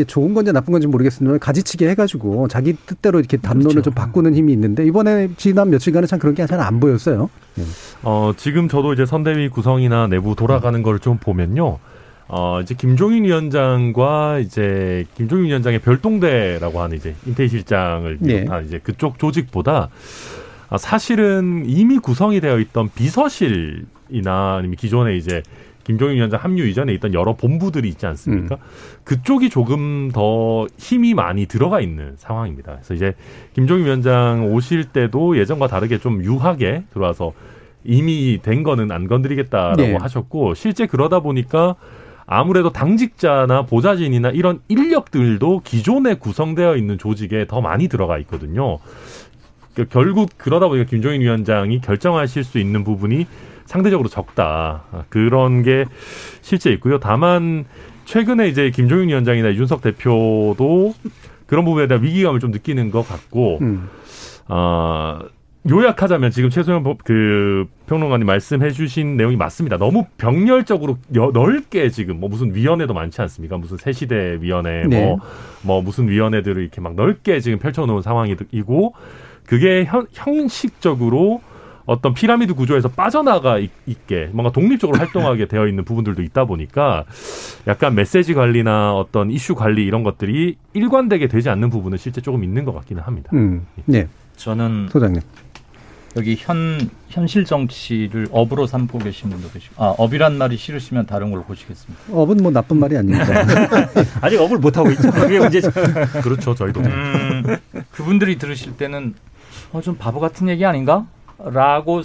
이게 0.00 0.04
좋은 0.06 0.32
건지 0.34 0.52
나쁜 0.52 0.72
건지 0.72 0.86
모르겠습니다만 0.86 1.38
가지치기 1.38 1.86
해가지고 1.86 2.48
자기 2.48 2.72
뜻대로 2.86 3.18
이렇게 3.18 3.36
담론을 3.36 3.70
그렇죠. 3.70 3.82
좀 3.90 3.94
바꾸는 3.94 4.34
힘이 4.34 4.52
있는데 4.54 4.84
이번에 4.86 5.28
지난 5.36 5.68
며칠간은 5.70 6.08
참 6.08 6.18
그런 6.18 6.34
게 6.34 6.46
잘 6.46 6.58
안 6.60 6.80
보였어요. 6.80 7.28
어, 8.02 8.32
지금 8.36 8.68
저도 8.68 8.92
이제 8.94 9.04
선대위 9.06 9.48
구성이나 9.50 10.06
내부 10.06 10.34
돌아가는 10.34 10.82
걸좀 10.82 11.18
보면요. 11.18 11.78
어, 12.28 12.60
이제 12.62 12.74
김종인 12.74 13.24
위원장과 13.24 14.38
이제 14.38 15.04
김종인 15.16 15.46
위원장의 15.46 15.80
별동대라고 15.80 16.80
하는 16.80 16.96
이제 16.96 17.14
인테이 17.26 17.48
실장을 17.48 18.18
예. 18.22 18.26
비롯한 18.26 18.64
이제 18.66 18.78
그쪽 18.78 19.18
조직보다 19.18 19.88
아, 20.68 20.78
사실은 20.78 21.64
이미 21.66 21.98
구성이 21.98 22.40
되어 22.40 22.58
있던 22.60 22.88
비서실이나 22.94 24.56
아니면 24.58 24.76
기존에 24.76 25.16
이제 25.16 25.42
김종인 25.84 26.16
위원장 26.16 26.40
합류 26.42 26.66
이전에 26.66 26.92
있던 26.94 27.14
여러 27.14 27.34
본부들이 27.34 27.88
있지 27.88 28.06
않습니까? 28.06 28.56
그쪽이 29.04 29.50
조금 29.50 30.10
더 30.12 30.66
힘이 30.78 31.14
많이 31.14 31.46
들어가 31.46 31.80
있는 31.80 32.14
상황입니다. 32.16 32.72
그래서 32.72 32.94
이제 32.94 33.14
김종인 33.54 33.86
위원장 33.86 34.52
오실 34.52 34.84
때도 34.84 35.38
예전과 35.38 35.68
다르게 35.68 35.98
좀 35.98 36.22
유하게 36.24 36.84
들어와서 36.92 37.32
이미 37.84 38.38
된 38.42 38.62
거는 38.62 38.90
안 38.92 39.08
건드리겠다라고 39.08 39.82
네. 39.82 39.96
하셨고 39.96 40.54
실제 40.54 40.86
그러다 40.86 41.20
보니까 41.20 41.76
아무래도 42.26 42.70
당직자나 42.70 43.62
보좌진이나 43.62 44.30
이런 44.30 44.60
인력들도 44.68 45.62
기존에 45.64 46.14
구성되어 46.14 46.76
있는 46.76 46.98
조직에 46.98 47.46
더 47.48 47.60
많이 47.60 47.88
들어가 47.88 48.18
있거든요. 48.18 48.78
그 49.74 49.86
결국 49.88 50.30
그러다 50.36 50.68
보니까 50.68 50.88
김종인 50.88 51.22
위원장이 51.22 51.80
결정하실 51.80 52.44
수 52.44 52.58
있는 52.58 52.84
부분이 52.84 53.26
상대적으로 53.70 54.08
적다. 54.08 54.82
아, 54.90 55.04
그런 55.08 55.62
게 55.62 55.84
실제 56.42 56.72
있고요. 56.72 56.98
다만 56.98 57.64
최근에 58.04 58.48
이제 58.48 58.70
김종인 58.70 59.08
위원장이나 59.10 59.48
이준석 59.50 59.80
대표도 59.80 60.92
그런 61.46 61.64
부분에 61.64 61.86
대한 61.86 62.02
위기감을 62.02 62.40
좀 62.40 62.50
느끼는 62.50 62.90
것 62.90 63.06
같고 63.08 63.58
음. 63.62 63.88
어, 64.48 65.20
요약하자면 65.70 66.32
지금 66.32 66.50
최소영 66.50 66.82
법- 66.82 67.04
그 67.04 67.66
평론가님 67.86 68.26
말씀해 68.26 68.70
주신 68.72 69.16
내용이 69.16 69.36
맞습니다. 69.36 69.76
너무 69.76 70.06
병렬적으로 70.18 70.98
여- 71.14 71.30
넓게 71.32 71.90
지금 71.90 72.18
뭐 72.18 72.28
무슨 72.28 72.52
위원회도 72.52 72.92
많지 72.92 73.20
않습니까? 73.20 73.56
무슨 73.56 73.76
새시대 73.76 74.38
위원회 74.40 74.82
네. 74.88 75.04
뭐, 75.04 75.18
뭐 75.62 75.80
무슨 75.82 76.08
위원회들을 76.08 76.60
이렇게 76.60 76.80
막 76.80 76.94
넓게 76.96 77.38
지금 77.38 77.60
펼쳐놓은 77.60 78.02
상황이고 78.02 78.94
그게 79.46 79.84
현, 79.84 80.06
형식적으로 80.12 81.40
어떤 81.86 82.14
피라미드 82.14 82.54
구조에서 82.54 82.88
빠져나가 82.88 83.58
있, 83.58 83.70
게 84.06 84.28
뭔가 84.32 84.52
독립적으로 84.52 84.98
활동하게 85.00 85.46
되어 85.46 85.66
있는 85.66 85.84
부분들도 85.84 86.22
있다 86.22 86.44
보니까 86.44 87.04
약간 87.66 87.94
메시지 87.94 88.34
관리나 88.34 88.94
어떤 88.94 89.30
이슈 89.30 89.54
관리 89.54 89.84
이런 89.84 90.02
것들이 90.02 90.56
일관되게 90.72 91.28
되지 91.28 91.50
않는 91.50 91.70
부분은 91.70 91.98
실제 91.98 92.20
조금 92.20 92.44
있는 92.44 92.64
것 92.64 92.74
같기는 92.74 93.02
합니다. 93.02 93.30
음. 93.34 93.66
네, 93.86 94.08
저는 94.36 94.88
소장님. 94.90 95.20
여기 96.16 96.36
현 96.36 96.90
현실 97.08 97.44
정치를 97.44 98.28
업으로 98.32 98.66
삼고 98.66 98.98
계신 98.98 99.30
분도 99.30 99.48
계시고 99.50 99.82
아 99.82 99.94
업이란 99.96 100.38
말이 100.38 100.56
싫으시면 100.56 101.06
다른 101.06 101.30
걸로 101.30 101.44
보시겠습니다. 101.44 102.02
업은 102.12 102.38
뭐 102.38 102.50
나쁜 102.50 102.78
말이 102.78 102.96
아닙니다. 102.96 103.26
아직 104.20 104.40
업을 104.40 104.58
못 104.58 104.76
하고 104.76 104.90
있죠. 104.90 105.10
그게 105.12 105.38
문제죠. 105.38 105.70
그렇죠. 106.22 106.54
저희도. 106.54 106.80
음, 106.80 107.56
그분들이 107.92 108.38
들으실 108.38 108.76
때는 108.76 109.14
어, 109.72 109.80
좀 109.80 109.96
바보 109.96 110.18
같은 110.18 110.48
얘기 110.48 110.64
아닌가? 110.64 111.06
라고 111.44 112.02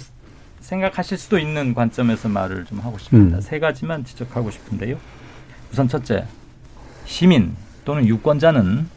생각하실 0.60 1.18
수도 1.18 1.38
있는 1.38 1.74
관점에서 1.74 2.28
말을 2.28 2.64
좀 2.64 2.80
하고 2.80 2.98
싶습니다. 2.98 3.38
음. 3.38 3.40
세 3.40 3.58
가지만 3.58 4.04
지적하고 4.04 4.50
싶은데요. 4.50 4.96
우선 5.70 5.88
첫째, 5.88 6.26
시민 7.04 7.54
또는 7.84 8.06
유권자는 8.06 8.88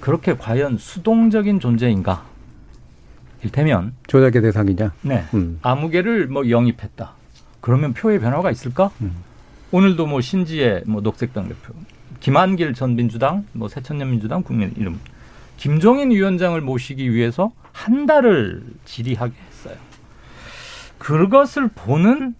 그렇게 0.00 0.36
과연 0.36 0.78
수동적인 0.78 1.58
존재인가? 1.60 2.24
일테면 3.42 3.94
조작의 4.06 4.42
대상이냐? 4.42 4.92
네. 5.02 5.24
음. 5.34 5.58
아무개를 5.62 6.28
뭐 6.28 6.48
영입했다. 6.48 7.12
그러면 7.60 7.92
표의 7.92 8.20
변화가 8.20 8.50
있을까? 8.50 8.90
음. 9.00 9.12
오늘도 9.72 10.06
뭐 10.06 10.20
신지혜 10.20 10.84
뭐 10.86 11.00
녹색당 11.00 11.48
대표, 11.48 11.74
김한길 12.20 12.74
전 12.74 12.94
민주당, 12.94 13.44
뭐 13.52 13.68
새천년 13.68 14.10
민주당 14.10 14.42
국민 14.42 14.72
이름, 14.76 15.00
김종인 15.56 16.10
위원장을 16.12 16.60
모시기 16.60 17.12
위해서 17.12 17.52
한 17.76 18.06
달을 18.06 18.62
질의하게 18.86 19.34
했어요. 19.48 19.76
그것을 20.98 21.68
보는 21.68 22.34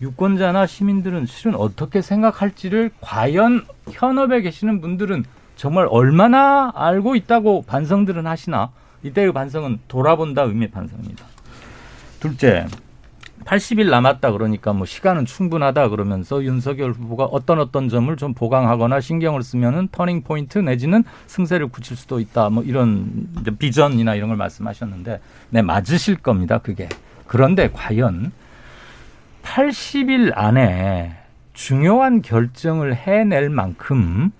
유권자나 0.00 0.66
시민들은 0.66 1.26
실은 1.26 1.56
어떻게 1.56 2.00
생각할지를 2.00 2.90
과연 3.00 3.66
현업에 3.90 4.40
계시는 4.40 4.80
분들은 4.80 5.24
정말 5.56 5.88
얼마나 5.90 6.72
알고 6.74 7.16
있다고 7.16 7.62
반성들은 7.66 8.26
하시나 8.26 8.70
이때의 9.02 9.32
반성은 9.32 9.80
돌아본다 9.88 10.42
의미의 10.42 10.70
반성입니다. 10.70 11.24
둘째, 12.20 12.66
80일 13.44 13.90
남았다 13.90 14.32
그러니까 14.32 14.72
뭐 14.72 14.86
시간은 14.86 15.26
충분하다 15.26 15.88
그러면서 15.88 16.42
윤석열 16.42 16.92
후보가 16.92 17.24
어떤 17.24 17.60
어떤 17.60 17.88
점을 17.88 18.14
좀 18.16 18.34
보강하거나 18.34 19.00
신경을 19.00 19.42
쓰면은 19.42 19.88
터닝 19.92 20.22
포인트 20.22 20.58
내지는 20.58 21.04
승세를 21.26 21.68
굳힐 21.68 21.96
수도 21.96 22.20
있다 22.20 22.50
뭐 22.50 22.62
이런 22.62 23.28
비전이나 23.58 24.14
이런 24.14 24.28
걸 24.28 24.36
말씀하셨는데 24.36 25.20
네 25.50 25.62
맞으실 25.62 26.16
겁니다 26.16 26.58
그게 26.58 26.88
그런데 27.26 27.70
과연 27.72 28.32
80일 29.42 30.32
안에 30.34 31.16
중요한 31.52 32.22
결정을 32.22 32.94
해낼 32.94 33.50
만큼 33.50 34.30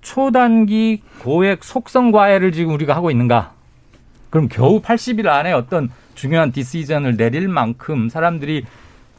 초단기 0.00 1.02
고액 1.20 1.62
속성 1.62 2.10
과외를 2.10 2.52
지금 2.52 2.72
우리가 2.72 2.96
하고 2.96 3.10
있는가? 3.10 3.57
그럼 4.30 4.48
겨우 4.48 4.80
80일 4.80 5.26
안에 5.26 5.52
어떤 5.52 5.90
중요한 6.14 6.52
디시전을 6.52 7.16
내릴 7.16 7.48
만큼 7.48 8.08
사람들이 8.08 8.64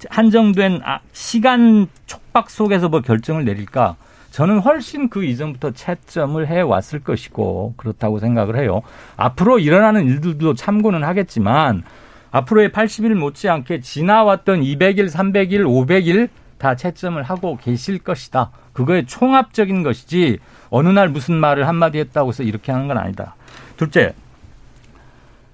한정된 0.10 0.82
아- 0.84 1.00
시간 1.12 1.88
촉박 2.06 2.50
속에서 2.50 2.90
뭐 2.90 3.02
결정을 3.02 3.46
내릴까? 3.46 3.96
저는 4.32 4.60
훨씬 4.60 5.10
그 5.10 5.24
이전부터 5.26 5.72
채점을 5.72 6.46
해 6.48 6.62
왔을 6.62 7.00
것이고 7.00 7.74
그렇다고 7.78 8.20
생각을 8.20 8.58
해요. 8.58 8.82
앞으로 9.18 9.60
일어나는 9.60 10.06
일들도 10.06 10.54
참고는 10.54 11.04
하겠지만 11.04 11.84
앞으로의 12.32 12.70
80일 12.70 13.16
못지않게 13.16 13.82
지나왔던 13.82 14.62
200일, 14.62 15.10
300일, 15.10 15.64
500일 15.66 16.30
다 16.60 16.76
채점을 16.76 17.22
하고 17.24 17.58
계실 17.58 17.98
것이다. 18.00 18.52
그거의 18.74 19.08
총합적인 19.08 19.82
것이지 19.82 20.38
어느 20.70 20.90
날 20.90 21.10
무슨 21.10 21.34
말을 21.36 21.68
한마디 21.68 21.98
했다고 21.98 22.30
해서 22.30 22.44
이렇게 22.44 22.72
하는 22.72 22.88
건 22.88 22.98
아니다. 23.00 23.36
둘째, 23.78 24.14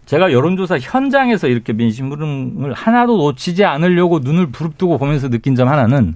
제가 0.05 0.31
여론조사 0.31 0.77
현장에서 0.79 1.47
이렇게 1.47 1.73
민심 1.73 2.11
흐름을 2.11 2.73
하나도 2.73 3.17
놓치지 3.17 3.65
않으려고 3.65 4.19
눈을 4.19 4.47
부릅뜨고 4.47 4.97
보면서 4.97 5.29
느낀 5.29 5.55
점 5.55 5.67
하나는 5.67 6.15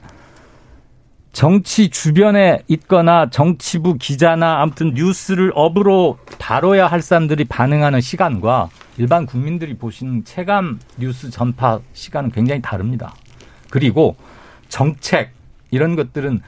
정치 1.32 1.90
주변에 1.90 2.60
있거나 2.68 3.30
정치부 3.30 3.98
기자나 3.98 4.62
아무튼 4.62 4.94
뉴스를 4.94 5.52
업으로 5.56 6.18
다뤄야 6.38 6.88
할 6.88 7.02
사람들이 7.02 7.46
반응하는 7.46 8.02
시간과 8.02 8.70
일반 8.98 9.26
국민들이 9.26 9.76
보시는 9.76 10.26
체감 10.26 10.80
뉴스 10.98 11.30
전파 11.30 11.80
시간은 11.94 12.32
굉장히 12.32 12.62
다릅니다. 12.62 13.14
그리고 13.70 14.16
정책 14.68 15.32
이런 15.72 15.96
것들은 15.96 16.42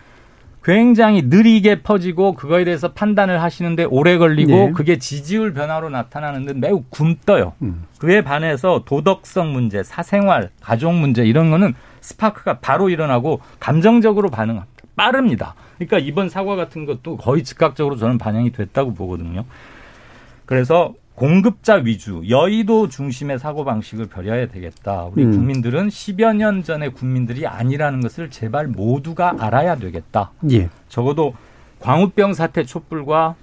굉장히 0.64 1.24
느리게 1.24 1.82
퍼지고 1.82 2.34
그거에 2.34 2.64
대해서 2.64 2.94
판단을 2.94 3.42
하시는데 3.42 3.86
오래 3.86 4.18
걸리고 4.18 4.52
네. 4.52 4.72
그게 4.72 5.00
지지율 5.00 5.54
변화로 5.54 5.90
나타나는 5.90 6.46
데 6.46 6.54
매우 6.54 6.84
굼떠요. 6.90 7.54
음. 7.64 7.86
그에 7.98 8.24
반해서 8.24 8.84
도덕성 8.86 9.54
문제, 9.54 9.82
사생활, 9.82 10.50
가족 10.62 10.94
문제 10.94 11.24
이런 11.26 11.50
거는 11.50 11.74
스파크가 12.02 12.60
바로 12.60 12.90
일어나고 12.90 13.42
감정적으로 13.60 14.30
반응합니다. 14.30 14.72
빠릅니다. 14.96 15.56
그러니까 15.78 15.98
이번 15.98 16.30
사과 16.30 16.56
같은 16.56 16.86
것도 16.86 17.18
거의 17.18 17.44
즉각적으로 17.44 17.96
저는 17.96 18.20
반영이 18.20 18.52
됐다고 18.52 18.94
보거든요. 18.94 19.46
그래서 20.46 20.94
공급자 21.16 21.76
위주, 21.76 22.24
여의도 22.28 22.90
중심의 22.90 23.38
사고 23.38 23.64
방식을 23.64 24.08
버려야 24.08 24.48
되겠다. 24.48 25.06
우리 25.12 25.24
음. 25.24 25.32
국민들은 25.32 25.90
10여 25.90 26.36
년 26.36 26.64
전의 26.64 26.94
국민들이 26.94 27.46
아니라는 27.46 28.02
것을 28.02 28.30
제발 28.32 28.68
모두가 28.68 29.36
알아야 29.40 29.76
되겠다. 29.76 30.32
예. 30.52 30.70
적어도 30.90 31.34
광우병 31.80 32.34
사태 32.34 32.64
촛불과 32.64 33.36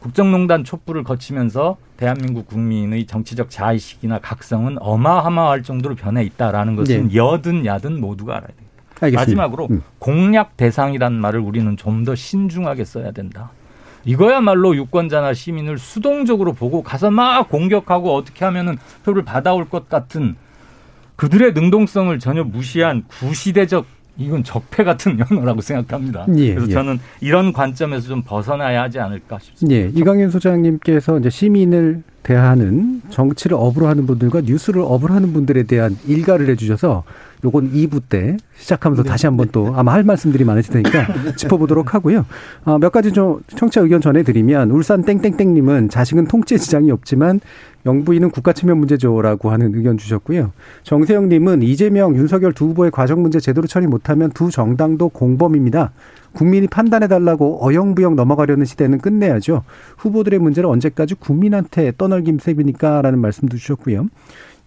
국정농단 0.00 0.62
촛불을 0.64 1.04
거치면서 1.04 1.78
대한민국 1.96 2.46
국민의 2.48 3.06
정치적 3.06 3.48
자의식이나 3.50 4.18
각성은 4.18 4.76
어마어마할 4.80 5.62
정도로 5.62 5.94
변해 5.94 6.22
있다라는 6.24 6.76
것은 6.76 7.14
여든 7.14 7.64
야든 7.64 7.98
모두가 8.00 8.32
알아야 8.36 8.48
됩니다. 8.48 8.66
알겠습니다. 9.00 9.20
마지막으로 9.20 9.68
음. 9.70 9.82
공약 9.98 10.56
대상이란 10.56 11.14
말을 11.14 11.40
우리는 11.40 11.76
좀 11.76 12.04
더 12.04 12.14
신중하게 12.14 12.84
써야 12.84 13.10
된다. 13.10 13.50
이거야말로 14.06 14.74
유권자나 14.74 15.34
시민을 15.34 15.78
수동적으로 15.78 16.52
보고 16.54 16.82
가서 16.82 17.10
막 17.10 17.50
공격하고 17.50 18.14
어떻게 18.14 18.44
하면은 18.44 18.78
표를 19.04 19.24
받아올 19.24 19.68
것 19.68 19.88
같은 19.88 20.36
그들의 21.16 21.52
능동성을 21.52 22.16
전혀 22.18 22.44
무시한 22.44 23.04
구시대적 23.20 23.84
이건 24.18 24.44
적폐 24.44 24.82
같은 24.84 25.18
연호라고 25.30 25.60
생각합니다. 25.60 26.24
예, 26.36 26.54
그래서 26.54 26.68
예. 26.68 26.72
저는 26.72 26.98
이런 27.20 27.52
관점에서 27.52 28.08
좀 28.08 28.22
벗어나야 28.22 28.82
하지 28.82 28.98
않을까 28.98 29.38
싶습니다. 29.38 29.76
예, 29.76 29.90
이강윤 29.94 30.30
소장님께서 30.30 31.18
이제 31.18 31.28
시민을 31.28 32.02
대하는 32.22 33.02
정치를 33.10 33.56
업으로 33.58 33.88
하는 33.88 34.06
분들과 34.06 34.40
뉴스를 34.42 34.82
업으로 34.82 35.14
하는 35.14 35.32
분들에 35.32 35.64
대한 35.64 35.96
일가를 36.06 36.48
해주셔서 36.50 37.04
요건 37.44 37.72
2부 37.72 38.02
때 38.08 38.36
시작하면서 38.58 39.02
네. 39.02 39.08
다시 39.08 39.26
한번 39.26 39.48
또 39.52 39.74
아마 39.76 39.92
할 39.92 40.02
말씀들이 40.02 40.44
많으실 40.44 40.72
테니까 40.72 41.06
짚어보도록 41.36 41.94
하고요. 41.94 42.26
아, 42.64 42.78
몇 42.78 42.90
가지 42.90 43.12
좀 43.12 43.40
청취자 43.48 43.82
의견 43.82 44.00
전해드리면 44.00 44.70
울산 44.70 45.02
땡땡땡님은 45.02 45.90
자식은 45.90 46.26
통째 46.26 46.58
지장이 46.58 46.90
없지만 46.90 47.40
영부인은 47.86 48.30
국가 48.30 48.52
측면 48.52 48.78
문제죠라고 48.78 49.50
하는 49.50 49.74
의견 49.74 49.96
주셨고요. 49.96 50.52
정세영님은 50.82 51.62
이재명, 51.62 52.16
윤석열 52.16 52.52
두 52.52 52.66
후보의 52.66 52.90
과정 52.90 53.22
문제 53.22 53.38
제대로 53.38 53.66
처리 53.66 53.86
못하면 53.86 54.30
두 54.32 54.50
정당도 54.50 55.10
공범입니다. 55.10 55.92
국민이 56.32 56.66
판단해달라고 56.66 57.64
어영부영 57.64 58.16
넘어가려는 58.16 58.66
시대는 58.66 58.98
끝내야죠. 58.98 59.62
후보들의 59.96 60.38
문제를 60.38 60.68
언제까지 60.68 61.14
국민한테 61.14 61.92
떠넘김 61.96 62.40
셈입니까? 62.40 63.02
라는 63.02 63.20
말씀도 63.20 63.56
주셨고요. 63.56 64.08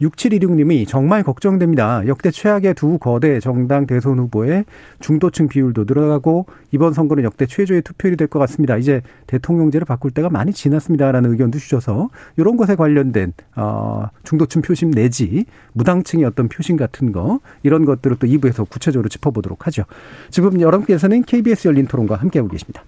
6716님이 0.01 0.87
정말 0.87 1.23
걱정됩니다. 1.23 2.07
역대 2.07 2.31
최악의 2.31 2.73
두 2.75 2.97
거대 2.97 3.39
정당 3.39 3.85
대선 3.85 4.17
후보의 4.19 4.65
중도층 4.99 5.47
비율도 5.47 5.85
늘어나고 5.85 6.45
이번 6.71 6.93
선거는 6.93 7.23
역대 7.23 7.45
최저의 7.45 7.81
투표율이 7.81 8.15
될 8.17 8.29
것 8.29 8.39
같습니다. 8.39 8.77
이제 8.77 9.01
대통령제를 9.27 9.85
바꿀 9.85 10.11
때가 10.11 10.29
많이 10.29 10.53
지났습니다라는 10.53 11.31
의견도 11.31 11.57
주셔서 11.57 12.09
이런 12.37 12.57
것에 12.57 12.75
관련된 12.75 13.33
어 13.55 14.07
중도층 14.23 14.61
표심 14.61 14.91
내지 14.91 15.45
무당층의 15.73 16.25
어떤 16.25 16.47
표심 16.47 16.77
같은 16.77 17.11
거 17.11 17.39
이런 17.63 17.85
것들을 17.85 18.17
또 18.19 18.27
2부에서 18.27 18.69
구체적으로 18.69 19.09
짚어보도록 19.09 19.65
하죠. 19.67 19.83
지금 20.29 20.61
여러분께서는 20.61 21.23
KBS 21.23 21.67
열린 21.67 21.87
토론과 21.87 22.15
함께하고 22.15 22.49
계십니다. 22.49 22.83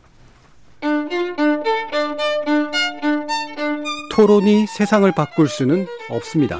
토론이 4.11 4.67
세상을 4.67 5.11
바꿀 5.13 5.47
수는 5.47 5.87
없습니다. 6.09 6.59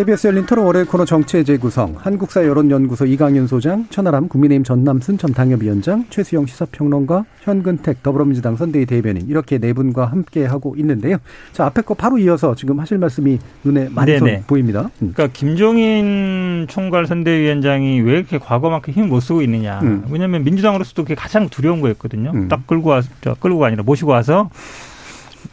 KBS 0.00 0.28
열린 0.28 0.46
토론 0.46 0.64
월요일 0.64 0.86
코너 0.86 1.04
정치의 1.04 1.44
재구성 1.44 1.94
한국사 1.98 2.46
여론연구소 2.46 3.04
이강윤 3.04 3.46
소장 3.46 3.86
천하람 3.90 4.28
국민의힘 4.28 4.64
전남순 4.64 5.18
전 5.18 5.34
당협위원장 5.34 6.06
최수영 6.08 6.46
시사평론가 6.46 7.26
현근택 7.42 8.02
더불어민주당 8.02 8.56
선대위 8.56 8.86
대변인 8.86 9.28
이렇게 9.28 9.58
네 9.58 9.74
분과 9.74 10.06
함께 10.06 10.46
하고 10.46 10.74
있는데요. 10.78 11.18
자 11.52 11.66
앞에 11.66 11.82
거 11.82 11.92
바로 11.92 12.16
이어서 12.16 12.54
지금 12.54 12.80
하실 12.80 12.96
말씀이 12.96 13.38
눈에 13.62 13.90
많이 13.90 14.18
보입니다. 14.46 14.90
음. 15.02 15.12
그러니까 15.12 15.28
김종인 15.34 16.64
총괄 16.70 17.06
선대위원장이 17.06 18.00
왜 18.00 18.12
이렇게 18.14 18.38
과거만큼 18.38 18.94
힘을 18.94 19.08
못 19.08 19.20
쓰고 19.20 19.42
있느냐. 19.42 19.80
음. 19.82 20.06
왜냐하면 20.08 20.44
민주당으로서도 20.44 21.02
그게 21.02 21.14
가장 21.14 21.50
두려운 21.50 21.82
거였거든요. 21.82 22.30
음. 22.32 22.48
딱 22.48 22.66
끌고 22.66 22.88
와서 22.88 23.10
끌고가 23.38 23.66
아니라 23.66 23.82
모시고 23.82 24.12
와서 24.12 24.48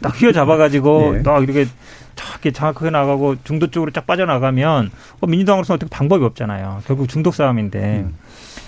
딱 0.00 0.20
휘어잡아가지고 0.20 1.12
네. 1.16 1.22
딱 1.22 1.42
이렇게 1.42 1.66
저렇게 2.18 2.50
정확하게 2.50 2.90
나가고 2.90 3.36
중도 3.44 3.68
쪽으로 3.68 3.92
쫙 3.92 4.06
빠져나가면 4.06 4.90
어, 5.20 5.26
민주당으로서는 5.26 5.76
어떻게 5.76 5.88
방법이 5.90 6.24
없잖아요. 6.24 6.82
결국 6.86 7.08
중독 7.08 7.34
싸움인데. 7.34 8.04
음. 8.06 8.14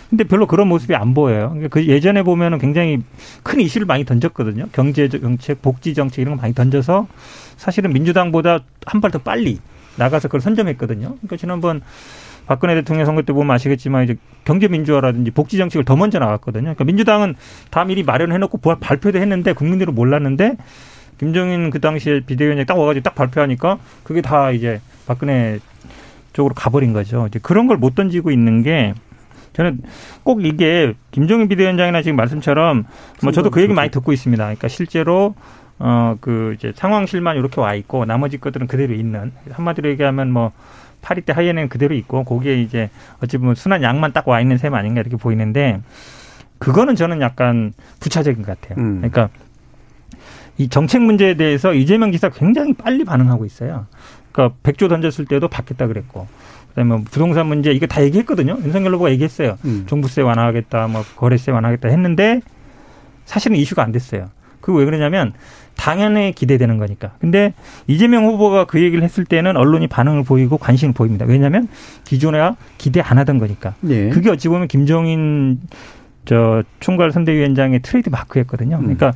근데 0.08 0.24
별로 0.24 0.46
그런 0.46 0.66
모습이 0.68 0.94
안 0.96 1.14
보여요. 1.14 1.50
그러니까 1.50 1.68
그 1.68 1.86
예전에 1.86 2.22
보면은 2.24 2.58
굉장히 2.58 2.98
큰 3.44 3.60
이슈를 3.60 3.86
많이 3.86 4.04
던졌거든요. 4.04 4.66
경제 4.72 5.08
정책, 5.08 5.62
복지 5.62 5.94
정책 5.94 6.22
이런 6.22 6.34
거 6.36 6.42
많이 6.42 6.52
던져서 6.54 7.06
사실은 7.56 7.92
민주당보다 7.92 8.60
한 8.86 9.00
발 9.00 9.10
더 9.12 9.18
빨리 9.18 9.58
나가서 9.96 10.28
그걸 10.28 10.40
선점했거든요. 10.40 11.08
그러니까 11.16 11.36
지난번 11.36 11.80
박근혜 12.46 12.74
대통령 12.74 13.06
선거 13.06 13.22
때 13.22 13.32
보면 13.32 13.54
아시겠지만 13.54 14.02
이제 14.04 14.16
경제 14.44 14.66
민주화라든지 14.66 15.30
복지 15.30 15.56
정책을 15.58 15.84
더 15.84 15.94
먼저 15.94 16.18
나갔거든요. 16.18 16.62
그러니까 16.74 16.84
민주당은 16.84 17.36
다 17.70 17.84
미리 17.84 18.02
마련해놓고 18.02 18.58
발표도 18.58 19.18
했는데 19.18 19.52
국민들은 19.52 19.94
몰랐는데 19.94 20.56
김정인 21.18 21.70
그 21.70 21.80
당시에 21.80 22.20
비대위원장이 22.20 22.66
딱 22.66 22.78
와가지고 22.78 23.02
딱 23.02 23.14
발표하니까 23.14 23.78
그게 24.02 24.20
다 24.22 24.50
이제 24.50 24.80
박근혜 25.06 25.58
쪽으로 26.32 26.54
가버린 26.54 26.92
거죠. 26.92 27.26
이제 27.28 27.38
그런 27.42 27.66
걸 27.66 27.76
못 27.76 27.94
던지고 27.94 28.30
있는 28.30 28.62
게 28.62 28.94
저는 29.52 29.80
꼭 30.22 30.44
이게 30.44 30.94
김종인 31.10 31.48
비대위원장이나 31.48 32.02
지금 32.02 32.16
말씀처럼 32.16 32.84
뭐 33.22 33.32
저도 33.32 33.50
그 33.50 33.60
얘기 33.62 33.72
많이 33.72 33.90
듣고 33.90 34.12
있습니다. 34.12 34.42
그러니까 34.42 34.68
실제로 34.68 35.34
어 35.78 36.16
그 36.20 36.54
이제 36.56 36.72
상황실만 36.76 37.36
이렇게 37.36 37.60
와 37.60 37.74
있고 37.74 38.04
나머지 38.04 38.38
것들은 38.38 38.66
그대로 38.66 38.92
있는 38.94 39.32
한마디로 39.50 39.88
얘기하면 39.90 40.30
뭐 40.30 40.52
파리 41.02 41.22
때 41.22 41.32
하이에는 41.32 41.68
그대로 41.70 41.94
있고 41.94 42.24
거기에 42.24 42.60
이제 42.60 42.90
어찌 43.22 43.38
보면 43.38 43.54
순한 43.54 43.82
양만 43.82 44.12
딱 44.12 44.28
와 44.28 44.40
있는 44.40 44.58
셈 44.58 44.74
아닌가 44.74 45.00
이렇게 45.00 45.16
보이는데 45.16 45.80
그거는 46.58 46.94
저는 46.96 47.20
약간 47.22 47.72
부차적인 48.00 48.42
것 48.42 48.60
같아요. 48.60 48.78
음. 48.84 48.96
그러니까 48.98 49.30
이 50.60 50.68
정책 50.68 51.00
문제에 51.00 51.34
대해서 51.34 51.72
이재명 51.72 52.12
지사 52.12 52.28
굉장히 52.28 52.74
빨리 52.74 53.02
반응하고 53.02 53.46
있어요. 53.46 53.86
그러니까 54.30 54.54
백조 54.62 54.88
던졌을 54.88 55.24
때도 55.24 55.48
받겠다 55.48 55.86
그랬고 55.86 56.28
그다음에 56.68 56.88
뭐 56.96 57.04
부동산 57.10 57.46
문제 57.46 57.72
이거 57.72 57.86
다 57.86 58.02
얘기했거든요. 58.04 58.58
윤석열 58.62 58.92
후보가 58.92 59.10
얘기했어요. 59.12 59.56
음. 59.64 59.84
종부세 59.86 60.20
완화하겠다, 60.20 60.88
뭐 60.88 61.02
거래세 61.16 61.50
완화하겠다 61.50 61.88
했는데 61.88 62.42
사실은 63.24 63.56
이슈가 63.56 63.82
안 63.82 63.90
됐어요. 63.90 64.28
그거 64.60 64.78
왜 64.78 64.84
그러냐면 64.84 65.32
당연히 65.76 66.32
기대되는 66.34 66.76
거니까. 66.76 67.12
근데 67.20 67.54
이재명 67.86 68.26
후보가 68.26 68.66
그 68.66 68.82
얘기를 68.82 69.02
했을 69.02 69.24
때는 69.24 69.56
언론이 69.56 69.86
반응을 69.86 70.24
보이고 70.24 70.58
관심을 70.58 70.92
보입니다. 70.92 71.24
왜냐하면 71.24 71.68
기존에 72.04 72.38
기대 72.76 73.00
안 73.00 73.16
하던 73.16 73.38
거니까. 73.38 73.72
네. 73.80 74.10
그게 74.10 74.28
어찌 74.28 74.48
보면 74.48 74.68
김종인 74.68 75.58
저 76.24 76.62
총괄 76.80 77.12
선대위원장의 77.12 77.80
트레이드 77.80 78.08
마크였거든요. 78.10 78.76
음. 78.76 78.82
그러니까 78.82 79.12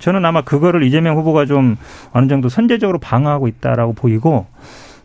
저는 0.00 0.24
아마 0.24 0.42
그거를 0.42 0.82
이재명 0.82 1.16
후보가 1.16 1.46
좀 1.46 1.76
어느 2.12 2.28
정도 2.28 2.48
선제적으로 2.48 2.98
방어하고 2.98 3.48
있다라고 3.48 3.92
보이고 3.92 4.46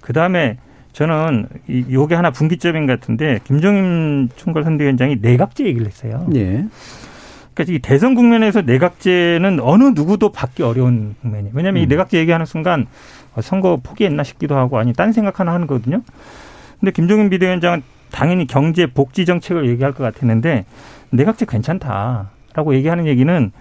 그 0.02 0.14
다음에 0.14 0.58
저는 0.94 1.48
이 1.68 1.86
요게 1.92 2.16
하나 2.16 2.32
분기점인 2.32 2.86
것 2.86 3.00
같은데 3.00 3.40
김종인 3.46 4.30
총괄 4.36 4.64
선대위원장이 4.64 5.18
내각제 5.22 5.66
얘기를 5.66 5.88
했어요. 5.88 6.28
예. 6.36 6.66
그러니까 7.54 7.76
이 7.76 7.80
대선 7.80 8.16
국면에서 8.16 8.62
내각제는 8.62 9.60
어느 9.62 9.84
누구도 9.96 10.32
받기 10.32 10.64
어려운 10.64 11.16
국면이에요. 11.22 11.54
왜냐하면 11.56 11.82
음. 11.82 11.84
이 11.84 11.88
내각제 11.88 12.18
얘기하는 12.18 12.46
순간 12.46 12.88
선거 13.42 13.80
포기했나 13.82 14.24
싶기도 14.24 14.56
하고 14.56 14.78
아니 14.78 14.94
딴 14.94 15.12
생각 15.12 15.40
하나 15.40 15.54
하는 15.54 15.68
거거든요. 15.68 16.02
근데 16.80 16.92
김종인 16.92 17.30
비대위원장은 17.30 17.82
당연히 18.14 18.46
경제 18.48 18.86
복지 18.86 19.26
정책을 19.26 19.68
얘기할 19.68 19.92
것 19.92 20.04
같았는데 20.04 20.66
내각제 21.10 21.46
괜찮다 21.50 22.30
라고 22.54 22.76
얘기하는 22.76 23.08
얘기는 23.08 23.52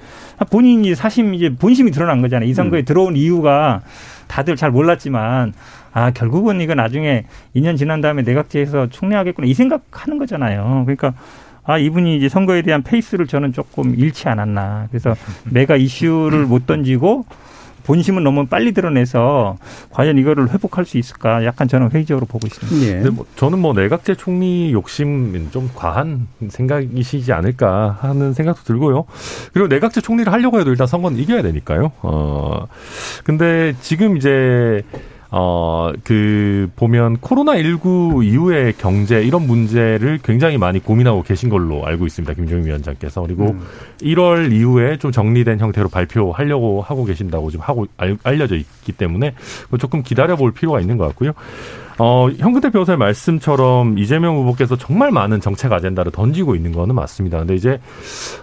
본인이 0.50 0.94
사심 0.94 1.32
이제 1.34 1.54
본심이 1.56 1.90
드러난 1.90 2.20
거잖아요. 2.20 2.48
이 2.48 2.52
선거에 2.52 2.80
음. 2.80 2.84
들어온 2.84 3.16
이유가 3.16 3.80
다들 4.28 4.54
잘 4.54 4.70
몰랐지만 4.70 5.54
아 5.94 6.10
결국은 6.10 6.60
이거 6.60 6.74
나중에 6.74 7.24
2년 7.56 7.78
지난 7.78 8.02
다음에 8.02 8.20
내각제에서 8.22 8.88
총리하겠구나 8.90 9.48
이 9.48 9.54
생각하는 9.54 10.18
거잖아요. 10.18 10.82
그러니까 10.84 11.14
아 11.64 11.78
이분이 11.78 12.16
이제 12.16 12.28
선거에 12.28 12.60
대한 12.60 12.82
페이스를 12.82 13.26
저는 13.26 13.54
조금 13.54 13.94
잃지 13.94 14.28
않았나. 14.28 14.88
그래서 14.90 15.14
메가 15.50 15.76
이슈를 15.76 16.44
못 16.44 16.66
던지고 16.66 17.24
본심은 17.84 18.22
너무 18.22 18.46
빨리 18.46 18.72
드러내서 18.72 19.56
과연 19.90 20.18
이거를 20.18 20.50
회복할 20.52 20.84
수 20.84 20.98
있을까 20.98 21.44
약간 21.44 21.68
저는 21.68 21.90
회의적으로 21.90 22.26
보고 22.26 22.46
있습니다. 22.46 22.86
예. 22.86 22.94
근데 22.94 23.10
뭐 23.10 23.26
저는 23.36 23.58
뭐 23.58 23.72
내각제 23.72 24.14
총리 24.14 24.72
욕심은 24.72 25.50
좀 25.50 25.70
과한 25.74 26.28
생각이시지 26.48 27.32
않을까 27.32 27.98
하는 28.00 28.32
생각도 28.32 28.62
들고요. 28.64 29.04
그리고 29.52 29.68
내각제 29.68 30.00
총리를 30.00 30.32
하려고 30.32 30.60
해도 30.60 30.70
일단 30.70 30.86
선거는 30.86 31.18
이겨야 31.18 31.42
되니까요. 31.42 31.92
어 32.02 32.66
근데 33.24 33.74
지금 33.80 34.16
이제 34.16 34.82
어, 35.34 35.90
그, 36.04 36.70
보면 36.76 37.16
코로나19 37.16 38.22
이후의 38.22 38.74
경제 38.76 39.22
이런 39.22 39.46
문제를 39.46 40.18
굉장히 40.22 40.58
많이 40.58 40.78
고민하고 40.78 41.22
계신 41.22 41.48
걸로 41.48 41.86
알고 41.86 42.06
있습니다. 42.06 42.34
김종인 42.34 42.66
위원장께서. 42.66 43.22
그리고 43.22 43.46
음. 43.46 43.60
1월 44.02 44.52
이후에 44.52 44.98
좀 44.98 45.10
정리된 45.10 45.58
형태로 45.58 45.88
발표하려고 45.88 46.82
하고 46.82 47.06
계신다고 47.06 47.50
지금 47.50 47.64
하고, 47.64 47.86
알, 47.96 48.18
알려져 48.22 48.56
있기 48.56 48.92
때문에 48.92 49.34
조금 49.80 50.02
기다려 50.02 50.36
볼 50.36 50.52
필요가 50.52 50.80
있는 50.80 50.98
것 50.98 51.06
같고요. 51.08 51.32
어, 51.98 52.28
현근태 52.30 52.70
변호사의 52.70 52.98
말씀처럼 52.98 53.96
이재명 53.96 54.36
후보께서 54.36 54.76
정말 54.76 55.10
많은 55.10 55.40
정책 55.40 55.72
아젠다를 55.72 56.12
던지고 56.12 56.56
있는 56.56 56.72
거는 56.72 56.94
맞습니다. 56.94 57.38
근데 57.38 57.54
이제, 57.54 57.80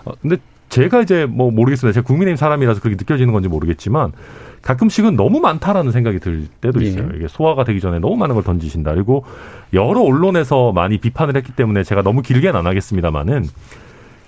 어, 0.05 0.11
근데 0.21 0.37
제가 0.69 1.01
이제 1.01 1.25
뭐 1.25 1.51
모르겠습니다. 1.51 1.93
제가 1.93 2.05
국민의힘 2.05 2.35
사람이라서 2.37 2.79
그렇게 2.81 2.95
느껴지는 2.95 3.33
건지 3.33 3.49
모르겠지만 3.49 4.13
가끔씩은 4.61 5.15
너무 5.15 5.39
많다라는 5.39 5.91
생각이 5.91 6.19
들 6.19 6.47
때도 6.61 6.81
있어요. 6.81 7.09
예. 7.13 7.17
이게 7.17 7.27
소화가 7.27 7.63
되기 7.63 7.79
전에 7.79 7.99
너무 7.99 8.17
많은 8.17 8.35
걸 8.35 8.43
던지신다. 8.43 8.93
그리고 8.93 9.25
여러 9.73 10.01
언론에서 10.01 10.71
많이 10.71 10.97
비판을 10.97 11.35
했기 11.35 11.51
때문에 11.53 11.83
제가 11.83 12.01
너무 12.01 12.21
길게는 12.21 12.59
안 12.59 12.67
하겠습니다만은 12.67 13.45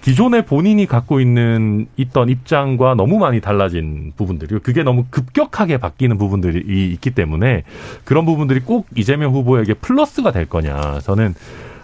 기존에 0.02 0.44
본인이 0.44 0.88
갖고 0.88 1.20
있는 1.20 1.88
있던 1.96 2.30
입장과 2.30 2.96
너무 2.96 3.20
많이 3.20 3.40
달라진 3.40 4.14
부분들이 4.18 4.58
그게 4.60 4.82
너무 4.82 5.06
급격하게 5.12 5.78
바뀌는 5.78 6.18
부분들이 6.18 6.92
있기 6.94 7.12
때문에 7.12 7.64
그런 8.04 8.26
부분들이 8.26 8.62
꼭 8.62 8.88
이재명 8.96 9.34
후보에게 9.34 9.76
플러스가 9.76 10.32
될 10.32 10.48
거냐 10.48 11.00
저는 11.02 11.36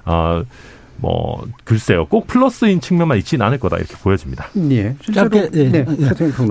어, 0.05 0.41
뭐 1.00 1.45
글쎄요 1.64 2.06
꼭 2.06 2.28
플러스인 2.28 2.82
측면만 2.82 3.18
있지는 3.20 3.45
않을 3.45 3.60
거다 3.60 3.78
이렇게 3.78 3.95
보여집니다. 3.95 4.48
예. 4.72 4.95
짧게 5.14 5.50
예. 5.54 5.70
네. 5.70 5.86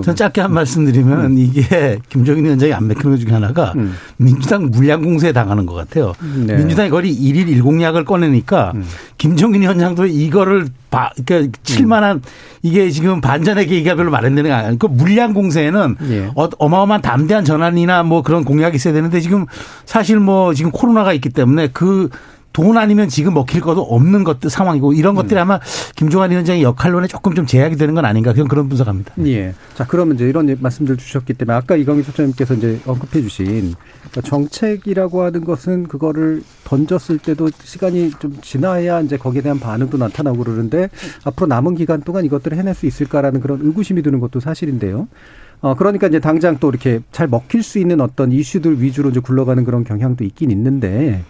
전 0.03 0.15
짧게 0.15 0.41
한 0.41 0.53
말씀드리면 0.53 1.25
음. 1.25 1.37
이게 1.37 1.99
김정인 2.09 2.45
위원장이 2.45 2.73
안 2.73 2.87
맥히는 2.87 3.11
것 3.11 3.21
중에 3.21 3.33
하나가 3.33 3.73
음. 3.75 3.95
민주당 4.17 4.69
물량 4.71 5.01
공세에 5.01 5.31
당하는 5.31 5.65
것 5.65 5.73
같아요. 5.73 6.13
네. 6.45 6.55
민주당이 6.55 6.89
거리 6.89 7.11
일일 7.11 7.49
일공약을 7.49 8.05
꺼내니까 8.05 8.71
음. 8.75 8.85
김정인 9.17 9.61
위원장도 9.61 10.05
이거를 10.05 10.67
바, 10.89 11.11
그러니까 11.25 11.57
칠만한 11.63 12.21
이게 12.63 12.89
지금 12.89 13.19
반전의 13.19 13.67
계기가 13.67 13.95
별로 13.95 14.11
마련되는 14.11 14.49
게 14.49 14.53
아니고 14.53 14.87
그 14.87 14.93
물량 14.93 15.33
공세에는 15.33 15.95
예. 16.09 16.31
어, 16.35 16.49
어마어마한 16.57 17.01
담대한 17.01 17.43
전환이나 17.43 18.03
뭐 18.03 18.21
그런 18.21 18.45
공약이 18.45 18.75
있어야 18.75 18.93
되는데 18.93 19.19
지금 19.19 19.45
사실 19.85 20.19
뭐 20.19 20.53
지금 20.53 20.71
코로나가 20.71 21.13
있기 21.13 21.29
때문에 21.29 21.67
그 21.73 22.09
돈 22.53 22.77
아니면 22.77 23.07
지금 23.07 23.33
먹힐 23.33 23.61
것도 23.61 23.81
없는 23.81 24.23
것들 24.23 24.49
상황이고 24.49 24.93
이런 24.93 25.15
것들이 25.15 25.39
음. 25.39 25.41
아마 25.41 25.59
김종환 25.95 26.31
위원장의 26.31 26.63
역할론에 26.63 27.07
조금 27.07 27.35
좀 27.35 27.45
제약이 27.45 27.75
되는 27.75 27.93
건 27.93 28.05
아닌가 28.05 28.33
그런 28.33 28.47
그런 28.47 28.67
분석합니다. 28.67 29.13
예. 29.25 29.53
자 29.75 29.85
그러면 29.85 30.15
이제 30.15 30.27
이런 30.27 30.57
말씀들 30.59 30.97
주셨기 30.97 31.33
때문에 31.33 31.55
아까 31.55 31.75
이광희 31.75 32.03
소장님께서 32.03 32.55
이제 32.55 32.79
언급해 32.85 33.21
주신 33.21 33.75
그러니까 34.09 34.21
정책이라고 34.21 35.21
하는 35.21 35.45
것은 35.45 35.87
그거를 35.87 36.43
던졌을 36.63 37.19
때도 37.19 37.49
시간이 37.63 38.11
좀 38.19 38.37
지나야 38.41 39.01
이제 39.01 39.17
거기에 39.17 39.41
대한 39.41 39.59
반응도 39.59 39.97
나타나고 39.97 40.39
그러는데 40.39 40.89
앞으로 41.23 41.47
남은 41.47 41.75
기간 41.75 42.01
동안 42.01 42.25
이것들을 42.25 42.57
해낼 42.57 42.73
수 42.73 42.85
있을까라는 42.85 43.41
그런 43.41 43.59
의구심이 43.61 44.01
드는 44.01 44.19
것도 44.19 44.39
사실인데요. 44.39 45.07
어, 45.61 45.75
그러니까 45.75 46.07
이제 46.07 46.19
당장 46.19 46.57
또 46.59 46.69
이렇게 46.69 46.99
잘 47.11 47.27
먹힐 47.27 47.63
수 47.63 47.79
있는 47.79 47.99
어떤 48.01 48.31
이슈들 48.31 48.81
위주로 48.81 49.09
이제 49.09 49.19
굴러가는 49.19 49.63
그런 49.63 49.83
경향도 49.83 50.23
있긴 50.23 50.51
있는데 50.51 51.23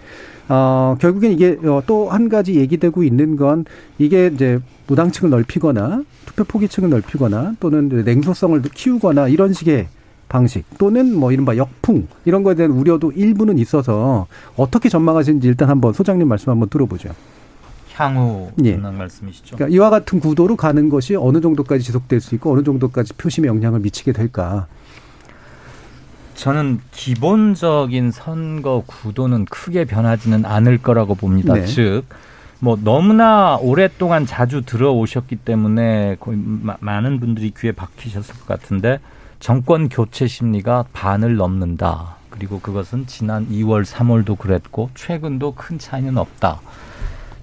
어, 0.49 0.95
결국엔 0.99 1.33
이게 1.33 1.57
어, 1.63 1.81
또한 1.85 2.29
가지 2.29 2.55
얘기되고 2.55 3.03
있는 3.03 3.35
건 3.35 3.65
이게 3.97 4.27
이제 4.27 4.59
무당층을 4.87 5.29
넓히거나 5.29 6.03
투표 6.25 6.43
포기층을 6.43 6.89
넓히거나 6.89 7.55
또는 7.59 7.89
냉소성을 7.89 8.61
키우거나 8.61 9.27
이런 9.27 9.53
식의 9.53 9.87
방식 10.29 10.65
또는 10.77 11.15
뭐 11.15 11.31
이른바 11.31 11.55
역풍 11.57 12.07
이런 12.25 12.43
거에 12.43 12.55
대한 12.55 12.71
우려도 12.71 13.11
일부는 13.11 13.57
있어서 13.59 14.27
어떻게 14.55 14.89
전망하시는지 14.89 15.47
일단 15.47 15.69
한번 15.69 15.93
소장님 15.93 16.27
말씀 16.27 16.51
한번 16.51 16.69
들어보죠. 16.69 17.09
향후 17.95 18.51
예. 18.63 18.77
말씀이시죠. 18.77 19.55
그러니까 19.55 19.75
이와 19.75 19.89
같은 19.89 20.19
구도로 20.19 20.55
가는 20.55 20.89
것이 20.89 21.15
어느 21.15 21.41
정도까지 21.41 21.83
지속될 21.83 22.21
수 22.21 22.35
있고 22.35 22.53
어느 22.53 22.63
정도까지 22.63 23.13
표심에 23.13 23.47
영향을 23.47 23.79
미치게 23.79 24.11
될까. 24.11 24.67
저는 26.37 26.79
기본적인 26.91 28.11
선거 28.11 28.83
구도는 28.85 29.45
크게 29.45 29.85
변하지는 29.85 30.45
않을 30.45 30.77
거라고 30.77 31.15
봅니다. 31.15 31.55
네. 31.55 31.65
즉, 31.65 32.03
뭐 32.59 32.77
너무나 32.81 33.57
오랫동안 33.57 34.27
자주 34.27 34.61
들어오셨기 34.61 35.37
때문에 35.37 36.15
거의 36.19 36.39
많은 36.79 37.19
분들이 37.19 37.51
귀에 37.57 37.71
박히셨을 37.71 38.35
것 38.35 38.47
같은데 38.47 38.99
정권 39.39 39.89
교체 39.89 40.27
심리가 40.27 40.85
반을 40.93 41.37
넘는다. 41.37 42.17
그리고 42.29 42.59
그것은 42.59 43.07
지난 43.07 43.47
2월, 43.49 43.83
3월도 43.83 44.37
그랬고 44.37 44.91
최근도 44.93 45.55
큰 45.55 45.79
차이는 45.79 46.17
없다. 46.19 46.61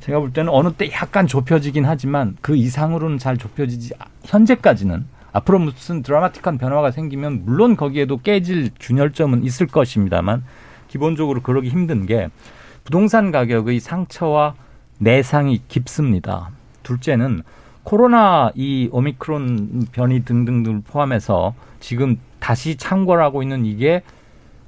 제가 0.01 0.21
볼 0.21 0.33
때는 0.33 0.53
어느 0.53 0.73
때 0.73 0.91
약간 0.93 1.27
좁혀지긴 1.27 1.85
하지만 1.85 2.37
그 2.41 2.55
이상으로는 2.55 3.19
잘 3.19 3.39
좁혀지지 3.39 3.95
현재까지는 4.25 5.05
앞으로 5.35 5.59
무슨 5.59 6.03
드라마틱한 6.03 6.59
변화가 6.59 6.93
생기면 6.93 7.43
물론 7.45 7.77
거기에도 7.77 8.19
깨질 8.19 8.71
균열점은 8.79 9.43
있을 9.45 9.67
것입니다만 9.67 10.45
기본적으로 10.89 11.43
그러기 11.43 11.69
힘든 11.69 12.07
게 12.07 12.29
부동산 12.85 13.33
가격의 13.33 13.81
상처와 13.81 14.55
내상이 14.99 15.61
깊습니다. 15.69 16.51
둘째는 16.85 17.43
코로나 17.83 18.53
이 18.55 18.89
오미크론 18.93 19.89
변이 19.91 20.25
등등을 20.25 20.83
포함해서 20.87 21.55
지금 21.81 22.19
다시 22.39 22.77
창궐하고 22.77 23.43
있는 23.43 23.67
이게 23.67 24.03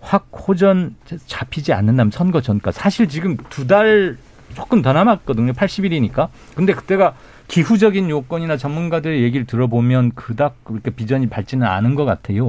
확 0.00 0.26
호전 0.32 0.96
잡히지 1.26 1.72
않는다면 1.72 2.10
선거 2.10 2.40
전까지 2.40 2.78
사실 2.78 3.08
지금 3.08 3.36
두 3.50 3.66
달 3.68 4.18
조금 4.54 4.80
더 4.80 4.92
남았거든요. 4.92 5.52
80일이니까. 5.52 6.28
근데 6.54 6.72
그때가 6.72 7.14
기후적인 7.48 8.10
요건이나 8.10 8.56
전문가들의 8.56 9.22
얘기를 9.22 9.46
들어보면 9.46 10.12
그닥 10.14 10.64
그렇게 10.64 10.90
비전이 10.90 11.28
밝지는 11.28 11.66
않은 11.66 11.94
것 11.94 12.04
같아요. 12.04 12.48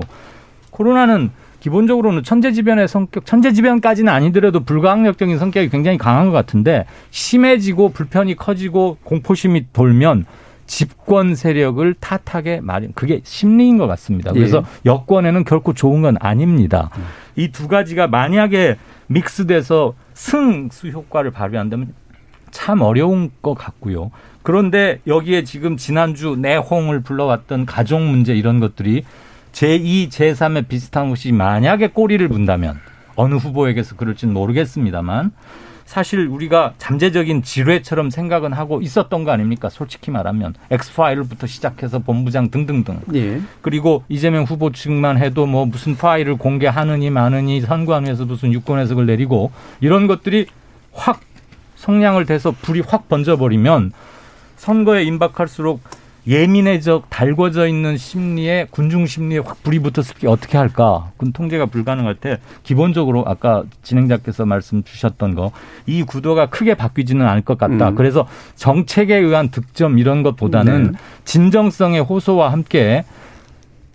코로나는 0.71 1.31
기본적으로는 1.59 2.23
천재지변의 2.23 2.87
성격, 2.87 3.25
천재지변까지는 3.25 4.11
아니더라도 4.11 4.63
불가항력적인 4.63 5.39
성격이 5.39 5.69
굉장히 5.69 5.97
강한 5.97 6.27
것 6.27 6.31
같은데 6.31 6.85
심해지고 7.09 7.89
불편이 7.89 8.35
커지고 8.35 8.97
공포심이 9.03 9.65
돌면 9.73 10.25
집권 10.67 11.33
세력을 11.33 11.93
탓하게 11.99 12.59
마련. 12.61 12.91
그게 12.93 13.21
심리인 13.23 13.77
것 13.77 13.87
같습니다. 13.87 14.33
그래서 14.33 14.59
예. 14.59 14.89
여권에는 14.89 15.45
결코 15.45 15.73
좋은 15.73 16.01
건 16.01 16.17
아닙니다. 16.19 16.89
음. 16.97 17.03
이두 17.37 17.67
가지가 17.67 18.07
만약에 18.07 18.77
믹스돼서 19.07 19.93
승수 20.13 20.89
효과를 20.89 21.31
발휘한다면 21.31 21.93
참 22.51 22.81
어려운 22.81 23.31
것 23.41 23.53
같고요. 23.55 24.11
그런데 24.47 25.01
여기에 25.05 25.43
지금 25.43 25.75
지난주 25.75 26.37
내홍을 26.39 27.01
불러왔던 27.01 27.65
가족 27.65 27.99
문제 27.99 28.33
이런 28.33 28.61
것들이 28.61 29.03
제2, 29.51 30.07
제3의 30.07 30.69
비슷한 30.69 31.09
것이 31.09 31.33
만약에 31.33 31.87
꼬리를 31.87 32.25
문다면 32.29 32.79
어느 33.17 33.35
후보에게서 33.35 33.97
그럴지는 33.97 34.33
모르겠습니다만 34.33 35.33
사실 35.83 36.27
우리가 36.27 36.75
잠재적인 36.77 37.43
지뢰처럼 37.43 38.09
생각은 38.09 38.53
하고 38.53 38.79
있었던 38.81 39.25
거 39.25 39.31
아닙니까? 39.31 39.67
솔직히 39.69 40.11
말하면 40.11 40.53
엑스파일부터 40.71 41.45
시작해서 41.45 41.99
본부장 41.99 42.49
등등등. 42.49 43.01
예. 43.15 43.41
그리고 43.59 44.05
이재명 44.07 44.45
후보 44.45 44.71
측만 44.71 45.17
해도 45.17 45.45
뭐 45.45 45.65
무슨 45.65 45.97
파일을 45.97 46.37
공개하느니 46.37 47.09
마느니 47.09 47.59
선관위에서 47.59 48.23
무슨 48.23 48.53
유권 48.53 48.79
해석을 48.79 49.07
내리고 49.07 49.51
이런 49.81 50.07
것들이 50.07 50.45
확 50.93 51.19
성량을 51.75 52.25
대서 52.25 52.51
불이 52.51 52.83
확 52.87 53.09
번져버리면 53.09 53.91
선거에 54.57 55.03
임박할수록 55.03 55.79
예민해져 56.27 57.03
달궈져 57.09 57.67
있는 57.67 57.95
심리에 57.95 58.67
군중 58.69 59.05
심리에 59.05 59.37
확 59.37 59.63
불이 59.63 59.79
붙었을 59.79 60.15
때 60.19 60.27
어떻게 60.27 60.57
할까? 60.57 61.11
그건 61.15 61.31
통제가 61.31 61.67
불가능할 61.67 62.15
때 62.15 62.39
기본적으로 62.63 63.23
아까 63.25 63.63
진행자께서 63.83 64.45
말씀 64.45 64.83
주셨던 64.83 65.35
거 65.35 65.51
이 65.85 66.03
구도가 66.03 66.47
크게 66.47 66.75
바뀌지는 66.75 67.25
않을 67.25 67.43
것 67.43 67.57
같다. 67.57 67.89
음. 67.89 67.95
그래서 67.95 68.27
정책에 68.55 69.15
의한 69.15 69.49
득점 69.49 69.97
이런 69.99 70.21
것보다는 70.21 70.91
네. 70.91 70.97
진정성의 71.23 72.01
호소와 72.01 72.51
함께 72.51 73.05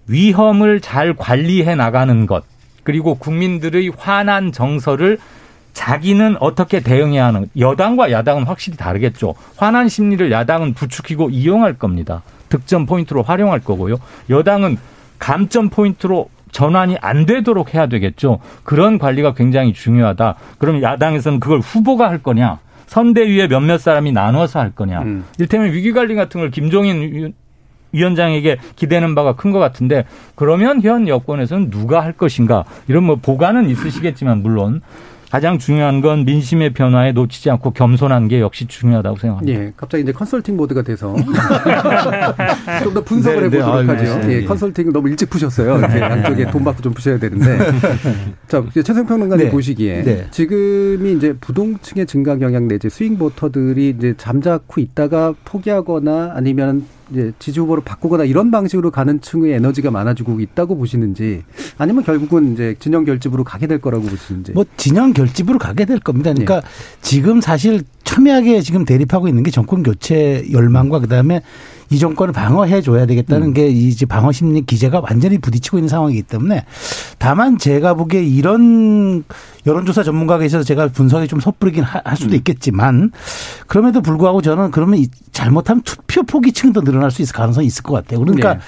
위험을 0.08 0.80
잘 0.80 1.14
관리해 1.14 1.74
나가는 1.74 2.26
것 2.26 2.44
그리고 2.82 3.14
국민들의 3.14 3.92
화난 3.96 4.52
정서를 4.52 5.18
자기는 5.72 6.36
어떻게 6.40 6.80
대응해야 6.80 7.26
하는 7.26 7.48
여당과 7.58 8.10
야당은 8.10 8.44
확실히 8.44 8.76
다르겠죠. 8.76 9.34
화난 9.56 9.88
심리를 9.88 10.30
야당은 10.30 10.74
부추기고 10.74 11.30
이용할 11.30 11.74
겁니다. 11.78 12.22
득점 12.48 12.86
포인트로 12.86 13.22
활용할 13.22 13.60
거고요. 13.60 13.96
여당은 14.28 14.76
감점 15.18 15.70
포인트로 15.70 16.28
전환이 16.50 16.98
안 17.00 17.24
되도록 17.24 17.74
해야 17.74 17.86
되겠죠. 17.86 18.40
그런 18.64 18.98
관리가 18.98 19.32
굉장히 19.32 19.72
중요하다. 19.72 20.34
그럼 20.58 20.82
야당에서는 20.82 21.40
그걸 21.40 21.60
후보가 21.60 22.10
할 22.10 22.18
거냐? 22.22 22.58
선대위에 22.88 23.48
몇몇 23.48 23.78
사람이 23.78 24.12
나눠서 24.12 24.60
할 24.60 24.70
거냐? 24.72 25.00
음. 25.00 25.24
일테면 25.38 25.72
위기관리 25.72 26.14
같은 26.14 26.40
걸 26.42 26.50
김종인 26.50 27.32
위원장에게 27.92 28.58
기대는 28.76 29.14
바가 29.14 29.36
큰 29.36 29.52
것 29.52 29.58
같은데 29.58 30.04
그러면 30.34 30.82
현 30.82 31.08
여권에서는 31.08 31.70
누가 31.70 32.02
할 32.02 32.12
것인가 32.12 32.64
이런 32.88 33.04
뭐 33.04 33.16
보관은 33.16 33.68
있으시겠지만 33.70 34.42
물론 34.42 34.82
가장 35.32 35.58
중요한 35.58 36.02
건 36.02 36.26
민심의 36.26 36.74
변화에 36.74 37.12
놓치지 37.12 37.48
않고 37.48 37.70
겸손한 37.70 38.28
게 38.28 38.38
역시 38.38 38.66
중요하다고 38.66 39.16
생각합니다. 39.16 39.58
예, 39.58 39.72
갑자기 39.74 40.02
이제 40.02 40.12
컨설팅 40.12 40.58
모드가 40.58 40.82
돼서 40.82 41.16
좀 42.84 42.92
더 42.92 43.02
분석을 43.02 43.48
네, 43.48 43.48
네. 43.48 43.56
해보도록 43.56 43.88
아, 43.88 43.92
하죠. 43.94 44.26
네. 44.26 44.34
예, 44.34 44.44
컨설팅을 44.44 44.92
너무 44.92 45.08
일찍 45.08 45.30
푸셨어요. 45.30 45.78
이렇게 45.78 46.00
양쪽에 46.00 46.50
돈 46.50 46.62
받고 46.62 46.82
좀 46.82 46.92
푸셔야 46.92 47.18
되는데. 47.18 47.58
자, 48.46 48.62
이제 48.68 48.82
최성 48.82 49.06
평론가님 49.06 49.46
네. 49.46 49.50
보시기에 49.50 50.02
네. 50.02 50.26
지금이 50.30 51.14
이제 51.14 51.32
부동층의 51.40 52.04
증가 52.04 52.36
경향 52.36 52.68
내지 52.68 52.90
스윙 52.90 53.16
보터들이 53.16 53.94
이제 53.96 54.12
잠자코 54.18 54.82
있다가 54.82 55.32
포기하거나 55.46 56.32
아니면 56.34 56.84
이제 57.12 57.32
지지 57.38 57.60
후보를 57.60 57.82
바꾸거나 57.84 58.24
이런 58.24 58.50
방식으로 58.50 58.90
가는 58.90 59.20
층의 59.20 59.52
에너지가 59.52 59.90
많아지고 59.90 60.40
있다고 60.40 60.76
보시는지 60.76 61.42
아니면 61.78 62.02
결국은 62.04 62.52
이제 62.52 62.74
진영 62.78 63.04
결집으로 63.04 63.44
가게 63.44 63.66
될 63.66 63.78
거라고 63.78 64.04
보시는지. 64.04 64.52
뭐 64.52 64.64
진영 64.76 65.12
결집으로 65.12 65.58
가게 65.58 65.84
될 65.84 65.98
겁니다. 66.00 66.32
그러니까 66.32 66.56
예. 66.56 66.60
지금 67.02 67.40
사실 67.40 67.82
첨예하게 68.04 68.60
지금 68.62 68.84
대립하고 68.84 69.28
있는 69.28 69.42
게 69.42 69.50
정권 69.50 69.82
교체 69.82 70.44
열망과 70.50 71.00
그다음에 71.00 71.42
이 71.92 71.98
정권을 71.98 72.32
방어해 72.32 72.80
줘야 72.80 73.04
되겠다는 73.04 73.48
음. 73.48 73.52
게 73.52 73.68
이제 73.68 74.06
방어 74.06 74.32
심리 74.32 74.62
기제가 74.62 75.00
완전히 75.00 75.36
부딪히고 75.36 75.76
있는 75.76 75.88
상황이기 75.90 76.22
때문에 76.22 76.64
다만 77.18 77.58
제가 77.58 77.92
보기에 77.92 78.22
이런 78.24 79.24
여론조사 79.66 80.02
전문가가 80.02 80.42
있어서 80.46 80.64
제가 80.64 80.88
분석이 80.88 81.28
좀 81.28 81.38
섣부르긴 81.40 81.84
하- 81.84 82.00
할 82.02 82.14
음. 82.14 82.16
수도 82.16 82.34
있겠지만 82.36 83.12
그럼에도 83.66 84.00
불구하고 84.00 84.40
저는 84.40 84.70
그러면 84.70 85.00
이- 85.00 85.08
잘못하면 85.32 85.82
투표 85.82 86.22
포기층도 86.22 86.80
늘어날 86.80 87.10
수 87.10 87.20
있을 87.20 87.34
가능성이 87.34 87.66
있을 87.66 87.82
것 87.82 87.92
같아요. 87.92 88.20
그러니까 88.20 88.54
네. 88.54 88.60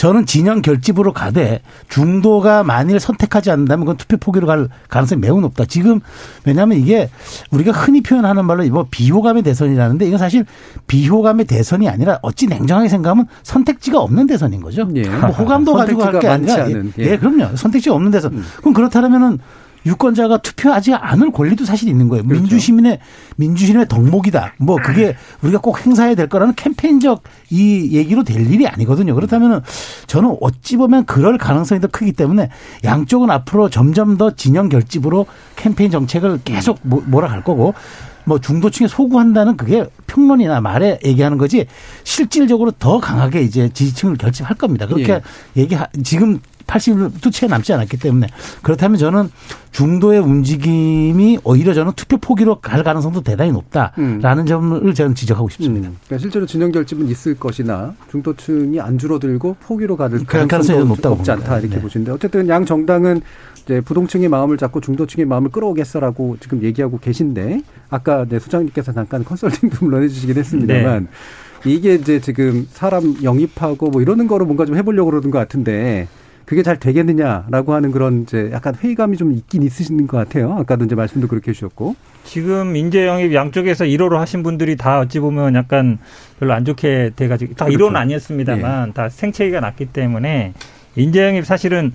저는 0.00 0.24
진영 0.24 0.62
결집으로 0.62 1.12
가되 1.12 1.60
중도가 1.90 2.64
만일 2.64 2.98
선택하지 2.98 3.50
않는다면 3.50 3.84
그건 3.84 3.98
투표 3.98 4.16
포기로 4.16 4.46
갈 4.46 4.66
가능성이 4.88 5.20
매우 5.20 5.42
높다. 5.42 5.66
지금 5.66 6.00
왜냐하면 6.46 6.78
이게 6.78 7.10
우리가 7.50 7.72
흔히 7.72 8.00
표현하는 8.00 8.46
말로 8.46 8.64
뭐 8.70 8.86
비호감의 8.90 9.42
대선이라는데 9.42 10.06
이건 10.06 10.18
사실 10.18 10.46
비호감의 10.86 11.44
대선이 11.44 11.86
아니라 11.86 12.18
어찌 12.22 12.46
냉정하게 12.46 12.88
생각하면 12.88 13.26
선택지가 13.42 14.00
없는 14.00 14.26
대선인 14.26 14.62
거죠. 14.62 14.88
예. 14.94 15.06
뭐 15.06 15.28
호감도 15.28 15.74
가지고 15.74 16.04
할게 16.04 16.28
아니라 16.28 16.70
예. 16.70 16.82
예. 16.98 17.02
예, 17.02 17.18
그럼요. 17.18 17.54
선택지가 17.56 17.94
없는 17.94 18.10
대선. 18.10 18.32
음. 18.32 18.44
그럼 18.56 18.72
그렇다면은 18.72 19.38
유권자가 19.86 20.38
투표하지 20.38 20.94
않을 20.94 21.32
권리도 21.32 21.64
사실 21.64 21.88
있는 21.88 22.08
거예요. 22.08 22.24
그렇죠. 22.24 22.42
민주시민의 22.42 22.98
민주시민의 23.36 23.88
덕목이다. 23.88 24.54
뭐 24.58 24.76
그게 24.76 25.16
우리가 25.42 25.58
꼭 25.60 25.84
행사해야 25.84 26.14
될 26.14 26.28
거라는 26.28 26.54
캠페인적 26.54 27.22
이 27.50 27.90
얘기로 27.92 28.24
될 28.24 28.50
일이 28.52 28.66
아니거든요. 28.66 29.14
그렇다면은 29.14 29.60
저는 30.06 30.36
어찌 30.40 30.76
보면 30.76 31.06
그럴 31.06 31.38
가능성이 31.38 31.80
더 31.80 31.88
크기 31.88 32.12
때문에 32.12 32.50
양쪽은 32.84 33.30
앞으로 33.30 33.70
점점 33.70 34.16
더 34.16 34.30
진영 34.34 34.68
결집으로 34.68 35.26
캠페인 35.56 35.90
정책을 35.90 36.40
계속 36.44 36.78
모- 36.82 37.02
몰아갈 37.06 37.42
거고 37.42 37.74
뭐 38.24 38.38
중도층에 38.38 38.86
소구한다는 38.86 39.56
그게 39.56 39.86
평론이나 40.06 40.60
말에 40.60 40.98
얘기하는 41.04 41.38
거지 41.38 41.66
실질적으로 42.04 42.70
더 42.72 43.00
강하게 43.00 43.40
이제 43.42 43.70
지지층을 43.70 44.16
결집할 44.18 44.56
겁니다. 44.56 44.86
그렇게 44.86 45.12
예. 45.56 45.60
얘기 45.60 45.76
지금 46.04 46.38
80도 46.70 47.32
채 47.32 47.46
남지 47.48 47.72
않았기 47.72 47.96
때문에 47.98 48.28
그렇다면 48.62 48.96
저는 48.98 49.30
중도의 49.72 50.20
움직임이 50.20 51.38
오히려 51.44 51.74
저는 51.74 51.92
투표 51.96 52.16
포기로 52.18 52.60
갈 52.60 52.82
가능성도 52.82 53.22
대단히 53.22 53.52
높다라는 53.52 54.46
점을 54.46 54.94
저는 54.94 55.14
지적하고 55.14 55.48
싶습니다. 55.48 55.88
음, 55.88 55.96
그러니까 56.06 56.22
실제로 56.22 56.46
진영 56.46 56.72
결집은 56.72 57.08
있을 57.08 57.34
것이나 57.36 57.94
중도층이 58.10 58.80
안 58.80 58.98
줄어들고 58.98 59.56
포기로 59.60 59.96
가는 59.96 60.24
가능성이 60.24 60.84
높다고 60.84 61.16
없지. 61.16 61.30
않다 61.30 61.58
이렇게 61.58 61.76
네. 61.76 61.82
보시는데 61.82 62.12
어쨌든 62.12 62.48
양 62.48 62.64
정당은 62.64 63.20
이제 63.62 63.80
부동층의 63.80 64.28
마음을 64.28 64.56
잡고 64.56 64.80
중도층의 64.80 65.26
마음을 65.26 65.50
끌어오겠어라고 65.50 66.38
지금 66.40 66.62
얘기하고 66.62 66.98
계신데 66.98 67.62
아까 67.88 68.24
네, 68.28 68.38
소장님께서 68.38 68.92
잠깐 68.92 69.24
컨설팅도 69.24 69.78
물론 69.84 70.02
해주시긴 70.02 70.36
했습니다만 70.36 71.08
네. 71.64 71.70
이게 71.70 71.94
이제 71.94 72.20
지금 72.20 72.66
사람 72.70 73.16
영입하고 73.22 73.90
뭐 73.90 74.00
이러는 74.00 74.26
거로 74.26 74.46
뭔가 74.46 74.64
좀 74.64 74.76
해보려고 74.76 75.10
그러는 75.10 75.30
것 75.30 75.38
같은데 75.38 76.08
그게 76.50 76.64
잘 76.64 76.80
되겠느냐라고 76.80 77.74
하는 77.74 77.92
그런 77.92 78.22
이제 78.22 78.50
약간 78.52 78.74
회의감이 78.74 79.16
좀 79.16 79.30
있긴 79.32 79.62
있으신 79.62 80.08
것 80.08 80.16
같아요. 80.16 80.52
아까도 80.54 80.84
이제 80.84 80.96
말씀도 80.96 81.28
그렇게 81.28 81.52
해주셨고. 81.52 81.94
지금 82.24 82.74
인재 82.74 83.06
영입 83.06 83.32
양쪽에서 83.32 83.84
1호로 83.84 84.16
하신 84.16 84.42
분들이 84.42 84.74
다 84.74 84.98
어찌 84.98 85.20
보면 85.20 85.54
약간 85.54 85.98
별로 86.40 86.52
안 86.52 86.64
좋게 86.64 87.12
돼가지고 87.14 87.54
다 87.54 87.66
그렇죠. 87.66 87.84
1호는 87.84 87.94
아니었습니다만 87.94 88.94
다 88.94 89.08
생채기가 89.08 89.60
났기 89.60 89.86
때문에 89.92 90.54
인재 90.96 91.24
영입 91.24 91.46
사실은 91.46 91.92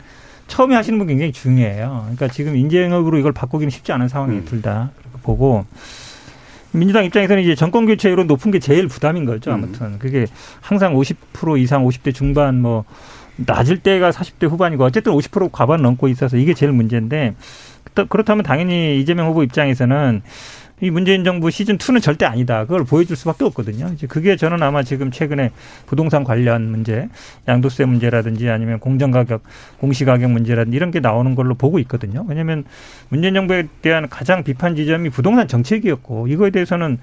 처음에 0.48 0.74
하시는 0.74 0.98
분 1.00 1.08
굉장히 1.08 1.34
중요해요. 1.34 2.04
그러니까 2.04 2.30
지금 2.30 2.56
인재 2.56 2.82
영입으로 2.82 3.18
이걸 3.18 3.34
바꾸기는 3.34 3.70
쉽지 3.70 3.92
않은 3.92 4.08
상황이 4.08 4.38
음. 4.38 4.46
둘다 4.46 4.92
보고 5.24 5.66
민주당 6.72 7.04
입장에서는 7.04 7.44
이제 7.44 7.56
정권 7.56 7.88
교체율로 7.88 8.24
높은 8.24 8.52
게 8.52 8.60
제일 8.60 8.88
부담인 8.88 9.26
거죠. 9.26 9.52
음. 9.52 9.56
아무튼 9.56 10.00
그게 10.00 10.28
항상 10.62 10.96
50% 10.96 11.60
이상 11.60 11.84
50대 11.84 12.16
중반 12.16 12.62
뭐 12.62 12.86
낮을 13.38 13.80
때가 13.80 14.12
40대 14.12 14.50
후반이고 14.50 14.84
어쨌든 14.84 15.12
50% 15.14 15.50
과반 15.52 15.82
넘고 15.82 16.08
있어서 16.08 16.38
이게 16.38 16.54
제일 16.54 16.72
문제인데 16.72 17.36
그렇다- 17.94 18.10
그렇다면 18.10 18.44
당연히 18.44 19.00
이재명 19.00 19.28
후보 19.28 19.44
입장에서는 19.44 20.22
이 20.82 20.90
문재인 20.90 21.24
정부 21.24 21.50
시즌 21.52 21.78
2는 21.78 22.02
절대 22.02 22.26
아니다. 22.26 22.64
그걸 22.66 22.84
보여줄 22.84 23.16
수밖에 23.16 23.46
없거든요. 23.46 23.92
이제 23.94 24.08
그게 24.08 24.36
저는 24.36 24.62
아마 24.62 24.84
지금 24.84 25.10
최근에 25.10 25.52
부동산 25.86 26.26
관련 26.26 26.70
문제, 26.70 27.08
양도세 27.48 27.86
문제라든지 27.86 28.50
아니면 28.50 28.80
공정 28.80 29.10
가격, 29.12 29.42
공시 29.80 30.04
가격 30.04 30.32
문제라든지 30.32 30.76
이런 30.76 30.92
게 30.92 31.00
나오는 31.00 31.34
걸로 31.34 31.56
보고 31.56 31.80
있거든요. 31.80 32.26
왜냐하면 32.28 32.66
문재인 33.08 33.34
정부에 33.36 33.68
대한 33.82 34.10
가장 34.10 34.44
비판 34.44 34.76
지점이 34.76 35.12
부동산 35.12 35.48
정책이었고 35.48 36.28
이거에 36.28 36.50
대해서는 36.50 36.98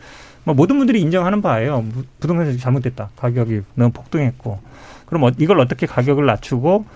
뭐 0.44 0.54
모든 0.54 0.76
분들이 0.76 1.00
인정하는 1.00 1.40
바예요. 1.40 1.80
무- 1.80 2.04
부동산 2.20 2.44
정책이 2.46 2.62
잘못됐다. 2.62 3.08
가격이 3.16 3.62
너무 3.74 3.90
폭등했고. 3.92 4.60
그럼 5.12 5.24
어- 5.24 5.30
이걸 5.36 5.60
어떻게 5.60 5.86
가격을 5.86 6.24
낮추고 6.24 6.86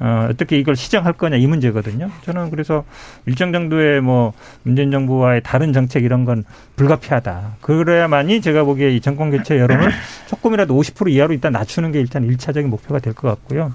어, 0.00 0.28
어떻게 0.30 0.58
이걸 0.58 0.76
시정할 0.76 1.14
거냐 1.14 1.36
이 1.36 1.46
문제거든요. 1.46 2.10
저는 2.24 2.50
그래서 2.50 2.84
일정 3.24 3.50
정도의 3.50 4.02
뭐 4.02 4.34
문재인 4.62 4.90
정부와의 4.90 5.42
다른 5.42 5.72
정책 5.72 6.04
이런 6.04 6.26
건 6.26 6.44
불가피하다. 6.76 7.56
그래야만이 7.62 8.42
제가 8.42 8.64
보기에 8.64 8.90
이 8.90 9.00
정권 9.00 9.30
교체 9.30 9.58
여론을 9.58 9.90
조금이라도 10.28 10.78
50% 10.78 11.10
이하로 11.12 11.32
일단 11.32 11.52
낮추는 11.52 11.92
게 11.92 12.00
일단 12.00 12.24
일차적인 12.24 12.68
목표가 12.68 12.98
될 13.00 13.14
것 13.14 13.28
같고요. 13.28 13.72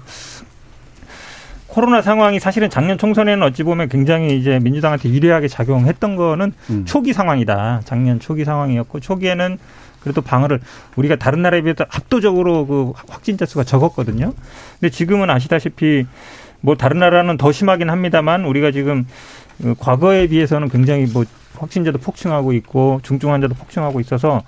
코로나 1.66 2.02
상황이 2.02 2.38
사실은 2.40 2.70
작년 2.70 2.98
총선에는 2.98 3.42
어찌 3.42 3.62
보면 3.64 3.88
굉장히 3.88 4.38
이제 4.38 4.58
민주당한테 4.62 5.08
유리하게 5.10 5.48
작용했던 5.48 6.14
거는 6.16 6.52
음. 6.70 6.84
초기 6.86 7.12
상황이다. 7.12 7.82
작년 7.84 8.20
초기 8.20 8.44
상황이었고 8.44 9.00
초기에는 9.00 9.58
그래도 10.08 10.22
방어를 10.22 10.60
우리가 10.96 11.16
다른 11.16 11.42
나라에 11.42 11.60
비해서 11.60 11.84
압도적으로 11.90 12.66
그 12.66 12.92
확진자 13.08 13.44
수가 13.44 13.64
적었거든요. 13.64 14.32
근데 14.80 14.90
지금은 14.90 15.28
아시다시피 15.28 16.06
뭐 16.60 16.76
다른 16.76 16.98
나라는 16.98 17.36
더 17.36 17.52
심하긴 17.52 17.90
합니다만 17.90 18.44
우리가 18.46 18.70
지금 18.70 19.06
그 19.62 19.74
과거에 19.78 20.28
비해서는 20.28 20.70
굉장히 20.70 21.06
뭐 21.06 21.24
확진자도 21.58 21.98
폭증하고 21.98 22.52
있고 22.54 23.00
중증 23.02 23.32
환자도 23.32 23.54
폭증하고 23.54 24.00
있어서 24.00 24.42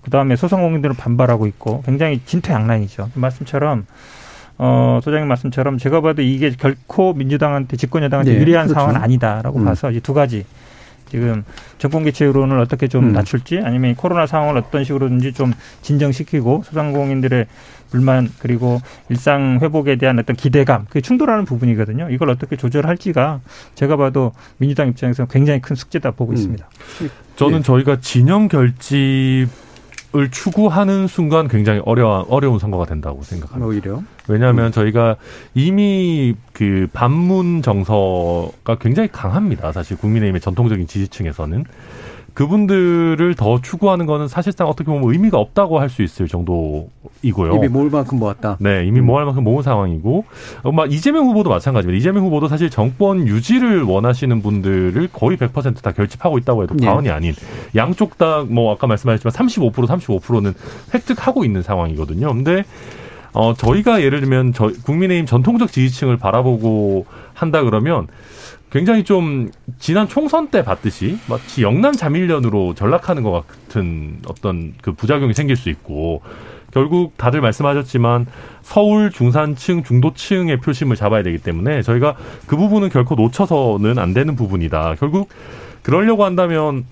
그 0.00 0.10
다음에 0.10 0.36
소상공인들은 0.36 0.96
반발하고 0.96 1.46
있고 1.48 1.82
굉장히 1.84 2.20
진퇴양난이죠. 2.24 3.10
그 3.12 3.18
말씀처럼 3.18 3.86
어 4.58 5.00
소장님 5.02 5.28
말씀처럼 5.28 5.76
제가 5.76 6.00
봐도 6.00 6.22
이게 6.22 6.50
결코 6.50 7.12
민주당한테 7.12 7.76
집권 7.76 8.02
여당한테 8.04 8.32
네, 8.32 8.40
유리한 8.40 8.66
그렇죠. 8.66 8.80
상황은 8.80 9.02
아니다라고 9.02 9.58
음. 9.58 9.64
봐서 9.66 9.90
이제 9.90 10.00
두 10.00 10.14
가지 10.14 10.46
지금 11.08 11.44
정권 11.78 12.04
개최 12.04 12.26
여론을 12.26 12.58
어떻게 12.58 12.88
좀 12.88 13.08
음. 13.08 13.12
낮출지 13.12 13.60
아니면 13.64 13.90
이 13.92 13.94
코로나 13.94 14.26
상황을 14.26 14.56
어떤 14.58 14.84
식으로든지 14.84 15.32
좀 15.32 15.52
진정시키고 15.82 16.64
소상공인들의 16.66 17.46
불만 17.90 18.28
그리고 18.40 18.80
일상 19.08 19.58
회복에 19.62 19.96
대한 19.96 20.18
어떤 20.18 20.34
기대감 20.34 20.86
그게 20.86 21.00
충돌하는 21.00 21.44
부분이거든요. 21.44 22.08
이걸 22.10 22.30
어떻게 22.30 22.56
조절할지가 22.56 23.40
제가 23.74 23.96
봐도 23.96 24.32
민주당 24.58 24.88
입장에서 24.88 25.26
굉장히 25.26 25.60
큰 25.60 25.76
숙제다 25.76 26.10
보고 26.12 26.32
음. 26.32 26.34
있습니다. 26.34 26.68
저는 27.36 27.58
예. 27.58 27.62
저희가 27.62 28.00
진영 28.00 28.48
결집 28.48 29.48
을 30.16 30.30
추구하는 30.30 31.06
순간 31.06 31.48
굉장히 31.48 31.80
어려 31.84 32.24
어려운 32.30 32.58
선거가 32.58 32.86
된다고 32.86 33.22
생각합니다. 33.22 33.66
오히려. 33.66 34.02
왜냐하면 34.28 34.72
저희가 34.72 35.16
이미 35.54 36.34
그 36.52 36.88
반문 36.92 37.60
정서가 37.62 38.76
굉장히 38.80 39.08
강합니다. 39.10 39.72
사실 39.72 39.96
국민의힘의 39.96 40.40
전통적인 40.40 40.86
지지층에서는 40.86 41.64
그분들을 42.34 43.34
더 43.34 43.60
추구하는 43.60 44.06
거는 44.06 44.28
사실상 44.28 44.68
어떻게 44.68 44.90
보면 44.90 45.10
의미가 45.10 45.38
없다고 45.38 45.80
할 45.80 45.88
수 45.88 46.02
있을 46.02 46.28
정도 46.28 46.90
이고요. 47.22 47.56
이미 47.56 47.68
모을 47.68 47.90
만큼 47.90 48.18
모았다. 48.18 48.56
네, 48.60 48.84
이미 48.86 49.00
음. 49.00 49.06
모할 49.06 49.24
만큼 49.24 49.44
모은 49.44 49.62
상황이고, 49.62 50.24
어, 50.62 50.72
막 50.72 50.92
이재명 50.92 51.26
후보도 51.26 51.50
마찬가지입니다. 51.50 51.98
이재명 51.98 52.24
후보도 52.24 52.48
사실 52.48 52.70
정권 52.70 53.26
유지를 53.26 53.82
원하시는 53.82 54.42
분들을 54.42 55.08
거의 55.12 55.36
100%다 55.36 55.92
결집하고 55.92 56.38
있다고 56.38 56.62
해도 56.62 56.74
예. 56.80 56.86
과언이 56.86 57.10
아닌 57.10 57.34
양쪽 57.74 58.16
다 58.18 58.46
뭐 58.48 58.72
아까 58.72 58.86
말씀하셨지만 58.86 59.32
35% 59.32 59.72
35%는 59.86 60.54
획득하고 60.94 61.44
있는 61.44 61.62
상황이거든요. 61.62 62.28
근데 62.32 62.64
어, 63.32 63.54
저희가 63.54 64.02
예를 64.02 64.20
들면 64.20 64.52
저 64.52 64.70
국민의힘 64.84 65.26
전통적 65.26 65.70
지지층을 65.72 66.16
바라보고 66.16 67.06
한다 67.34 67.62
그러면 67.62 68.06
굉장히 68.70 69.04
좀 69.04 69.50
지난 69.78 70.08
총선 70.08 70.48
때 70.48 70.64
봤듯이 70.64 71.18
마치 71.28 71.62
영남 71.62 71.92
자밀련으로 71.92 72.74
전락하는 72.74 73.22
것 73.22 73.46
같은 73.46 74.18
어떤 74.26 74.74
그 74.82 74.92
부작용이 74.92 75.34
생길 75.34 75.56
수 75.56 75.68
있고 75.70 76.22
결국 76.76 77.16
다들 77.16 77.40
말씀하셨지만 77.40 78.26
서울 78.60 79.10
중산층 79.10 79.82
중도층의 79.82 80.58
표심을 80.58 80.94
잡아야 80.94 81.22
되기 81.22 81.38
때문에 81.38 81.80
저희가 81.80 82.16
그 82.46 82.58
부분은 82.58 82.90
결코 82.90 83.14
놓쳐서는 83.14 83.98
안 83.98 84.12
되는 84.12 84.36
부분이다. 84.36 84.96
결국 85.00 85.30
그러려고 85.80 86.26
한다면 86.26 86.84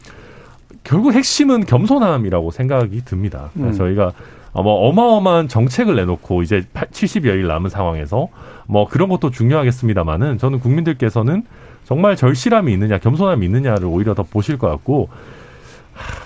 결국 0.84 1.12
핵심은 1.12 1.66
겸손함이라고 1.66 2.50
생각이 2.50 3.04
듭니다. 3.04 3.50
음. 3.58 3.72
저희가 3.72 4.12
뭐 4.54 4.88
어마어마한 4.88 5.48
정책을 5.48 5.96
내놓고 5.96 6.42
이제 6.42 6.64
70여일 6.72 7.46
남은 7.46 7.68
상황에서 7.68 8.28
뭐 8.66 8.88
그런 8.88 9.10
것도 9.10 9.32
중요하겠습니다만은 9.32 10.38
저는 10.38 10.60
국민들께서는 10.60 11.42
정말 11.84 12.16
절실함이 12.16 12.72
있느냐 12.72 12.96
겸손함이 12.96 13.44
있느냐를 13.44 13.84
오히려 13.84 14.14
더 14.14 14.22
보실 14.22 14.56
것 14.56 14.70
같고 14.70 15.10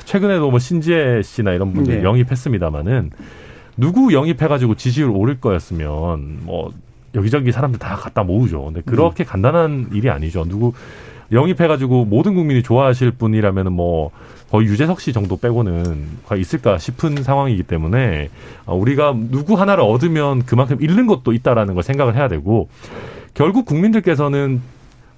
최근에도 0.05 0.49
뭐 0.49 0.61
신지혜 0.61 1.23
씨나 1.23 1.55
이런 1.55 1.73
분들 1.73 1.97
네. 1.97 2.03
영입했습니다마는 2.05 3.11
누구 3.79 4.13
영입해가지고 4.13 4.75
지지율 4.75 5.11
오를 5.11 5.41
거였으면 5.41 6.41
뭐 6.43 6.73
여기저기 7.15 7.53
사람들 7.53 7.79
다 7.79 7.97
갖다 7.97 8.25
모으죠. 8.25 8.65
근데 8.65 8.83
그렇게 8.85 9.25
음. 9.25 9.27
간단한 9.27 9.91
일이 9.93 10.11
아니죠. 10.11 10.45
누구 10.45 10.73
영입해가지고 11.31 12.07
모든 12.07 12.35
국민이 12.35 12.63
좋아하실 12.63 13.13
분이라면은 13.13 13.73
뭐 13.73 14.11
거의 14.51 14.67
유재석 14.67 15.01
씨 15.01 15.13
정도 15.13 15.37
빼고는 15.37 16.09
과연 16.27 16.41
있을까 16.41 16.79
싶은 16.79 17.23
상황이기 17.23 17.63
때문에 17.63 18.31
어, 18.67 18.75
우리가 18.75 19.15
누구 19.31 19.55
하나를 19.55 19.85
얻으면 19.85 20.45
그만큼 20.45 20.79
잃는 20.81 21.07
것도 21.07 21.33
있다라는 21.33 21.75
걸 21.75 21.83
생각을 21.83 22.17
해야 22.17 22.29
되고 22.29 22.69
결국 23.35 23.67
국민들께서는 23.67 24.61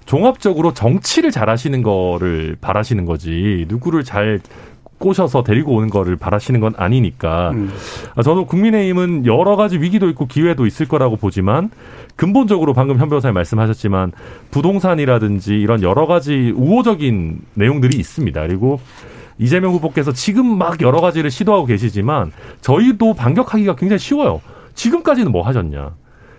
종합적으로 0.05 0.73
정치를 0.73 1.31
잘하시는 1.31 1.81
거를 1.81 2.57
바라시는 2.59 3.05
거지 3.05 3.65
누구를 3.69 4.03
잘 4.03 4.41
꼬셔서 5.01 5.43
데리고 5.43 5.75
오는 5.75 5.89
거를 5.89 6.15
바라시는 6.15 6.61
건 6.61 6.73
아니니까 6.77 7.51
음. 7.51 7.69
저는 8.23 8.45
국민의힘은 8.45 9.25
여러 9.25 9.57
가지 9.57 9.77
위기도 9.77 10.09
있고 10.09 10.27
기회도 10.27 10.65
있을 10.65 10.87
거라고 10.87 11.17
보지만 11.17 11.69
근본적으로 12.15 12.73
방금 12.73 12.97
현 12.99 13.09
변호사님 13.09 13.33
말씀하셨지만 13.33 14.13
부동산이라든지 14.51 15.59
이런 15.59 15.81
여러 15.81 16.05
가지 16.05 16.53
우호적인 16.55 17.41
내용들이 17.55 17.97
있습니다. 17.97 18.47
그리고 18.47 18.79
이재명 19.37 19.73
후보께서 19.73 20.13
지금 20.13 20.57
막 20.57 20.81
여러 20.81 21.01
가지를 21.01 21.31
시도하고 21.31 21.65
계시지만 21.65 22.31
저희도 22.61 23.15
반격하기가 23.15 23.75
굉장히 23.75 23.99
쉬워요. 23.99 24.39
지금까지는 24.75 25.31
뭐 25.31 25.41
하셨냐? 25.41 25.95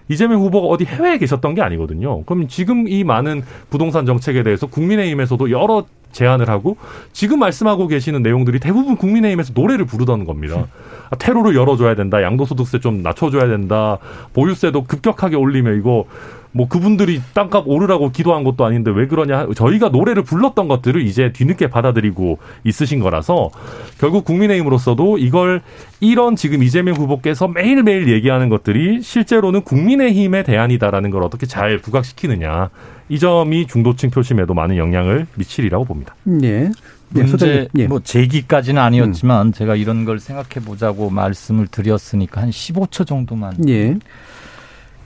이재명 0.09 0.41
후보가 0.41 0.67
어디 0.69 0.85
해외에 0.85 1.19
계셨던 1.19 1.55
게 1.55 1.63
아니거든요. 1.63 2.25
그럼 2.25 2.49
지금 2.49 2.89
이 2.89 3.05
많은 3.05 3.43
부동산 3.71 4.07
정책에 4.07 4.43
대해서 4.43 4.67
국민의힘에서도 4.67 5.51
여러 5.51 5.85
제안을 6.13 6.49
하고 6.49 6.77
지금 7.13 7.39
말씀하고 7.39 7.87
계시는 7.89 8.23
내용들이 8.23 8.61
대부분 8.61 8.97
국민의힘에서 8.97 9.53
노래를 9.55 9.87
부르던 9.87 10.25
겁니다. 10.25 10.67
아, 11.11 11.17
테러를 11.17 11.57
열어줘야 11.57 11.95
된다. 11.95 12.23
양도소득세 12.23 12.81
좀 12.81 13.03
낮춰줘야 13.03 13.49
된다. 13.49 13.99
보유세도 14.35 14.85
급격하게 14.85 15.37
올리면 15.37 15.79
이거 15.79 16.05
뭐 16.53 16.69
그분들이 16.69 17.21
땅값 17.35 17.65
오르라고 17.67 18.13
기도한 18.13 18.45
것도 18.45 18.65
아닌데 18.65 18.91
왜 18.95 19.07
그러냐. 19.07 19.47
저희가 19.55 19.89
노래를 19.89 20.23
불렀던 20.23 20.69
것들을 20.69 21.03
이제 21.03 21.33
뒤늦게 21.33 21.69
받아들이고 21.69 22.39
있으신 22.65 23.01
거라서 23.01 23.51
결국 23.99 24.25
국민의힘으로서도 24.25 25.19
이걸 25.19 25.63
이런 26.01 26.37
지금 26.37 26.63
이재명 26.63 26.95
후보께서 26.95 27.49
매일매일 27.49 28.09
얘기하는 28.09 28.49
것들이 28.49 29.03
실제로는 29.03 29.63
국민의힘의 29.63 30.45
대안이다라는 30.45 31.11
걸 31.11 31.23
어떻게 31.23 31.47
잘 31.47 31.79
부각시키느냐. 31.79 32.71
이 33.09 33.19
점이 33.19 33.67
중도층 33.67 34.11
표심에도 34.11 34.55
많은 34.55 34.77
영향을 34.77 35.27
미치리라고 35.35 35.85
봅니다. 35.85 36.15
네. 36.25 36.71
문제 37.11 37.69
예. 37.77 37.87
뭐 37.87 38.01
제기까지는 38.01 38.81
아니었지만 38.81 39.49
음. 39.49 39.53
제가 39.53 39.77
이런 39.77 40.05
걸 40.05 40.19
생각해 40.19 40.65
보자고 40.65 41.11
말씀을 41.11 41.67
드렸으니까 41.67 42.41
한 42.43 42.51
15초 42.51 43.07
정도만. 43.07 43.69
예. 43.69 43.97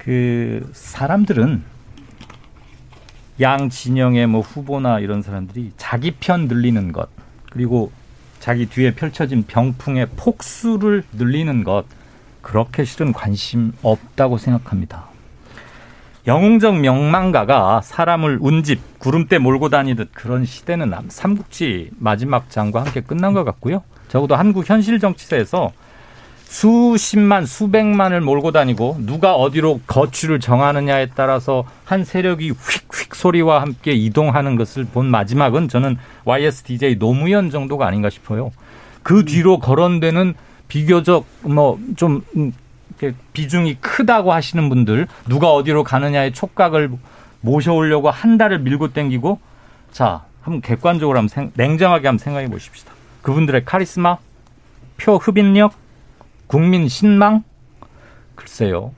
그 0.07 0.71
사람들은 0.73 1.65
양 3.41 3.69
진영의 3.69 4.29
뭐 4.29 4.41
후보나 4.41 5.01
이런 5.01 5.21
사람들이 5.21 5.73
자기 5.77 6.13
편 6.13 6.47
늘리는 6.47 6.93
것 6.93 7.09
그리고 7.51 7.91
자기 8.39 8.67
뒤에 8.67 8.95
펼쳐진 8.95 9.43
병풍의 9.49 10.11
폭수를 10.17 11.03
늘리는 11.13 11.65
것 11.65 11.87
그렇게 12.41 12.85
실은 12.85 13.13
관심 13.13 13.73
없다고 13.83 14.39
생각합니다. 14.39 15.07
영웅적 16.29 16.79
명망가가 16.79 17.81
사람을 17.83 18.39
운집, 18.41 19.01
구름대 19.01 19.39
몰고 19.39 19.71
다니듯 19.71 20.11
그런 20.15 20.45
시대는 20.45 20.95
삼국지 21.09 21.91
마지막 21.99 22.49
장과 22.49 22.85
함께 22.85 23.01
끝난 23.01 23.33
것 23.33 23.43
같고요. 23.43 23.83
적어도 24.07 24.37
한국 24.37 24.71
현실 24.71 25.01
정치사에서 25.01 25.73
수십만, 26.47 27.45
수백만을 27.45 28.21
몰고 28.21 28.53
다니고 28.53 28.99
누가 29.01 29.35
어디로 29.35 29.81
거취를 29.87 30.41
정하느냐에 30.41 31.09
따라서 31.15 31.65
한 31.85 32.05
세력이 32.05 32.51
휙휙 32.51 33.15
소리와 33.15 33.61
함께 33.61 33.93
이동하는 33.93 34.57
것을 34.57 34.85
본 34.85 35.07
마지막은 35.07 35.69
저는 35.69 35.99
YSDJ 36.25 36.99
노무현 36.99 37.51
정도가 37.51 37.87
아닌가 37.87 38.11
싶어요. 38.11 38.53
그 39.03 39.25
뒤로 39.25 39.59
거론되는 39.59 40.35
비교적 40.69 41.27
뭐좀 41.43 42.23
비중이 43.33 43.77
크다고 43.81 44.33
하시는 44.33 44.69
분들 44.69 45.07
누가 45.29 45.53
어디로 45.53 45.85
가느냐의 45.85 46.33
촉각을 46.33 46.91
모셔오려고 47.41 48.11
한 48.11 48.39
달을 48.39 48.61
밀고 48.61 48.93
땡기고 48.93 49.39
자 49.93 50.25
한번 50.43 50.61
객관적으로 50.61 51.19
한번 51.19 51.29
생, 51.29 51.53
냉정하게 51.55 52.09
한번 52.09 52.19
생각해 52.19 52.49
보십시다. 52.49 52.93
그분들의 53.23 53.65
카리스마, 53.65 54.19
표 54.97 55.17
흡인력, 55.17 55.75
국민 56.47 56.89
신망 56.89 57.43
글쎄요. 58.35 58.93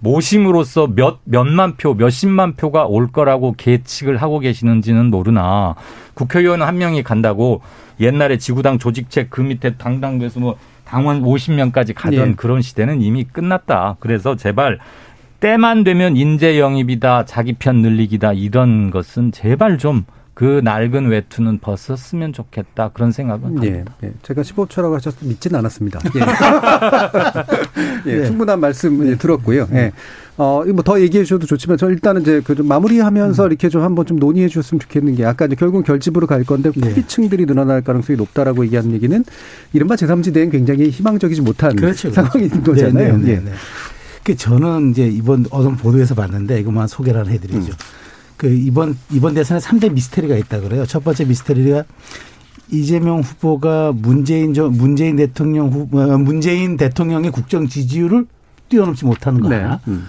모심으로써 0.00 0.86
몇, 0.86 1.20
몇만 1.24 1.76
표, 1.76 1.94
몇십만 1.94 2.54
표가 2.54 2.84
올 2.84 3.10
거라고 3.10 3.54
계측을 3.56 4.18
하고 4.18 4.38
계시는지는 4.38 5.06
모르나 5.06 5.74
국회의원 6.12 6.60
한 6.60 6.76
명이 6.76 7.02
간다고 7.02 7.62
옛날에 8.00 8.36
지구당 8.36 8.78
조직책 8.78 9.30
그 9.30 9.40
밑에 9.40 9.76
당당에서 9.76 10.40
뭐 10.40 10.58
당원 10.84 11.22
50명까지 11.22 11.94
가던 11.94 12.28
예. 12.28 12.34
그런 12.34 12.60
시대는 12.60 13.00
이미 13.00 13.24
끝났다. 13.24 13.96
그래서 13.98 14.36
제발 14.36 14.78
때만 15.40 15.84
되면 15.84 16.16
인재 16.16 16.58
영입이다, 16.58 17.24
자기 17.24 17.54
편 17.54 17.76
늘리기다 17.76 18.34
이런 18.34 18.90
것은 18.90 19.32
제발 19.32 19.78
좀 19.78 20.04
그 20.34 20.60
낡은 20.64 21.06
외투는 21.10 21.58
벗었으면 21.60 22.32
좋겠다 22.32 22.90
그런 22.92 23.12
생각은 23.12 23.62
예, 23.62 23.68
합니다. 23.70 23.94
예. 24.02 24.12
제가 24.22 24.42
15초라고 24.42 24.94
하셔서 24.94 25.16
믿지는 25.20 25.60
않았습니다. 25.60 26.00
예. 28.06 28.10
예. 28.20 28.26
충분한 28.26 28.58
말씀 28.60 29.16
들었고요. 29.16 29.68
예. 29.72 29.92
어, 30.36 30.64
뭐 30.64 30.82
더 30.82 31.00
얘기해 31.00 31.22
주셔도 31.24 31.46
좋지만 31.46 31.76
저 31.78 31.88
일단은 31.88 32.22
이제 32.22 32.40
그 32.40 32.54
좀 32.56 32.66
마무리하면서 32.66 33.44
음. 33.44 33.48
이렇게 33.48 33.68
좀 33.68 33.82
한번 33.82 34.06
좀 34.06 34.18
논의해 34.18 34.48
주셨으면 34.48 34.80
좋겠는 34.80 35.14
게 35.14 35.24
아까 35.24 35.46
이제 35.46 35.54
결국은 35.54 35.84
결집으로 35.84 36.26
갈 36.26 36.42
건데 36.44 36.70
후기층들이 36.74 37.46
네. 37.46 37.52
늘어날 37.52 37.82
가능성이 37.82 38.16
높다라고 38.16 38.64
얘기하는 38.66 38.92
얘기는 38.92 39.24
이른바 39.72 39.94
제3지대엔 39.94 40.50
굉장히 40.50 40.90
희망적이지 40.90 41.42
못한 41.42 41.76
그렇죠. 41.76 42.10
상황인 42.10 42.48
그렇죠. 42.50 42.72
거잖아요. 42.72 43.16
네, 43.18 43.36
네, 43.36 43.40
네. 43.44 43.52
그 44.24 44.36
저는 44.36 44.90
이제 44.90 45.06
이번 45.06 45.46
어떤 45.50 45.76
보도에서 45.76 46.14
봤는데 46.16 46.58
이것만 46.60 46.88
소개를 46.88 47.28
해드리죠. 47.28 47.72
음. 47.72 48.03
그 48.36 48.48
이번 48.48 48.96
이번 49.10 49.34
대선에 49.34 49.60
3대 49.60 49.92
미스테리가 49.92 50.36
있다 50.36 50.60
그래요. 50.60 50.86
첫 50.86 51.04
번째 51.04 51.24
미스테리가 51.24 51.84
이재명 52.70 53.20
후보가 53.20 53.92
문재인 53.94 54.54
저 54.54 54.68
문재인 54.68 55.16
대통령 55.16 55.68
후 55.68 55.88
어, 55.92 56.18
문재인 56.18 56.76
대통령의 56.76 57.30
국정 57.30 57.68
지지율을 57.68 58.26
뛰어넘지 58.68 59.04
못하는 59.04 59.40
거야. 59.40 59.80
네. 59.86 59.92
음. 59.92 60.06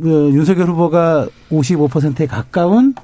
그 0.00 0.30
윤석열 0.32 0.68
후보가 0.68 1.28
55%에 1.50 2.26
가까운 2.26 2.94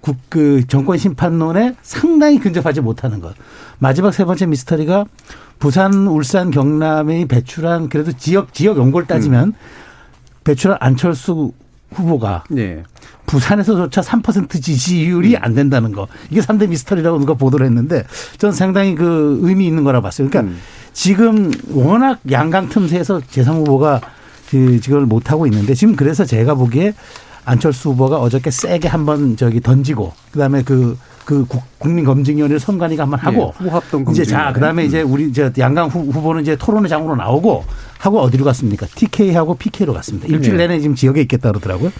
국, 0.00 0.16
그 0.28 0.64
정권 0.68 0.98
심판론에 0.98 1.74
상당히 1.82 2.38
근접하지 2.38 2.80
못하는 2.80 3.20
것. 3.20 3.34
마지막 3.78 4.12
세 4.12 4.24
번째 4.24 4.46
미스터리가 4.46 5.04
부산, 5.58 6.06
울산, 6.06 6.50
경남이 6.50 7.26
배출한 7.26 7.88
그래도 7.88 8.12
지역, 8.12 8.52
지역 8.52 8.76
연골 8.76 9.06
따지면 9.06 9.48
음. 9.48 9.52
배출한 10.44 10.78
안철수 10.80 11.52
후보가 11.96 12.44
네. 12.50 12.82
부산에서조차 13.26 14.00
3% 14.00 14.62
지지율이 14.62 15.36
안 15.36 15.54
된다는 15.54 15.92
거. 15.92 16.06
이게 16.30 16.40
3대 16.40 16.68
미스터리라고 16.68 17.18
누가 17.18 17.34
보도를 17.34 17.66
했는데 17.66 18.04
저는 18.38 18.54
상당히 18.54 18.94
그 18.94 19.38
의미 19.42 19.66
있는 19.66 19.84
거라 19.84 20.00
봤어요. 20.00 20.28
그러니까 20.28 20.52
음. 20.52 20.58
지금 20.92 21.50
워낙 21.70 22.20
양강 22.30 22.68
틈새에서 22.68 23.20
재상 23.28 23.56
후보가 23.56 24.00
그 24.50 24.80
지금을 24.80 25.06
못 25.06 25.30
하고 25.30 25.46
있는데 25.46 25.74
지금 25.74 25.96
그래서 25.96 26.24
제가 26.24 26.54
보기에 26.54 26.94
안철수 27.46 27.90
후보가 27.90 28.18
어저께 28.18 28.50
세게 28.50 28.88
한번 28.88 29.36
저기 29.36 29.60
던지고 29.60 30.12
그다음에 30.32 30.62
그, 30.62 30.98
그 31.24 31.46
국민검증위원회 31.78 32.58
선관위가 32.58 33.04
한번 33.04 33.20
하고 33.20 33.54
네, 33.60 33.68
후합동 33.68 34.04
이제 34.10 34.24
자 34.24 34.52
그다음에 34.52 34.82
음. 34.82 34.86
이제 34.86 35.02
우리 35.02 35.28
이제 35.28 35.50
양강 35.56 35.88
후보는 35.88 36.42
이제 36.42 36.56
토론회 36.56 36.88
장으로 36.88 37.14
나오고 37.14 37.64
하고 37.98 38.20
어디로 38.20 38.44
갔습니까? 38.44 38.86
TK하고 38.86 39.54
PK로 39.54 39.94
갔습니다. 39.94 40.26
일주일 40.26 40.56
네. 40.56 40.66
내내 40.66 40.80
지금 40.80 40.96
지역에 40.96 41.20
있겠다 41.22 41.50
그러더라고요. 41.50 41.92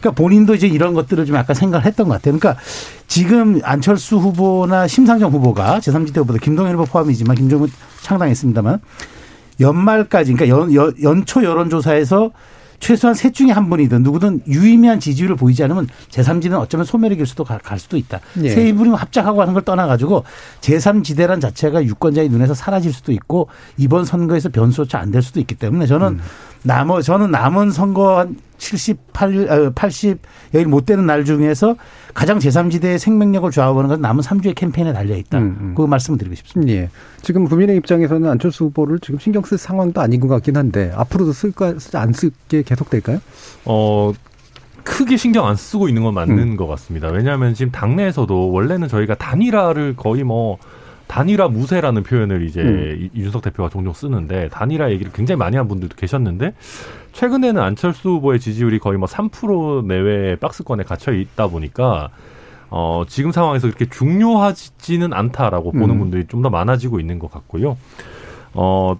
그러니까 0.00 0.20
본인도 0.20 0.56
이제 0.56 0.66
이런 0.66 0.94
것들을 0.94 1.26
좀 1.26 1.36
약간 1.36 1.54
생각을 1.54 1.86
했던 1.86 2.08
것 2.08 2.14
같아요. 2.14 2.36
그러니까 2.36 2.60
지금 3.06 3.60
안철수 3.62 4.16
후보나 4.16 4.88
심상정 4.88 5.30
후보가 5.32 5.78
제3지대 5.78 6.18
후보도 6.18 6.40
김동연 6.40 6.74
후보 6.74 6.84
포함이지만 6.84 7.36
김종은 7.36 7.68
창당했습니다만 8.02 8.80
연말까지 9.60 10.34
그러니까 10.34 10.56
연, 10.56 10.74
연, 10.74 10.92
연초 11.02 11.44
여론조사에서 11.44 12.32
최소한 12.80 13.14
셋 13.14 13.34
중에 13.34 13.50
한 13.50 13.68
분이든 13.68 14.02
누구든 14.02 14.42
유의미한 14.46 15.00
지지율을 15.00 15.36
보이지 15.36 15.62
않으면 15.64 15.88
제3지대는 16.10 16.58
어쩌면 16.58 16.86
소멸의 16.86 17.16
길 17.16 17.26
수도 17.26 17.44
갈, 17.44 17.58
갈 17.58 17.78
수도 17.78 17.96
있다. 17.96 18.20
예. 18.42 18.50
세 18.50 18.72
분이 18.72 18.90
합작하고 18.94 19.40
하는 19.40 19.52
걸 19.52 19.62
떠나가지고 19.62 20.24
제3지대란 20.60 21.40
자체가 21.40 21.84
유권자의 21.84 22.28
눈에서 22.28 22.54
사라질 22.54 22.92
수도 22.92 23.12
있고 23.12 23.48
이번 23.76 24.04
선거에서 24.04 24.48
변수조차 24.50 24.98
안 25.00 25.08
될 25.10 25.22
수도 25.22 25.40
있기 25.40 25.54
때문에 25.54 25.86
저는 25.86 26.06
음. 26.08 26.20
남어 26.64 27.00
저는 27.02 27.30
남은 27.30 27.70
선거 27.70 28.18
한 28.18 28.36
78일 28.58 29.74
80 29.74 30.18
여일 30.54 30.66
못 30.66 30.84
되는 30.86 31.06
날 31.06 31.24
중에서 31.24 31.76
가장 32.14 32.38
제3지대의 32.38 32.98
생명력을 32.98 33.50
좌우하는 33.50 33.88
건 33.88 34.00
남은 34.00 34.22
3주의 34.22 34.54
캠페인에 34.54 34.92
달려 34.92 35.16
있다. 35.16 35.38
음, 35.38 35.56
음. 35.60 35.74
그 35.76 35.82
말씀을 35.82 36.18
드리고 36.18 36.34
싶습니다. 36.36 36.72
예. 36.72 36.88
지금 37.22 37.44
국민의 37.44 37.76
입장에서는 37.76 38.28
안철수 38.28 38.64
후보를 38.64 38.98
지금 38.98 39.18
신경 39.20 39.42
쓸 39.44 39.58
상황도 39.58 40.00
아닌 40.00 40.20
것 40.20 40.28
같긴 40.28 40.56
한데 40.56 40.90
앞으로도 40.94 41.32
쓸까 41.32 41.78
쓰지 41.78 41.96
안 41.96 42.12
쓸게 42.12 42.62
계속 42.62 42.90
될까요? 42.90 43.20
어, 43.64 44.12
크게 44.84 45.16
신경 45.16 45.46
안 45.46 45.54
쓰고 45.54 45.88
있는 45.88 46.02
건 46.02 46.14
맞는 46.14 46.38
음. 46.38 46.56
것 46.56 46.66
같습니다. 46.66 47.08
왜냐하면 47.08 47.54
지금 47.54 47.70
당내에서도 47.72 48.50
원래는 48.52 48.88
저희가 48.88 49.14
단일화를 49.14 49.94
거의 49.96 50.24
뭐 50.24 50.58
단일화 51.08 51.48
무쇠라는 51.48 52.02
표현을 52.02 52.42
이제 52.46 52.60
음. 52.62 53.10
이- 53.14 53.18
이준석 53.20 53.42
대표가 53.42 53.68
종종 53.68 53.92
쓰는데 53.92 54.48
단일화 54.50 54.90
얘기를 54.90 55.12
굉장히 55.12 55.38
많이 55.38 55.56
한 55.56 55.68
분들도 55.68 55.96
계셨는데 55.96 56.54
최근에는 57.18 57.60
안철수 57.60 58.10
후보의 58.10 58.38
지지율이 58.38 58.78
거의 58.78 58.96
뭐 58.96 59.08
3% 59.08 59.84
내외의 59.86 60.36
박스권에 60.36 60.84
갇혀 60.84 61.12
있다 61.12 61.48
보니까 61.48 62.10
어, 62.70 63.02
지금 63.08 63.32
상황에서 63.32 63.66
그렇게 63.66 63.86
중요하지는 63.86 65.12
않다라고 65.12 65.72
보는 65.72 65.96
음. 65.96 65.98
분들이 65.98 66.26
좀 66.28 66.42
더 66.42 66.50
많아지고 66.50 67.00
있는 67.00 67.18
것 67.18 67.28
같고요. 67.28 67.76
어, 68.54 68.96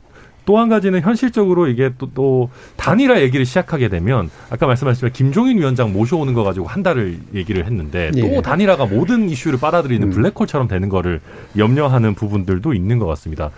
또 0.48 0.58
한 0.58 0.70
가지는 0.70 1.02
현실적으로 1.02 1.68
이게 1.68 1.90
또, 1.98 2.08
또 2.14 2.48
단일화 2.76 3.20
얘기를 3.20 3.44
시작하게 3.44 3.88
되면 3.88 4.30
아까 4.48 4.66
말씀하셨지만 4.66 5.12
김종인 5.12 5.58
위원장 5.58 5.92
모셔오는 5.92 6.32
거 6.32 6.42
가지고 6.42 6.66
한 6.66 6.82
달을 6.82 7.18
얘기를 7.34 7.66
했는데 7.66 8.10
예. 8.16 8.20
또 8.22 8.40
단일화가 8.40 8.86
모든 8.86 9.28
이슈를 9.28 9.60
빨아들이는 9.60 10.08
음. 10.08 10.10
블랙홀처럼 10.10 10.66
되는 10.66 10.88
거를 10.88 11.20
염려하는 11.58 12.14
부분들도 12.14 12.72
있는 12.72 12.98
것 12.98 13.04
같습니다. 13.06 13.50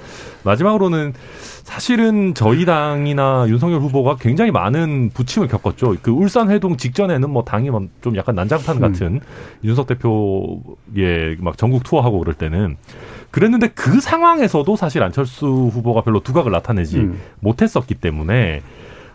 마지막으로는 0.43 1.15
사실은 1.63 2.35
저희 2.35 2.65
당이나 2.65 3.47
윤석열 3.47 3.81
후보가 3.83 4.17
굉장히 4.17 4.51
많은 4.51 5.11
부침을 5.15 5.47
겪었죠. 5.47 5.95
그 6.03 6.11
울산 6.11 6.51
회동 6.51 6.77
직전에는 6.77 7.31
뭐 7.31 7.45
당이 7.45 7.71
뭐좀 7.71 8.17
약간 8.17 8.35
난장판 8.35 8.79
음. 8.79 8.81
같은 8.81 9.21
윤석 9.63 9.87
대표의 9.87 11.37
막 11.39 11.57
전국 11.57 11.85
투어하고 11.85 12.19
그럴 12.19 12.35
때는 12.35 12.77
그랬는데 13.31 13.69
그 13.69 14.01
상황에서도 14.01 14.75
사실 14.77 15.03
안철수 15.03 15.47
후보가 15.47 16.03
별로 16.03 16.21
두각을 16.21 16.51
나타내지 16.51 16.99
음. 16.99 17.21
못했었기 17.41 17.95
때문에 17.95 18.63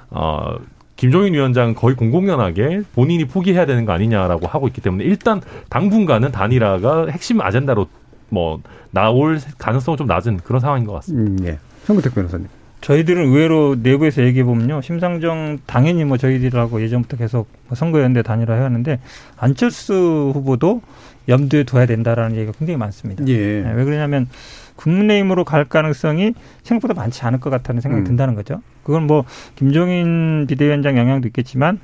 어 0.10 0.56
김종인 0.96 1.34
위원장 1.34 1.74
거의 1.74 1.96
공공연하게 1.96 2.84
본인이 2.94 3.26
포기해야 3.26 3.66
되는 3.66 3.86
거 3.86 3.92
아니냐라고 3.92 4.48
하고 4.48 4.68
있기 4.68 4.82
때문에 4.82 5.04
일단 5.04 5.42
당분간은 5.70 6.32
단일화가 6.32 7.08
핵심 7.08 7.42
아젠다로 7.42 7.88
뭐 8.30 8.62
나올 8.92 9.40
가능성은 9.58 9.98
좀 9.98 10.08
낮은 10.08 10.38
그런 10.38 10.62
상황인 10.62 10.86
것 10.86 10.94
같습니다. 10.94 11.44
음, 11.44 11.48
예. 11.48 11.60
성구택 11.84 12.16
변호사님. 12.16 12.48
저희들은 12.82 13.26
의외로 13.26 13.76
내부에서 13.82 14.24
얘기해 14.24 14.44
보면요. 14.44 14.82
심상정 14.82 15.60
당연히 15.66 16.06
뭐 16.06 16.18
저희들하고 16.18 16.82
예전부터 16.82 17.18
계속 17.18 17.48
뭐 17.68 17.76
선거연대 17.76 18.22
단일화 18.22 18.54
해왔는데 18.54 19.00
안철수 19.38 20.32
후보도 20.34 20.82
염두에 21.28 21.64
둬야 21.64 21.86
된다라는 21.86 22.36
얘기가 22.38 22.52
굉장히 22.58 22.78
많습니다. 22.78 23.26
예. 23.28 23.62
네, 23.64 23.72
왜 23.74 23.84
그러냐면 23.84 24.28
국민의힘으로 24.76 25.44
갈 25.46 25.66
가능성이 25.66 26.34
생각보다 26.64 26.94
많지 26.94 27.24
않을 27.26 27.40
것 27.40 27.50
같다는 27.50 27.82
생각이 27.82 28.02
음. 28.02 28.06
든다는 28.06 28.36
거죠. 28.36 28.62
그건 28.84 29.08
뭐 29.08 29.24
김종인 29.56 30.46
비대위원장 30.48 30.98
영향도 30.98 31.28
있겠지만 31.30 31.80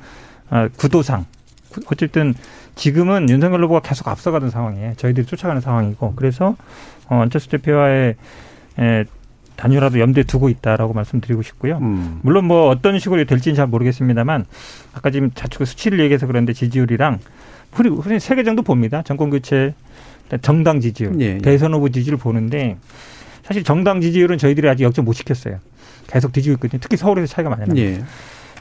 아, 0.49 0.67
구도상 0.77 1.25
구- 1.69 1.81
어쨌든 1.91 2.33
지금은 2.75 3.29
윤석열 3.29 3.63
후보가 3.63 3.79
계속 3.81 4.07
앞서가는 4.07 4.49
상황이에요. 4.49 4.93
저희들이 4.97 5.25
쫓아가는 5.25 5.61
상황이고 5.61 6.13
그래서 6.15 6.55
어, 7.07 7.15
안철수 7.21 7.49
대표와의 7.49 8.15
에, 8.79 9.05
단일화도 9.55 9.99
염두에 9.99 10.23
두고 10.23 10.49
있다라고 10.49 10.93
말씀드리고 10.93 11.41
싶고요. 11.43 11.77
음. 11.77 12.19
물론 12.23 12.45
뭐 12.45 12.67
어떤 12.69 12.97
식으로 12.99 13.23
될지는 13.25 13.55
잘 13.55 13.67
모르겠습니다만 13.67 14.45
아까 14.93 15.11
지금 15.11 15.31
자축 15.35 15.65
수치를 15.67 15.99
얘기해서 15.99 16.25
그런데 16.27 16.51
지지율이랑 16.53 17.19
우리 17.77 17.89
우리 17.89 18.19
세개 18.19 18.43
정도 18.43 18.61
봅니다. 18.61 19.01
정권 19.03 19.29
교체, 19.29 19.73
정당 20.41 20.79
지지율, 20.79 21.19
예, 21.21 21.25
예. 21.25 21.37
대선 21.39 21.73
후보 21.73 21.89
지지율 21.89 22.17
보는데 22.17 22.77
사실 23.43 23.63
정당 23.63 24.01
지지율은 24.01 24.37
저희들이 24.37 24.67
아직 24.69 24.83
역전 24.83 25.05
못 25.05 25.13
시켰어요. 25.13 25.59
계속 26.07 26.31
뒤지고 26.33 26.53
있거든요. 26.55 26.79
특히 26.81 26.97
서울에서 26.97 27.27
차이가 27.33 27.49
많이 27.49 27.61
납니다. 27.65 27.81
예. 27.81 28.03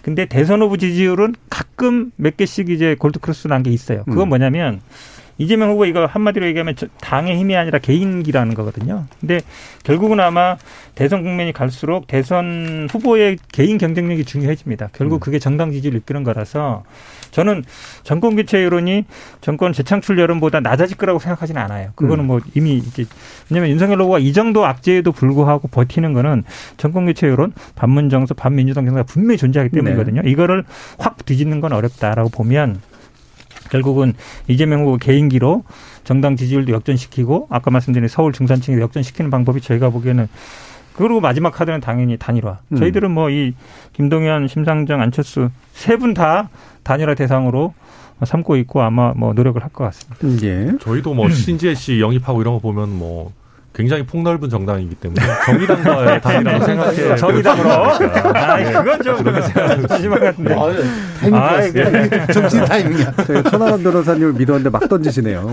근데 0.03 0.25
대선 0.27 0.63
후보 0.63 0.77
지지율은 0.77 1.35
가끔 1.51 2.11
몇 2.17 2.37
개씩 2.37 2.71
이제 2.71 2.95
골드크로스 2.99 3.49
난 3.49 3.63
게 3.63 3.71
있어요. 3.71 4.05
그건 4.05 4.27
음. 4.27 4.29
뭐냐면 4.31 4.81
이재명 5.37 5.71
후보 5.71 5.85
이거 5.87 6.07
한마디로 6.07 6.47
얘기하면 6.47 6.75
저- 6.77 6.87
당의 7.01 7.39
힘이 7.39 7.57
아니라 7.57 7.79
개인기라는 7.79 8.55
거거든요. 8.55 9.07
근데 9.21 9.41
결국은 9.85 10.21
아마 10.21 10.57
대선 10.95 11.23
국면이 11.23 11.53
갈수록 11.53 12.07
대선 12.07 12.89
후보의 12.91 13.39
개인 13.53 13.77
경쟁력이 13.79 14.25
중요해집니다. 14.25 14.91
결국 14.93 15.17
음. 15.17 15.21
그게 15.21 15.39
정당 15.39 15.71
지지를 15.73 15.99
이끄는 16.01 16.25
거라서 16.25 16.83
저는 17.31 17.65
정권 18.03 18.37
교체 18.37 18.63
여론이 18.65 19.05
정권 19.41 19.73
재창출 19.73 20.19
여론보다 20.19 20.61
낮아질 20.61 20.97
거라고 20.97 21.19
생각하지는 21.19 21.61
않아요. 21.63 21.91
그거는 21.95 22.25
음. 22.25 22.27
뭐 22.27 22.41
이미 22.55 22.77
이제 22.77 23.05
왜냐면 23.49 23.71
윤석열 23.71 24.01
후보가 24.01 24.19
이 24.19 24.33
정도 24.33 24.65
악재에도 24.67 25.13
불구하고 25.13 25.69
버티는 25.69 26.13
거는 26.13 26.45
정권 26.77 27.07
교체 27.07 27.29
여론, 27.29 27.53
반문 27.75 28.11
정서, 28.11 28.35
반민주당 28.35 28.85
정서가 28.85 29.05
분명히 29.05 29.39
존재하기 29.39 29.71
때문이거든요. 29.71 30.23
이거를 30.25 30.65
확 30.99 31.25
뒤집는 31.25 31.61
건 31.61 31.73
어렵다라고 31.73 32.31
보면 32.31 32.81
결국은 33.71 34.15
이재명 34.49 34.83
후보 34.83 34.97
개인기로 34.97 35.65
정당 36.05 36.37
지지율도 36.37 36.73
역전시키고 36.73 37.47
아까 37.51 37.71
말씀드린 37.71 38.09
서울 38.09 38.33
중산층에 38.33 38.81
역전시키는 38.81 39.31
방법이 39.31 39.61
저희가 39.61 39.91
보기에는 39.91 40.29
그리고 40.95 41.21
마지막 41.21 41.51
카드는 41.51 41.81
당연히 41.81 42.17
단일화. 42.17 42.59
음. 42.73 42.77
저희들은 42.77 43.11
뭐 43.11 43.31
이 43.31 43.55
김동연, 43.93 44.49
심상정, 44.49 45.01
안철수 45.01 45.51
세 45.73 45.97
분 45.97 46.15
다 46.15 46.51
단일화 46.83 47.15
대상으로 47.15 47.75
삼고 48.23 48.57
있고 48.57 48.83
아마 48.83 49.13
뭐 49.17 49.33
노력을 49.33 49.63
할 49.63 49.71
것 49.71 49.85
같습니다. 49.85 50.27
음, 50.27 50.39
예. 50.43 50.79
저희도 50.79 51.15
뭐 51.15 51.29
신지혜 51.31 51.75
씨 51.75 52.01
영입하고 52.01 52.41
이런 52.43 52.55
거 52.55 52.61
보면 52.61 52.99
뭐 52.99 53.33
굉장히 53.73 54.05
폭넓은 54.05 54.49
정당이기 54.51 54.97
때문에 54.97 55.23
정의당과의 55.47 56.21
단일화로 56.21 56.65
생각해 56.65 57.17
정의당으로? 57.17 57.71
아, 57.71 58.57
네. 58.57 58.73
그건 58.73 59.03
좀 59.03 59.23
그렇게 59.23 59.43
생각하고 59.43 59.87
마지막 59.89 60.21
같은데. 60.21 60.55
타이밍 61.21 61.41
아이, 61.41 61.73
좋았어요. 61.73 62.27
정신 62.33 62.65
타이밍이야. 62.65 63.13
천하람 63.49 63.83
변호사님을 63.83 64.33
믿었는데 64.33 64.71
막 64.71 64.89
던지시네요. 64.89 65.51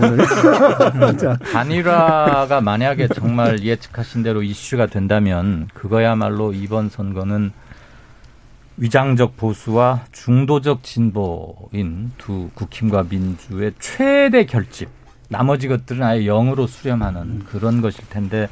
자, 1.16 1.38
단일화가 1.52 2.60
만약에 2.60 3.06
정말 3.08 3.62
예측하신 3.62 4.24
대로 4.24 4.42
이슈가 4.42 4.86
된다면 4.86 5.68
그거야말로 5.72 6.52
이번 6.52 6.88
선거는 6.90 7.52
위장적 8.78 9.36
보수와 9.36 10.00
중도적 10.12 10.82
진보인 10.82 12.12
두 12.18 12.50
국힘과 12.54 13.04
민주의 13.08 13.72
최대 13.78 14.44
결집. 14.44 14.97
나머지 15.28 15.68
것들은 15.68 16.02
아예 16.02 16.24
영으로 16.24 16.66
수렴하는 16.66 17.44
그런 17.50 17.80
것일 17.82 18.08
텐데 18.08 18.48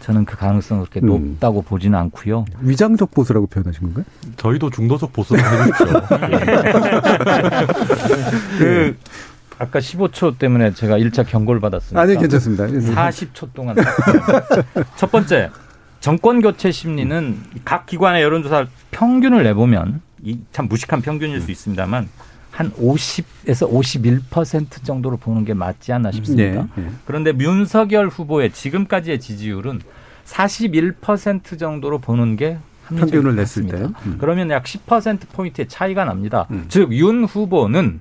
저는 0.00 0.24
그 0.26 0.36
가능성은 0.36 0.84
그렇게 0.84 1.00
음. 1.00 1.06
높다고 1.06 1.62
보지는 1.62 1.98
않고요. 1.98 2.44
위장적 2.60 3.10
보수라고 3.12 3.46
표현하신 3.46 3.80
건가요? 3.82 4.04
저희도 4.36 4.70
중도적 4.70 5.12
보수를 5.12 5.42
해줬죠. 5.42 5.84
그 8.58 8.96
아까 9.58 9.78
15초 9.80 10.38
때문에 10.38 10.72
제가 10.74 10.98
1차 10.98 11.26
경고를 11.26 11.60
받았습니다. 11.60 12.00
아니, 12.00 12.16
괜찮습니다. 12.16 12.66
40초 12.66 13.52
동안 13.54 13.74
첫 14.96 15.10
번째 15.10 15.50
정권 16.00 16.40
교체 16.40 16.70
심리는 16.70 17.38
각 17.64 17.86
기관의 17.86 18.22
여론조사 18.22 18.66
평균을 18.90 19.42
내보면 19.44 20.00
이 20.22 20.38
참 20.52 20.68
무식한 20.68 21.00
평균일 21.00 21.40
수 21.40 21.50
있습니다만 21.50 22.08
한 22.58 22.72
50에서 22.72 23.70
51% 23.70 24.82
정도로 24.82 25.16
보는 25.16 25.44
게 25.44 25.54
맞지 25.54 25.92
않나 25.92 26.10
싶습니다. 26.10 26.66
네. 26.74 26.82
예. 26.82 26.90
그런데 27.04 27.32
윤석열 27.38 28.08
후보의 28.08 28.50
지금까지의 28.50 29.20
지지율은 29.20 29.80
41% 30.24 31.56
정도로 31.56 31.98
보는 31.98 32.34
게 32.34 32.58
평균을 32.88 33.22
것 33.22 33.36
냈을 33.36 33.62
같습니다. 33.62 33.78
때. 33.78 34.06
음. 34.06 34.16
그러면 34.18 34.50
약 34.50 34.64
10% 34.64 35.28
포인트의 35.32 35.68
차이가 35.68 36.04
납니다. 36.04 36.48
음. 36.50 36.64
즉윤 36.66 37.26
후보는 37.26 38.00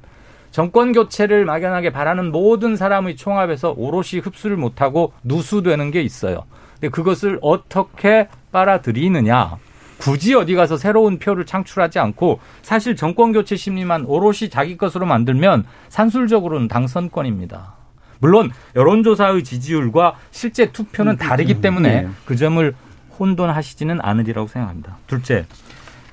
정권 0.50 0.92
교체를 0.92 1.46
막연하게 1.46 1.92
바라는 1.92 2.32
모든 2.32 2.76
사람의 2.76 3.16
총합에서 3.16 3.76
오롯이 3.78 4.22
흡수를 4.24 4.58
못하고 4.58 5.14
누수되는 5.24 5.92
게 5.92 6.02
있어요. 6.02 6.46
근데 6.74 6.90
그것을 6.90 7.38
어떻게 7.44 8.28
빨아들이느냐 8.52 9.58
굳이 9.98 10.36
어디 10.36 10.56
가서 10.56 10.78
새로운 10.78 11.20
표를 11.20 11.46
창출하지 11.46 12.00
않고 12.00 12.40
사실 12.62 12.96
정권 12.96 13.34
교체 13.34 13.56
심리만 13.56 14.06
오롯이 14.06 14.50
자기 14.52 14.78
것으로 14.78 15.06
만들면 15.06 15.66
산술적으로는 15.90 16.68
당선권입니다. 16.68 17.74
물론 18.20 18.52
여론조사의 18.76 19.44
지지율과 19.44 20.16
실제 20.32 20.72
투표는 20.72 21.18
다르기 21.18 21.62
때문에 21.62 22.02
네. 22.02 22.10
그 22.26 22.36
점을 22.36 22.74
혼돈하시지는 23.20 24.00
않으리라고 24.02 24.48
생각합니다. 24.48 24.98
둘째, 25.08 25.46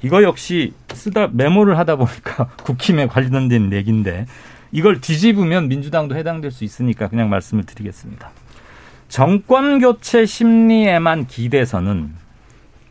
이거 0.03 0.22
역시 0.22 0.74
쓰다 0.93 1.28
메모를 1.32 1.78
하다 1.78 1.97
보니까 1.97 2.49
국힘에 2.64 3.07
관련된 3.07 3.72
얘기인데 3.72 4.26
이걸 4.72 5.01
뒤집으면 5.01 5.68
민주당도 5.68 6.16
해당될 6.16 6.51
수 6.51 6.64
있으니까 6.64 7.09
그냥 7.09 7.30
말씀을 7.30 7.64
드리겠습니다. 7.64 8.30
정권 9.09 9.78
교체 9.78 10.26
심리에만 10.26 11.26
기대서는 11.26 12.24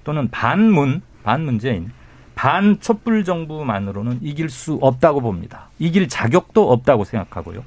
또는 0.03 0.29
반문, 0.29 1.01
반문재인, 1.23 1.91
반 2.35 2.79
촛불 2.79 3.23
정부만으로는 3.23 4.19
이길 4.21 4.49
수 4.49 4.77
없다고 4.81 5.21
봅니다. 5.21 5.69
이길 5.79 6.07
자격도 6.07 6.71
없다고 6.71 7.03
생각하고요. 7.03 7.63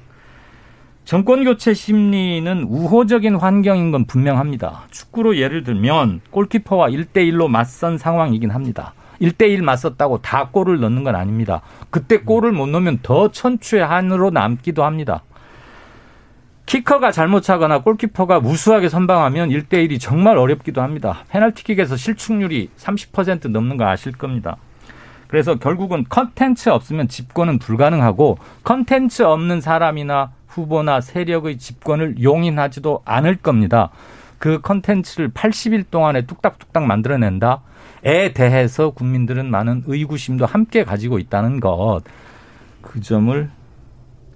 정권 1.05 1.45
교체 1.45 1.73
심리는 1.73 2.63
우호적인 2.63 3.37
환경인 3.37 3.91
건 3.91 4.05
분명합니다. 4.05 4.83
축구로 4.91 5.37
예를 5.37 5.63
들면 5.63 6.19
골키퍼와 6.31 6.89
1대1로 6.89 7.47
맞선 7.47 7.97
상황이긴 7.97 8.51
합니다. 8.51 8.93
1대1 9.21 9.61
맞섰다고 9.61 10.21
다 10.21 10.49
골을 10.51 10.79
넣는 10.81 11.05
건 11.05 11.15
아닙니다. 11.15 11.61
그때 11.89 12.19
골을 12.19 12.51
못 12.51 12.67
넣으면 12.67 12.99
더 13.03 13.31
천추의 13.31 13.85
한으로 13.85 14.31
남기도 14.31 14.83
합니다. 14.83 15.23
키커가 16.67 17.13
잘못 17.13 17.41
차거나 17.43 17.79
골키퍼가 17.79 18.41
무수하게 18.41 18.89
선방하면 18.89 19.49
1대1이 19.49 20.01
정말 20.01 20.37
어렵기도 20.37 20.81
합니다. 20.81 21.23
페널티킥에서 21.29 21.95
실축률이 21.95 22.69
30% 22.77 23.49
넘는 23.49 23.77
거 23.77 23.85
아실 23.85 24.11
겁니다. 24.11 24.57
그래서 25.27 25.55
결국은 25.55 26.05
컨텐츠 26.09 26.67
없으면 26.67 27.07
집권은 27.07 27.59
불가능하고 27.59 28.37
컨텐츠 28.65 29.23
없는 29.23 29.61
사람이나 29.61 30.31
후보나 30.47 30.99
세력의 30.99 31.57
집권을 31.57 32.21
용인하지도 32.21 33.01
않을 33.05 33.37
겁니다. 33.37 33.89
그 34.37 34.59
컨텐츠를 34.59 35.31
80일 35.31 35.85
동안에 35.89 36.25
뚝딱뚝딱 36.25 36.83
만들어낸다에 36.83 38.33
대해서 38.33 38.89
국민들은 38.89 39.49
많은 39.49 39.83
의구심도 39.87 40.45
함께 40.45 40.83
가지고 40.83 41.17
있다는 41.17 41.61
것. 41.61 42.01
그 42.81 42.99
점을 42.99 43.49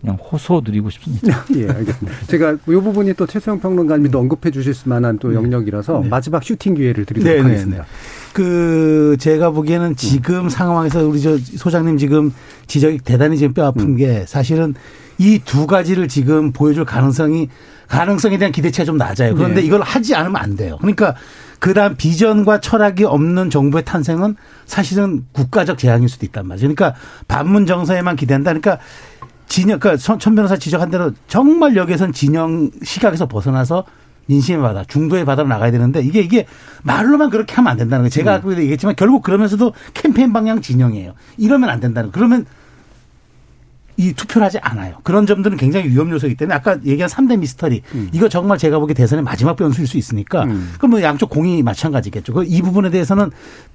그냥 0.01 0.15
호소드리고 0.17 0.89
싶습니다. 0.89 1.45
예, 1.55 1.67
알겠습니다. 1.69 2.25
제가 2.27 2.53
이 2.53 2.57
부분이 2.71 3.13
또 3.13 3.27
최수영 3.27 3.59
평론가님도 3.59 4.17
언급해 4.19 4.51
주실 4.51 4.73
만한 4.85 5.19
또 5.19 5.33
영역이라서 5.33 6.01
마지막 6.09 6.43
슈팅 6.43 6.73
기회를 6.73 7.05
드리도록 7.05 7.31
네, 7.31 7.41
네, 7.41 7.47
하겠습니다. 7.47 7.85
그 8.33 9.15
제가 9.19 9.51
보기에는 9.51 9.95
지금 9.95 10.49
상황에서 10.49 11.05
우리 11.05 11.21
저 11.21 11.37
소장님 11.37 11.97
지금 11.97 12.33
지적이 12.67 12.99
대단히 13.03 13.37
지금 13.37 13.53
뼈 13.53 13.65
아픈 13.65 13.95
게 13.95 14.25
사실은 14.27 14.73
이 15.17 15.39
두 15.45 15.67
가지를 15.67 16.07
지금 16.07 16.51
보여줄 16.51 16.83
가능성이 16.85 17.49
가능성에 17.87 18.37
대한 18.37 18.51
기대치가 18.51 18.85
좀 18.85 18.97
낮아요. 18.97 19.35
그런데 19.35 19.61
네. 19.61 19.67
이걸 19.67 19.81
하지 19.81 20.15
않으면 20.15 20.37
안 20.37 20.55
돼요. 20.55 20.77
그러니까 20.79 21.13
그다음 21.59 21.95
비전과 21.95 22.61
철학이 22.61 23.03
없는 23.03 23.49
정부의 23.51 23.85
탄생은 23.85 24.35
사실은 24.65 25.25
국가적 25.33 25.77
재앙일 25.77 26.09
수도 26.09 26.25
있단 26.25 26.47
말이죠. 26.47 26.73
그러니까 26.73 26.95
반문 27.27 27.65
정서에만 27.67 28.15
기대한다. 28.15 28.51
그러니까 28.53 28.79
진영, 29.51 29.79
그러니까 29.79 30.01
천, 30.01 30.17
천 30.17 30.33
변호사 30.33 30.55
지적한 30.55 30.89
대로 30.89 31.11
정말 31.27 31.75
여기에선 31.75 32.13
진영 32.13 32.71
시각에서 32.83 33.27
벗어나서 33.27 33.83
민심의 34.27 34.61
바다, 34.61 34.85
중도의 34.87 35.25
바다로 35.25 35.49
나가야 35.49 35.71
되는데 35.71 35.99
이게 36.01 36.21
이게 36.21 36.45
말로만 36.83 37.29
그렇게 37.29 37.53
하면 37.55 37.69
안 37.71 37.77
된다는 37.77 38.03
거예요. 38.03 38.09
제가 38.11 38.35
아까 38.35 38.49
얘기했지만 38.57 38.95
결국 38.95 39.23
그러면서도 39.23 39.73
캠페인 39.93 40.31
방향 40.31 40.61
진영이에요. 40.61 41.15
이러면 41.37 41.69
안 41.69 41.81
된다는 41.81 42.11
거. 42.11 42.17
그러면 42.17 42.45
이 43.97 44.13
투표를 44.13 44.45
하지 44.45 44.57
않아요. 44.59 44.95
그런 45.03 45.25
점들은 45.27 45.57
굉장히 45.57 45.89
위험 45.89 46.09
요소이기 46.11 46.37
때문에 46.37 46.55
아까 46.55 46.77
얘기한 46.85 47.09
3대 47.09 47.37
미스터리 47.37 47.81
이거 48.13 48.29
정말 48.29 48.57
제가 48.57 48.79
보기에 48.79 48.93
대선의 48.93 49.21
마지막 49.25 49.57
변수일 49.57 49.85
수 49.85 49.97
있으니까 49.97 50.45
그럼 50.77 50.91
뭐 50.91 51.01
양쪽 51.01 51.29
공이 51.29 51.61
마찬가지겠죠. 51.61 52.33
그 52.33 52.43
이 52.45 52.61
부분에 52.61 52.89
대해서는 52.89 53.31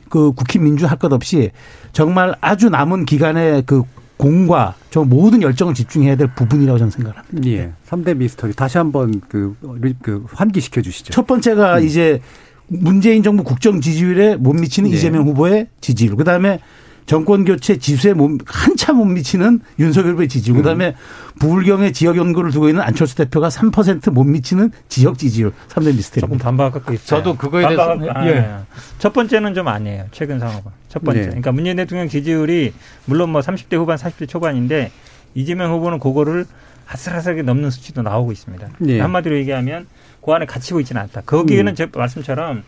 그 0.09 0.33
국힘 0.33 0.64
민주 0.64 0.87
할 0.87 0.97
것 0.99 1.12
없이 1.12 1.51
정말 1.93 2.35
아주 2.41 2.70
남은 2.70 3.05
기간에 3.05 3.62
그 3.66 3.83
공과 4.17 4.75
저 4.91 5.05
모든 5.05 5.43
열정을 5.43 5.75
집중해야 5.75 6.17
될 6.17 6.35
부분이라고 6.35 6.79
저는 6.79 6.91
생각을 6.91 7.19
합니다. 7.19 7.49
예. 7.49 7.73
3대 7.89 8.17
미스터리 8.17 8.55
다시 8.55 8.79
한번 8.79 9.21
그, 9.29 9.55
그 10.01 10.25
환기시켜 10.31 10.81
주시죠. 10.81 11.12
첫 11.12 11.27
번째가 11.27 11.81
이제 11.81 12.21
문재인 12.69 13.23
정부 13.23 13.45
국정 13.45 13.81
지지율에 13.81 14.37
못 14.37 14.55
미치는 14.55 14.91
네. 14.91 14.97
이재명 14.97 15.27
후보의 15.27 15.69
지지율. 15.81 16.17
그다음에 16.17 16.61
정권 17.07 17.45
교체 17.45 17.79
지수에 17.79 18.13
못, 18.15 18.41
한참 18.47 18.97
못 18.97 19.05
미치는 19.05 19.61
윤석열 19.79 20.13
후보의 20.13 20.29
지지율. 20.29 20.57
그다음에 20.59 20.95
부울경의 21.39 21.93
지역 21.93 22.17
연구를 22.17 22.51
두고 22.51 22.69
있는 22.69 22.83
안철수 22.83 23.15
대표가 23.15 23.49
3%못 23.49 24.25
미치는 24.27 24.73
지역 24.89 25.17
지지율. 25.17 25.53
3대 25.69 25.95
미스터리. 25.95 26.21
조금 26.21 26.37
반박하고 26.39 26.93
있어요. 26.93 27.07
저도 27.23 27.37
그거에 27.37 27.63
대해서 27.63 27.95
반박하고- 27.95 28.17
아, 28.17 28.27
예. 28.27 28.31
예. 28.33 28.55
첫 28.99 29.13
번째는 29.13 29.55
좀 29.55 29.69
아니에요. 29.69 30.07
최근 30.11 30.41
상황은. 30.41 30.63
첫 30.89 31.05
번째. 31.05 31.21
네. 31.21 31.27
그러니까 31.27 31.53
문재인 31.53 31.77
대통령 31.77 32.09
지지율이 32.09 32.73
물론 33.05 33.31
뭐 33.31 33.41
30대 33.41 33.77
후반, 33.77 33.97
40대 33.97 34.29
초반인데 34.29 34.91
이재명 35.35 35.73
후보는 35.73 36.01
그거를 36.01 36.45
아슬아슬하게 36.89 37.43
넘는 37.43 37.71
수치도 37.71 38.03
나오고 38.03 38.33
있습니다. 38.33 38.69
예. 38.89 39.01
한마디로 39.01 39.37
얘기하면 39.39 39.87
그 40.25 40.33
안에 40.33 40.47
갇히고 40.47 40.81
있지는 40.81 41.03
않다. 41.03 41.21
거기에는 41.27 41.75
제 41.77 41.87
말씀처럼 41.95 42.65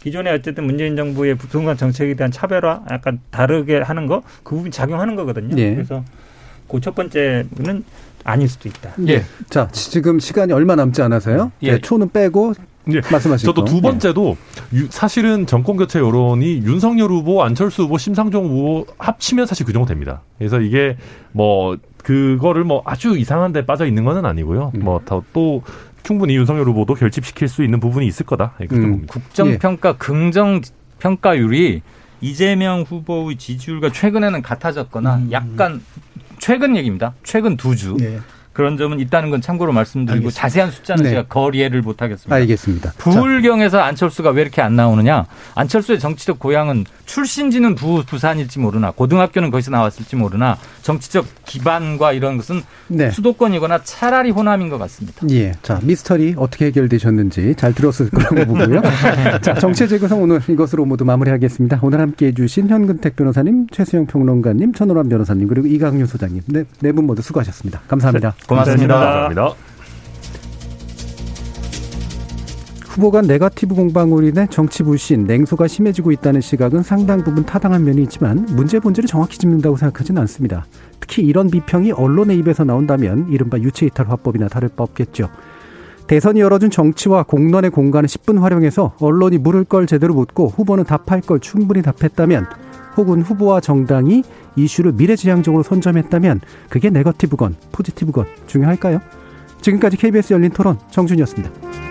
기존에 0.00 0.30
어쨌든 0.30 0.64
문재인 0.64 0.96
정부의 0.96 1.34
부동산 1.36 1.76
정책에 1.76 2.14
대한 2.14 2.30
차별화 2.30 2.82
약간 2.90 3.20
다르게 3.30 3.78
하는 3.78 4.06
거 4.06 4.22
그 4.42 4.54
부분 4.56 4.68
이 4.68 4.70
작용하는 4.70 5.16
거거든요. 5.16 5.56
예. 5.58 5.74
그래서 5.74 6.02
그 6.68 6.80
첫 6.80 6.94
번째는 6.94 7.84
아닐 8.24 8.48
수도 8.48 8.68
있다. 8.68 8.90
예. 9.08 9.24
자, 9.48 9.68
지금 9.72 10.18
시간이 10.20 10.52
얼마 10.52 10.74
남지 10.76 11.00
않아서요. 11.02 11.50
예. 11.62 11.72
네, 11.72 11.80
초는 11.80 12.10
빼고 12.10 12.52
예. 12.92 13.00
말씀하시고. 13.10 13.52
저도 13.52 13.64
두 13.64 13.80
번째도 13.80 14.36
유- 14.74 14.86
사실은 14.90 15.46
정권 15.46 15.76
교체 15.76 15.98
여론이 15.98 16.58
윤석열 16.64 17.10
후보, 17.10 17.42
안철수 17.42 17.82
후보, 17.84 17.96
심상정 17.98 18.44
후보 18.46 18.86
합치면 18.98 19.46
사실 19.46 19.64
그 19.66 19.72
정도 19.72 19.88
됩니다. 19.88 20.22
그래서 20.38 20.60
이게 20.60 20.96
뭐 21.32 21.76
그거를 22.02 22.64
뭐 22.64 22.82
아주 22.86 23.16
이상한 23.18 23.52
데 23.52 23.64
빠져 23.66 23.86
있는 23.86 24.04
건 24.04 24.24
아니고요. 24.24 24.72
음. 24.74 24.80
뭐또 24.84 25.62
충분히 26.08 26.36
윤석열 26.36 26.66
후보도 26.68 26.94
결집시킬 26.94 27.48
수 27.48 27.62
있는 27.62 27.80
부분이 27.80 28.06
있을 28.06 28.24
거다. 28.24 28.54
예, 28.62 28.66
그렇게 28.66 28.86
음. 28.86 28.90
봅니다. 28.92 29.12
국정평가 29.12 29.98
긍정 29.98 30.62
평가율이 31.00 31.82
이재명 32.22 32.80
후보의 32.80 33.36
지지율과 33.36 33.92
최근에는 33.92 34.40
같아졌거나 34.40 35.24
약간 35.32 35.82
최근 36.38 36.76
얘기입니다. 36.76 37.12
최근 37.24 37.58
두 37.58 37.76
주. 37.76 37.94
예. 38.00 38.20
그런 38.58 38.76
점은 38.76 38.98
있다는 38.98 39.30
건 39.30 39.40
참고로 39.40 39.70
말씀드리고 39.72 40.14
알겠습니다. 40.26 40.40
자세한 40.40 40.72
숫자는 40.72 41.04
네. 41.04 41.10
제가 41.10 41.22
거리해를 41.28 41.80
못 41.80 42.02
하겠습니다. 42.02 42.34
알겠습니다. 42.34 42.90
자, 42.90 42.96
부울경에서 42.98 43.78
안철수가 43.78 44.30
왜 44.30 44.42
이렇게 44.42 44.60
안 44.60 44.74
나오느냐? 44.74 45.26
안철수의 45.54 46.00
정치적 46.00 46.40
고향은 46.40 46.84
출신지는 47.06 47.76
부, 47.76 48.02
부산일지 48.04 48.58
모르나 48.58 48.90
고등학교는 48.90 49.52
거기서 49.52 49.70
나왔을지 49.70 50.16
모르나 50.16 50.58
정치적 50.82 51.24
기반과 51.46 52.12
이런 52.14 52.36
것은 52.36 52.62
네. 52.88 53.12
수도권이거나 53.12 53.82
차라리 53.84 54.30
호남인 54.30 54.70
것 54.70 54.78
같습니다. 54.78 55.24
예. 55.30 55.52
자, 55.62 55.78
미스터리 55.84 56.34
어떻게 56.36 56.66
해결되셨는지 56.66 57.54
잘 57.56 57.72
들었을 57.72 58.10
거라고 58.10 58.44
보고요. 58.44 58.82
자, 59.40 59.54
정치의 59.54 59.88
재구성 59.88 60.20
오늘 60.20 60.40
이것으로 60.48 60.84
모두 60.84 61.04
마무리하겠습니다. 61.04 61.78
오늘 61.82 62.00
함께 62.00 62.26
해 62.26 62.34
주신 62.34 62.68
현근택 62.68 63.14
변호사님, 63.14 63.68
최수영 63.70 64.06
평론가님, 64.06 64.72
천호람 64.72 65.08
변호사님, 65.08 65.46
그리고 65.46 65.68
이강유 65.68 66.06
소장님. 66.06 66.42
네, 66.46 66.64
네 66.80 66.90
분 66.90 67.06
모두 67.06 67.22
수고하셨습니다. 67.22 67.82
감사합니다. 67.86 68.34
고맙습니다. 68.48 68.94
감사합니다. 68.94 69.54
후보 72.98 73.12
간 73.12 73.26
네거티브 73.26 73.76
공방으로 73.76 74.26
인해 74.26 74.48
정치 74.50 74.82
불신, 74.82 75.24
냉소가 75.24 75.68
심해지고 75.68 76.10
있다는 76.10 76.40
시각은 76.40 76.82
상당 76.82 77.22
부분 77.22 77.44
타당한 77.44 77.84
면이 77.84 78.02
있지만 78.02 78.44
문제 78.48 78.80
본질을 78.80 79.06
정확히 79.06 79.38
짚는다고 79.38 79.76
생각하지는 79.76 80.20
않습니다. 80.22 80.66
특히 80.98 81.22
이런 81.22 81.48
비평이 81.48 81.92
언론의 81.92 82.36
입에서 82.38 82.64
나온다면 82.64 83.28
이른바 83.30 83.58
유체이탈 83.58 84.08
화법이나 84.08 84.48
다를 84.48 84.68
바 84.68 84.82
없겠죠. 84.82 85.30
대선이 86.08 86.40
열어준 86.40 86.70
정치와 86.70 87.22
공론의 87.22 87.70
공간을 87.70 88.08
10분 88.08 88.40
활용해서 88.40 88.94
언론이 88.98 89.38
물을 89.38 89.62
걸 89.62 89.86
제대로 89.86 90.14
묻고 90.14 90.48
후보는 90.48 90.84
답할 90.84 91.20
걸 91.20 91.38
충분히 91.38 91.82
답했다면 91.82 92.46
혹은 92.98 93.22
후보와 93.22 93.60
정당이 93.60 94.24
이슈를 94.56 94.92
미래지향적으로 94.92 95.62
선점했다면 95.62 96.40
그게 96.68 96.90
네거티브건 96.90 97.54
포지티브건 97.70 98.26
중요할까요? 98.48 99.00
지금까지 99.60 99.96
KBS 99.96 100.34
열린 100.34 100.50
토론 100.50 100.78
정준이었습니다. 100.90 101.87